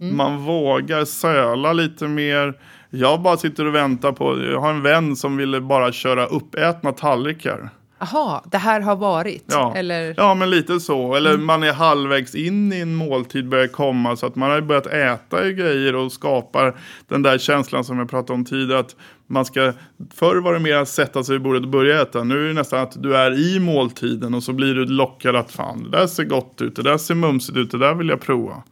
Mm. 0.01 0.17
Man 0.17 0.37
vågar 0.37 1.05
söla 1.05 1.73
lite 1.73 2.07
mer. 2.07 2.53
Jag 2.89 3.21
bara 3.21 3.37
sitter 3.37 3.65
och 3.65 3.75
väntar 3.75 4.11
på, 4.11 4.43
jag 4.43 4.61
har 4.61 4.69
en 4.69 4.81
vän 4.81 5.15
som 5.15 5.37
ville 5.37 5.61
bara 5.61 5.91
köra 5.91 6.25
uppätna 6.25 6.91
tallrikar. 6.91 7.69
Jaha, 7.99 8.41
det 8.51 8.57
här 8.57 8.81
har 8.81 8.95
varit? 8.95 9.43
Ja, 9.47 9.73
eller? 9.75 10.13
ja 10.17 10.33
men 10.33 10.49
lite 10.49 10.79
så. 10.79 11.15
Eller 11.15 11.33
mm. 11.33 11.45
man 11.45 11.63
är 11.63 11.73
halvvägs 11.73 12.35
in 12.35 12.73
i 12.73 12.79
en 12.79 12.95
måltid, 12.95 13.49
börjar 13.49 13.67
komma. 13.67 14.15
Så 14.15 14.25
att 14.25 14.35
man 14.35 14.51
har 14.51 14.61
börjat 14.61 14.87
äta 14.87 15.51
grejer 15.51 15.95
och 15.95 16.11
skapar 16.11 16.75
den 17.07 17.21
där 17.21 17.37
känslan 17.37 17.83
som 17.83 17.99
jag 17.99 18.09
pratade 18.09 18.33
om 18.33 18.45
tidigare. 18.45 18.79
Att 18.79 18.95
man 19.27 19.45
ska, 19.45 19.73
förr 20.13 20.35
var 20.35 20.53
det 20.53 20.59
mer 20.59 20.75
att 20.75 20.89
sätta 20.89 21.23
sig 21.23 21.35
vid 21.35 21.41
bordet 21.41 21.63
och 21.63 21.69
börja 21.69 22.01
äta. 22.01 22.23
Nu 22.23 22.43
är 22.43 22.47
det 22.47 22.53
nästan 22.53 22.79
att 22.79 23.03
du 23.03 23.15
är 23.15 23.55
i 23.55 23.59
måltiden 23.59 24.33
och 24.33 24.43
så 24.43 24.53
blir 24.53 24.75
du 24.75 24.85
lockad 24.85 25.35
att 25.35 25.51
fan, 25.51 25.83
det 25.83 25.97
där 25.97 26.07
ser 26.07 26.23
gott 26.23 26.61
ut, 26.61 26.75
det 26.75 26.83
där 26.83 26.97
ser 26.97 27.15
mumsigt 27.15 27.57
ut, 27.57 27.71
det 27.71 27.77
där 27.77 27.93
vill 27.93 28.09
jag 28.09 28.21
prova 28.21 28.63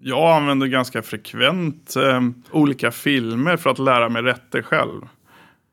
jag 0.00 0.36
använder 0.36 0.66
ganska 0.66 1.02
frekvent 1.02 1.96
eh, 1.96 2.20
olika 2.50 2.90
filmer 2.90 3.56
för 3.56 3.70
att 3.70 3.78
lära 3.78 4.08
mig 4.08 4.22
rätter 4.22 4.62
själv. 4.62 5.02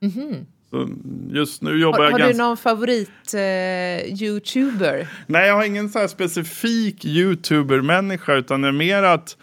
Mm 0.01 0.13
-hmm. 0.13 0.45
Så 0.69 0.89
just 1.29 1.61
nu 1.61 1.79
jobbar 1.79 1.97
har, 1.97 2.05
jag 2.05 2.11
har 2.11 2.19
ganska... 2.19 2.33
du 2.33 2.43
någon 2.43 2.57
favorit 2.57 3.33
eh, 3.33 4.21
youtuber? 4.23 5.07
Nej, 5.27 5.47
jag 5.47 5.55
har 5.55 5.63
ingen 5.63 5.89
så 5.89 6.07
specifik 6.07 7.05
youtuber-människa 7.05 8.33
utan 8.33 8.61
det 8.61 8.67
är 8.67 8.71
mer 8.71 9.03
att 9.03 9.37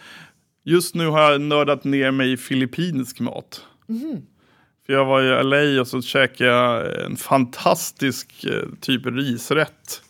just 0.63 0.95
nu 0.95 1.07
har 1.07 1.31
jag 1.31 1.41
nördat 1.41 1.83
ner 1.83 2.11
mig 2.11 2.31
i 2.31 2.37
filippinsk 2.37 3.19
mat. 3.19 3.61
Mm 3.89 4.01
-hmm. 4.01 4.21
För 4.85 4.93
jag 4.93 5.05
var 5.05 5.21
i 5.21 5.43
LA 5.43 5.81
och 5.81 5.87
så 5.87 6.01
käkade 6.01 6.49
jag 6.49 7.03
en 7.05 7.15
fantastisk 7.15 8.45
eh, 8.45 8.69
typ 8.81 9.05
risrätt 9.05 10.01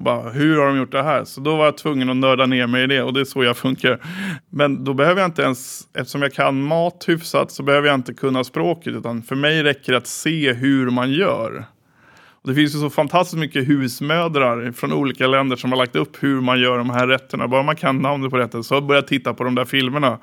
och 0.00 0.04
bara, 0.04 0.30
hur 0.30 0.58
har 0.58 0.66
de 0.66 0.76
gjort 0.76 0.92
det 0.92 1.02
här? 1.02 1.24
Så 1.24 1.40
då 1.40 1.56
var 1.56 1.64
jag 1.64 1.76
tvungen 1.76 2.10
att 2.10 2.16
nörda 2.16 2.46
ner 2.46 2.66
mig 2.66 2.84
i 2.84 2.86
det 2.86 3.02
och 3.02 3.12
det 3.12 3.20
är 3.20 3.24
så 3.24 3.44
jag 3.44 3.56
funkar. 3.56 3.98
Men 4.50 4.84
då 4.84 4.94
behöver 4.94 5.20
jag 5.20 5.28
inte 5.28 5.42
ens, 5.42 5.88
eftersom 5.94 6.22
jag 6.22 6.32
kan 6.32 6.62
mat 6.62 7.04
hyfsat 7.08 7.50
så 7.50 7.62
behöver 7.62 7.88
jag 7.88 7.94
inte 7.94 8.14
kunna 8.14 8.44
språket. 8.44 8.94
Utan 8.94 9.22
för 9.22 9.36
mig 9.36 9.62
räcker 9.62 9.92
det 9.92 9.98
att 9.98 10.06
se 10.06 10.52
hur 10.52 10.90
man 10.90 11.10
gör. 11.12 11.64
Och 12.42 12.48
det 12.48 12.54
finns 12.54 12.74
ju 12.74 12.78
så 12.78 12.90
fantastiskt 12.90 13.38
mycket 13.38 13.68
husmödrar 13.68 14.72
från 14.72 14.92
olika 14.92 15.26
länder 15.26 15.56
som 15.56 15.72
har 15.72 15.78
lagt 15.78 15.96
upp 15.96 16.22
hur 16.22 16.40
man 16.40 16.60
gör 16.60 16.78
de 16.78 16.90
här 16.90 17.06
rätterna. 17.06 17.48
Bara 17.48 17.62
man 17.62 17.76
kan 17.76 17.98
namnet 17.98 18.30
på 18.30 18.38
rätten 18.38 18.64
så 18.64 18.80
börjar 18.80 19.02
jag 19.02 19.08
titta 19.08 19.34
på 19.34 19.44
de 19.44 19.54
där 19.54 19.64
filmerna. 19.64 20.18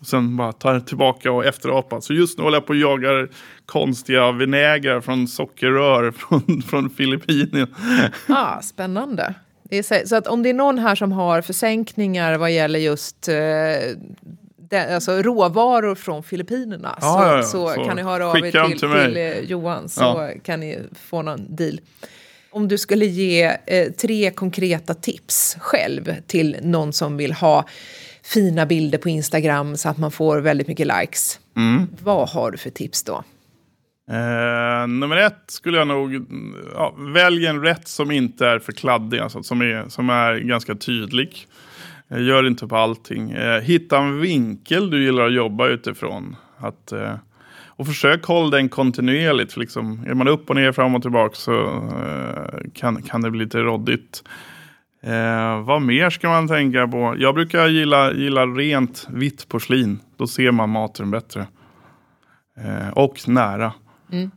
Och 0.00 0.06
sen 0.06 0.36
bara 0.36 0.52
tar 0.52 0.80
tillbaka 0.80 1.32
och 1.32 1.44
efterapa. 1.44 2.00
Så 2.00 2.12
just 2.12 2.38
nu 2.38 2.44
håller 2.44 2.56
jag 2.56 2.66
på 2.66 2.72
och 2.72 2.76
jagar 2.76 3.28
konstiga 3.66 4.32
vinägrar 4.32 5.00
från 5.00 5.28
sockerrör 5.28 6.10
från, 6.16 6.62
från 6.62 6.90
Filippinen. 6.90 7.74
Ah, 8.28 8.60
spännande. 8.62 9.34
Så, 10.04 10.16
att 10.16 10.26
om 10.26 10.42
det 10.42 10.50
är 10.50 10.54
någon 10.54 10.78
här 10.78 10.94
som 10.94 11.12
har 11.12 11.42
försänkningar 11.42 12.38
vad 12.38 12.52
gäller 12.52 12.78
just 12.78 13.28
eh, 13.28 13.34
det, 14.70 14.94
alltså 14.94 15.12
råvaror 15.12 15.94
från 15.94 16.22
Filippinerna 16.22 16.94
ah, 16.96 17.00
så, 17.00 17.06
ja, 17.06 17.36
ja. 17.36 17.42
Så, 17.42 17.68
så, 17.68 17.84
kan 17.84 17.96
ni 17.96 18.02
höra 18.02 18.26
av 18.26 18.36
er 18.36 18.40
till, 18.40 18.78
till, 18.78 18.90
till 18.90 19.16
eh, 19.16 19.38
Johan 19.38 19.88
så 19.88 20.00
ja. 20.00 20.30
kan 20.44 20.60
ni 20.60 20.78
få 21.08 21.22
någon 21.22 21.56
deal. 21.56 21.80
Om 22.50 22.68
du 22.68 22.78
skulle 22.78 23.06
ge 23.06 23.56
eh, 23.66 23.90
tre 23.92 24.30
konkreta 24.30 24.94
tips 24.94 25.56
själv 25.60 26.14
till 26.26 26.56
någon 26.62 26.92
som 26.92 27.16
vill 27.16 27.32
ha 27.32 27.64
fina 28.34 28.66
bilder 28.66 28.98
på 28.98 29.08
Instagram 29.08 29.76
så 29.76 29.88
att 29.88 29.98
man 29.98 30.10
får 30.10 30.40
väldigt 30.40 30.68
mycket 30.68 30.86
likes. 30.86 31.40
Mm. 31.56 31.86
Vad 32.02 32.28
har 32.28 32.50
du 32.50 32.58
för 32.58 32.70
tips 32.70 33.02
då? 33.02 33.24
Eh, 34.10 34.86
nummer 34.88 35.16
ett 35.16 35.44
skulle 35.46 35.78
jag 35.78 35.88
nog, 35.88 36.26
ja, 36.74 36.94
välj 36.98 37.46
en 37.46 37.62
rätt 37.62 37.88
som 37.88 38.10
inte 38.10 38.46
är 38.46 38.58
för 38.58 38.72
kladdig, 38.72 39.18
alltså, 39.18 39.42
som, 39.42 39.60
är, 39.60 39.88
som 39.88 40.10
är 40.10 40.38
ganska 40.38 40.74
tydlig. 40.74 41.46
Eh, 42.08 42.22
gör 42.22 42.46
inte 42.46 42.66
på 42.66 42.76
allting. 42.76 43.30
Eh, 43.30 43.60
hitta 43.60 43.98
en 43.98 44.20
vinkel 44.20 44.90
du 44.90 45.04
gillar 45.04 45.26
att 45.26 45.34
jobba 45.34 45.68
utifrån. 45.68 46.36
Att, 46.56 46.92
eh, 46.92 47.14
och 47.66 47.86
försök 47.86 48.24
hålla 48.24 48.50
den 48.50 48.68
kontinuerligt. 48.68 49.52
För 49.52 49.60
liksom, 49.60 50.04
är 50.06 50.14
man 50.14 50.28
upp 50.28 50.50
och 50.50 50.56
ner, 50.56 50.72
fram 50.72 50.94
och 50.94 51.02
tillbaka 51.02 51.34
så 51.34 51.60
eh, 52.04 52.70
kan, 52.74 53.02
kan 53.02 53.22
det 53.22 53.30
bli 53.30 53.44
lite 53.44 53.58
råddigt. 53.58 54.22
Eh, 55.02 55.62
vad 55.62 55.82
mer 55.82 56.10
ska 56.10 56.28
man 56.28 56.48
tänka 56.48 56.88
på? 56.88 57.14
Jag 57.18 57.34
brukar 57.34 57.68
gilla, 57.68 58.12
gilla 58.12 58.46
rent 58.46 59.06
vitt 59.10 59.48
porslin. 59.48 60.00
Då 60.16 60.26
ser 60.26 60.50
man 60.50 60.70
maten 60.70 61.10
bättre. 61.10 61.46
Eh, 62.58 62.88
och 62.88 63.28
nära. 63.28 63.72
Mm. 64.12 64.30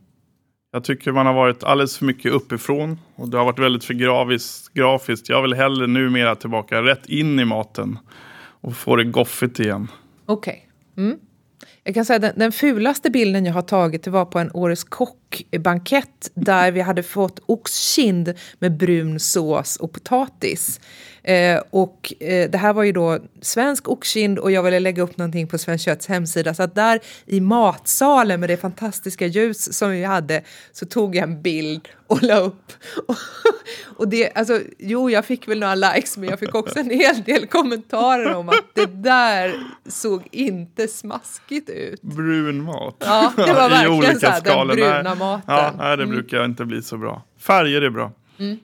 Jag 0.72 0.84
tycker 0.84 1.12
man 1.12 1.26
har 1.26 1.34
varit 1.34 1.64
alldeles 1.64 1.98
för 1.98 2.06
mycket 2.06 2.32
uppifrån. 2.32 3.00
Och 3.16 3.30
det 3.30 3.38
har 3.38 3.46
varit 3.46 3.60
väldigt 3.60 3.84
för 3.84 3.94
grafiskt. 3.94 4.74
grafiskt. 4.74 5.30
Jag 5.30 5.42
vill 5.42 5.54
hellre 5.54 5.88
numera 5.88 6.36
tillbaka 6.36 6.82
rätt 6.82 7.06
in 7.06 7.40
i 7.40 7.46
maten. 7.46 8.00
Och 8.62 8.76
få 8.76 8.96
det 8.96 9.04
goffigt 9.04 9.60
igen. 9.60 9.88
Okej. 10.26 10.70
Okay. 10.96 11.06
Mm. 11.06 11.20
Jag 11.84 11.96
kan 11.96 12.06
säga 12.06 12.20
den, 12.20 12.34
den 12.36 12.52
fulaste 12.52 13.10
bilden 13.10 13.46
jag 13.46 13.54
har 13.54 13.62
tagit 13.62 14.04
det 14.04 14.12
var 14.12 14.26
på 14.26 14.40
en 14.40 14.52
Årets 14.54 14.84
kock-bankett 15.34 16.32
där 16.34 16.72
vi 16.72 16.82
hade 16.82 17.04
fått 17.04 17.40
oxkind 17.46 18.34
med 18.60 18.78
brun 18.78 19.20
sås 19.20 19.78
och 19.78 19.92
potatis. 19.92 20.80
Eh, 21.24 21.62
och 21.70 22.14
eh, 22.20 22.50
det 22.50 22.58
här 22.58 22.74
var 22.74 22.84
ju 22.84 22.92
då 22.92 23.20
svensk 23.42 23.90
oxkind 23.90 24.40
och 24.40 24.52
jag 24.52 24.64
ville 24.64 24.80
lägga 24.80 25.04
upp 25.04 25.18
någonting 25.18 25.48
på 25.48 25.58
Svenskt 25.58 25.86
Kötts 25.86 26.08
hemsida. 26.08 26.54
Så 26.54 26.64
att 26.64 26.76
där 26.76 27.00
i 27.26 27.40
matsalen 27.40 28.40
med 28.40 28.50
det 28.50 28.58
fantastiska 28.58 29.28
ljus 29.28 29.78
som 29.78 29.92
vi 29.92 30.04
hade 30.04 30.42
så 30.72 30.86
tog 30.86 31.16
jag 31.16 31.24
en 31.24 31.42
bild 31.42 31.90
och 32.08 32.24
la 32.24 32.40
upp. 32.40 32.72
och 33.98 34.08
det, 34.08 34.32
alltså, 34.36 34.60
jo, 34.80 35.10
jag 35.10 35.26
fick 35.26 35.48
väl 35.48 35.60
några 35.60 35.76
likes 35.76 36.18
men 36.18 36.30
jag 36.30 36.40
fick 36.40 36.56
också 36.56 36.80
en 36.80 36.90
hel 36.90 37.24
del 37.24 37.48
kommentarer 37.48 38.36
om 38.36 38.50
att 38.50 38.66
det 38.74 38.86
där 38.86 39.56
såg 39.90 40.28
inte 40.32 40.88
smaskigt 40.88 41.70
ut. 41.70 42.02
Brun 42.02 42.64
mat. 42.64 42.96
Ja, 43.00 43.34
det 43.36 43.54
var 43.54 43.70
verkligen 43.70 44.20
så 44.20 44.28
här, 44.28 44.42
den 44.42 44.68
bruna 44.68 45.16
maten. 45.24 45.56
Ja, 45.56 45.74
nej, 45.78 45.98
det 45.98 46.04
mm. 46.04 46.16
brukar 46.16 46.46
inte 46.46 46.66
bli 46.66 46.82
så 46.82 46.98
bra. 46.98 47.22
Färger 47.40 47.82
är 47.82 47.90
bra. 47.90 48.12
Mm. 48.40 48.58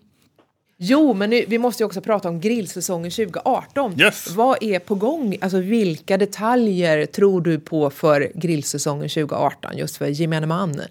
Jo, 0.82 1.14
men 1.14 1.30
nu, 1.30 1.45
vi 1.47 1.57
måste 1.57 1.84
ju 1.84 1.86
också 1.86 2.01
prata 2.01 2.30
om 2.30 2.39
grillsäsongen 2.39 3.12
2018. 3.12 3.99
Yes. 3.99 4.36
Vad 4.36 4.64
är 4.64 4.80
på 4.80 4.95
gång? 4.95 5.38
Alltså 5.41 5.60
vilka 5.60 6.18
detaljer 6.18 7.05
tror 7.05 7.41
du 7.41 7.60
på 7.60 7.89
för 7.89 8.32
grillsäsongen 8.36 9.10
2018 9.10 9.78
just 9.78 9.97
för 9.97 10.05
gemene 10.05 10.47
man? 10.47 10.82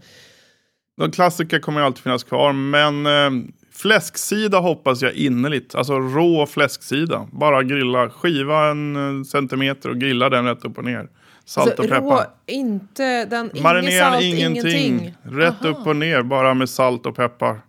De 0.96 1.10
klassiker 1.10 1.58
kommer 1.58 1.80
alltid 1.80 2.02
finnas 2.02 2.24
kvar, 2.24 2.52
men 2.52 3.06
eh, 3.06 3.50
fläsksida 3.72 4.58
hoppas 4.58 5.02
jag 5.02 5.12
innerligt. 5.12 5.74
Alltså 5.74 5.98
rå 5.98 6.46
fläsksida. 6.46 7.28
Bara 7.32 7.62
grilla, 7.62 8.10
skiva 8.10 8.70
en 8.70 8.96
eh, 8.96 9.24
centimeter 9.24 9.88
och 9.88 9.98
grilla 9.98 10.28
den 10.28 10.44
rätt 10.44 10.64
upp 10.64 10.78
och 10.78 10.84
ner. 10.84 11.08
Salt 11.48 11.68
alltså, 11.68 11.82
och 11.82 11.88
peppar. 11.88 12.24
Rå, 12.24 12.24
inte 12.46 13.24
den, 13.24 13.50
Marinera 13.62 14.10
salt, 14.10 14.24
ingenting. 14.24 14.76
ingenting. 14.76 15.14
Rätt 15.22 15.64
Aha. 15.64 15.68
upp 15.68 15.86
och 15.86 15.96
ner 15.96 16.22
bara 16.22 16.54
med 16.54 16.70
salt 16.70 17.06
och 17.06 17.16
peppar. 17.16 17.60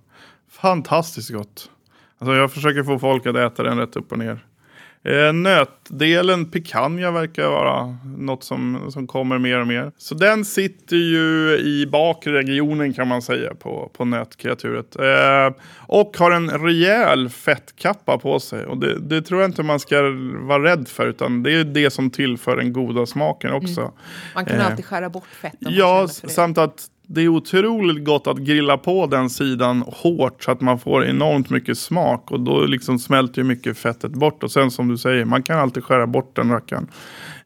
Fantastiskt 0.51 1.29
gott. 1.29 1.71
Alltså 2.17 2.35
jag 2.35 2.51
försöker 2.51 2.83
få 2.83 2.99
folk 2.99 3.25
att 3.25 3.35
äta 3.35 3.63
den 3.63 3.77
rätt 3.77 3.95
upp 3.95 4.11
och 4.11 4.19
ner. 4.19 4.45
Eh, 5.03 5.33
nötdelen, 5.33 6.45
picanha, 6.45 7.11
verkar 7.11 7.47
vara 7.47 7.97
något 8.17 8.43
som, 8.43 8.91
som 8.91 9.07
kommer 9.07 9.37
mer 9.37 9.59
och 9.59 9.67
mer. 9.67 9.91
Så 9.97 10.15
den 10.15 10.45
sitter 10.45 10.95
ju 10.95 11.57
i 11.57 11.87
bakregionen 11.91 12.93
kan 12.93 13.07
man 13.07 13.21
säga 13.21 13.55
på, 13.55 13.91
på 13.93 14.05
nötkreaturet. 14.05 14.95
Eh, 14.95 15.61
och 15.87 16.17
har 16.17 16.31
en 16.31 16.49
rejäl 16.49 17.29
fettkappa 17.29 18.17
på 18.17 18.39
sig. 18.39 18.65
Och 18.65 18.77
det, 18.77 18.99
det, 18.99 19.21
tror 19.21 19.41
jag 19.41 19.49
inte 19.49 19.63
man 19.63 19.79
ska 19.79 20.01
vara 20.41 20.63
rädd 20.63 20.87
för. 20.87 21.07
Utan 21.07 21.43
det 21.43 21.53
är 21.53 21.63
det 21.63 21.89
som 21.89 22.09
tillför 22.09 22.57
den 22.57 22.73
goda 22.73 23.05
smaken 23.05 23.51
också. 23.51 23.81
Mm. 23.81 23.93
Man 24.35 24.45
kan 24.45 24.59
eh, 24.59 24.65
alltid 24.65 24.85
skära 24.85 25.09
bort 25.09 25.27
fett. 25.41 25.55
Ja, 25.59 26.07
samt 26.07 26.57
att 26.57 26.89
det 27.11 27.21
är 27.21 27.27
otroligt 27.27 28.05
gott 28.05 28.27
att 28.27 28.37
grilla 28.37 28.77
på 28.77 29.07
den 29.07 29.29
sidan 29.29 29.83
hårt 29.87 30.43
så 30.43 30.51
att 30.51 30.61
man 30.61 30.79
får 30.79 31.05
enormt 31.05 31.49
mycket 31.49 31.77
smak 31.77 32.31
och 32.31 32.39
då 32.39 32.65
liksom 32.65 32.99
smälter 32.99 33.41
ju 33.41 33.47
mycket 33.47 33.77
fettet 33.77 34.11
bort. 34.11 34.43
Och 34.43 34.51
sen 34.51 34.71
som 34.71 34.87
du 34.87 34.97
säger, 34.97 35.25
man 35.25 35.43
kan 35.43 35.59
alltid 35.59 35.83
skära 35.83 36.07
bort 36.07 36.35
den 36.35 36.51
rackaren 36.51 36.87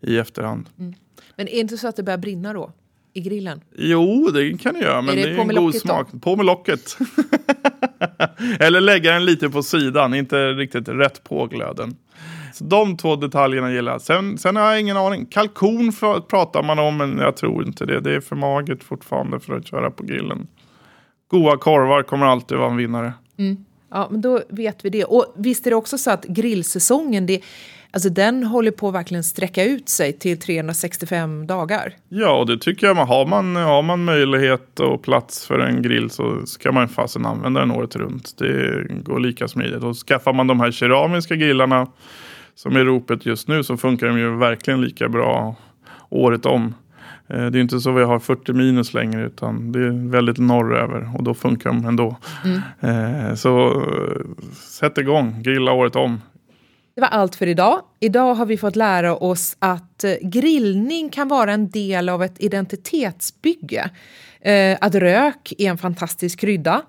i 0.01 0.17
efterhand. 0.17 0.69
Mm. 0.79 0.93
Men 1.35 1.47
är 1.47 1.51
det 1.51 1.59
inte 1.59 1.77
så 1.77 1.87
att 1.87 1.95
det 1.95 2.03
börjar 2.03 2.17
brinna 2.17 2.53
då? 2.53 2.71
I 3.13 3.21
grillen? 3.21 3.61
Jo, 3.77 4.29
det 4.33 4.57
kan 4.57 4.73
det 4.73 4.79
göra, 4.79 5.01
men 5.01 5.17
är 5.17 5.21
det, 5.21 5.29
det 5.29 5.35
är 5.35 5.41
en 5.41 5.55
god 5.55 5.75
smak. 5.75 6.07
Då? 6.11 6.19
På 6.19 6.35
med 6.35 6.45
locket. 6.45 6.97
Eller 8.59 8.81
lägga 8.81 9.13
den 9.13 9.25
lite 9.25 9.49
på 9.49 9.63
sidan, 9.63 10.13
inte 10.13 10.51
riktigt 10.51 10.87
rätt 10.87 11.23
på 11.23 11.45
glöden. 11.45 11.95
Så 12.53 12.63
de 12.63 12.97
två 12.97 13.15
detaljerna 13.15 13.71
gillar 13.71 13.91
jag. 13.91 14.01
Sen, 14.01 14.37
sen 14.37 14.55
har 14.55 14.71
jag 14.71 14.79
ingen 14.79 14.97
aning. 14.97 15.25
Kalkon 15.25 15.91
pratar 16.29 16.63
man 16.63 16.79
om, 16.79 16.97
men 16.97 17.17
jag 17.17 17.37
tror 17.37 17.67
inte 17.67 17.85
det. 17.85 17.99
Det 17.99 18.15
är 18.15 18.21
för 18.21 18.35
magert 18.35 18.83
fortfarande 18.83 19.39
för 19.39 19.57
att 19.57 19.67
köra 19.67 19.91
på 19.91 20.03
grillen. 20.03 20.47
Goda 21.27 21.57
korvar 21.57 22.03
kommer 22.03 22.25
alltid 22.25 22.57
vara 22.57 22.71
en 22.71 22.77
vinnare. 22.77 23.13
Mm. 23.37 23.65
Ja, 23.91 24.07
men 24.11 24.21
då 24.21 24.41
vet 24.49 24.85
vi 24.85 24.89
det. 24.89 25.03
Och 25.03 25.33
visst 25.35 25.65
är 25.65 25.69
det 25.69 25.75
också 25.75 25.97
så 25.97 26.11
att 26.11 26.25
grillsäsongen, 26.25 27.25
det, 27.25 27.41
alltså 27.91 28.09
den 28.09 28.43
håller 28.43 28.71
på 28.71 28.87
att 28.87 28.93
verkligen 28.93 29.23
sträcka 29.23 29.63
ut 29.63 29.89
sig 29.89 30.13
till 30.13 30.39
365 30.39 31.47
dagar. 31.47 31.95
Ja, 32.09 32.39
och 32.39 32.47
det 32.47 32.57
tycker 32.57 32.87
jag. 32.87 32.95
Har 32.95 33.25
man, 33.25 33.55
har 33.55 33.81
man 33.81 34.03
möjlighet 34.03 34.79
och 34.79 35.01
plats 35.01 35.47
för 35.47 35.59
en 35.59 35.81
grill 35.81 36.09
så 36.09 36.45
ska 36.45 36.71
man 36.71 36.89
fasen 36.89 37.25
använda 37.25 37.59
den 37.59 37.71
året 37.71 37.95
runt. 37.95 38.37
Det 38.37 38.85
går 39.03 39.19
lika 39.19 39.47
smidigt. 39.47 39.83
Och 39.83 39.95
skaffar 39.95 40.33
man 40.33 40.47
de 40.47 40.59
här 40.59 40.71
keramiska 40.71 41.35
grillarna 41.35 41.87
som 42.55 42.75
är 42.75 42.85
ropet 42.85 43.25
just 43.25 43.47
nu 43.47 43.63
så 43.63 43.77
funkar 43.77 44.07
de 44.07 44.19
ju 44.19 44.37
verkligen 44.37 44.81
lika 44.81 45.09
bra 45.09 45.55
året 46.09 46.45
om. 46.45 46.73
Eh, 47.27 47.45
det 47.45 47.59
är 47.59 47.61
inte 47.61 47.79
så 47.79 47.91
vi 47.91 48.03
har 48.03 48.19
40 48.19 48.53
minus 48.53 48.93
längre 48.93 49.25
utan 49.25 49.71
det 49.71 49.79
är 49.79 50.09
väldigt 50.09 50.37
norröver 50.37 51.11
och 51.15 51.23
då 51.23 51.33
funkar 51.33 51.69
de 51.69 51.85
ändå. 51.85 52.17
Mm. 52.45 53.29
Eh, 53.29 53.35
så 53.35 53.81
eh, 53.81 54.21
sätt 54.53 54.97
igång, 54.97 55.43
grilla 55.43 55.71
året 55.71 55.95
om. 55.95 56.21
Det 56.95 57.01
var 57.01 57.07
allt 57.07 57.35
för 57.35 57.47
idag. 57.47 57.81
Idag 57.99 58.35
har 58.35 58.45
vi 58.45 58.57
fått 58.57 58.75
lära 58.75 59.15
oss 59.15 59.55
att 59.59 60.05
grillning 60.21 61.09
kan 61.09 61.27
vara 61.27 61.51
en 61.53 61.69
del 61.69 62.09
av 62.09 62.23
ett 62.23 62.35
identitetsbygge. 62.37 63.89
Att 64.79 64.95
rök 64.95 65.53
är 65.57 65.69
en 65.69 65.77
fantastisk 65.77 66.39
krydda. 66.39 66.81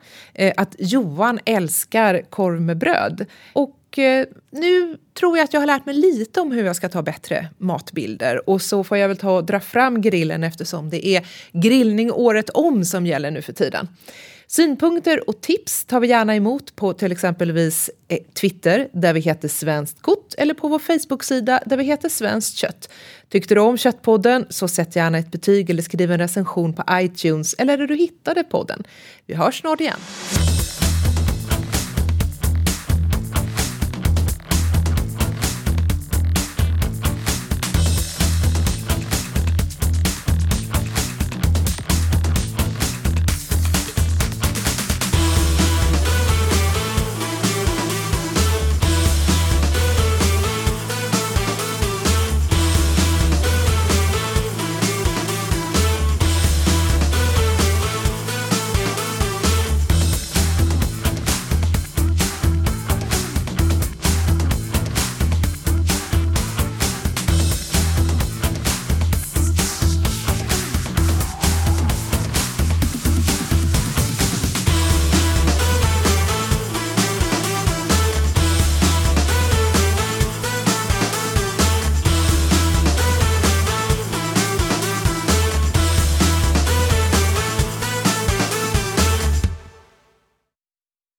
Att 0.57 0.77
Johan 0.79 1.39
älskar 1.45 2.23
korv 2.31 2.61
med 2.61 2.79
bröd. 2.79 3.27
Och 3.53 3.77
Eh, 3.99 4.27
nu 4.51 4.99
tror 5.19 5.37
jag 5.37 5.45
att 5.45 5.53
jag 5.53 5.61
har 5.61 5.67
lärt 5.67 5.87
mig 5.87 5.95
lite 5.95 6.41
om 6.41 6.53
hur 6.53 6.65
jag 6.65 6.77
ska 6.77 6.89
ta 6.89 7.03
bättre 7.03 7.49
matbilder 7.59 8.49
och 8.51 8.63
så 8.63 8.85
får 8.85 8.99
jag 8.99 9.09
väl 9.09 9.17
ta 9.17 9.37
och 9.37 9.45
dra 9.45 9.61
fram 9.61 10.01
grillen 10.01 10.45
eftersom 10.45 10.91
det 10.91 11.07
är 11.07 11.27
grillning 11.53 12.13
året 12.13 12.51
om 12.51 12.85
som 12.85 13.07
gäller 13.07 13.31
nu 13.31 13.43
för 13.43 13.53
tiden. 13.53 13.89
Synpunkter 14.47 15.29
och 15.29 15.41
tips 15.41 15.85
tar 15.85 16.01
vi 16.01 16.09
gärna 16.09 16.37
emot 16.37 16.77
på 16.77 16.93
till 16.93 17.13
exempelvis 17.13 17.91
eh, 18.09 18.19
Twitter 18.41 18.89
där 18.93 19.13
vi 19.13 19.21
heter 19.21 19.49
Svenskt 19.49 20.03
Kott 20.03 20.35
eller 20.39 20.55
på 20.55 20.69
vår 20.69 20.79
Facebook-sida 20.79 21.61
där 21.67 21.77
vi 21.77 21.85
heter 21.85 22.09
Svenskt 22.09 22.57
Kött. 22.57 22.91
Tyckte 23.29 23.55
du 23.55 23.61
om 23.61 23.79
Köttpodden 23.79 24.47
så 24.51 24.69
sätt 24.69 24.97
gärna 24.97 25.19
ett 25.19 25.31
betyg 25.31 25.71
eller 25.71 25.83
skriv 25.83 26.13
en 26.13 26.19
recension 26.19 26.75
på 26.75 26.85
iTunes 26.93 27.55
eller 27.59 27.79
där 27.79 27.87
du 27.87 27.97
hittade 27.97 28.45
podden. 28.45 28.85
Vi 29.27 29.35
hörs 29.35 29.61
snart 29.61 29.81
igen. 29.81 29.99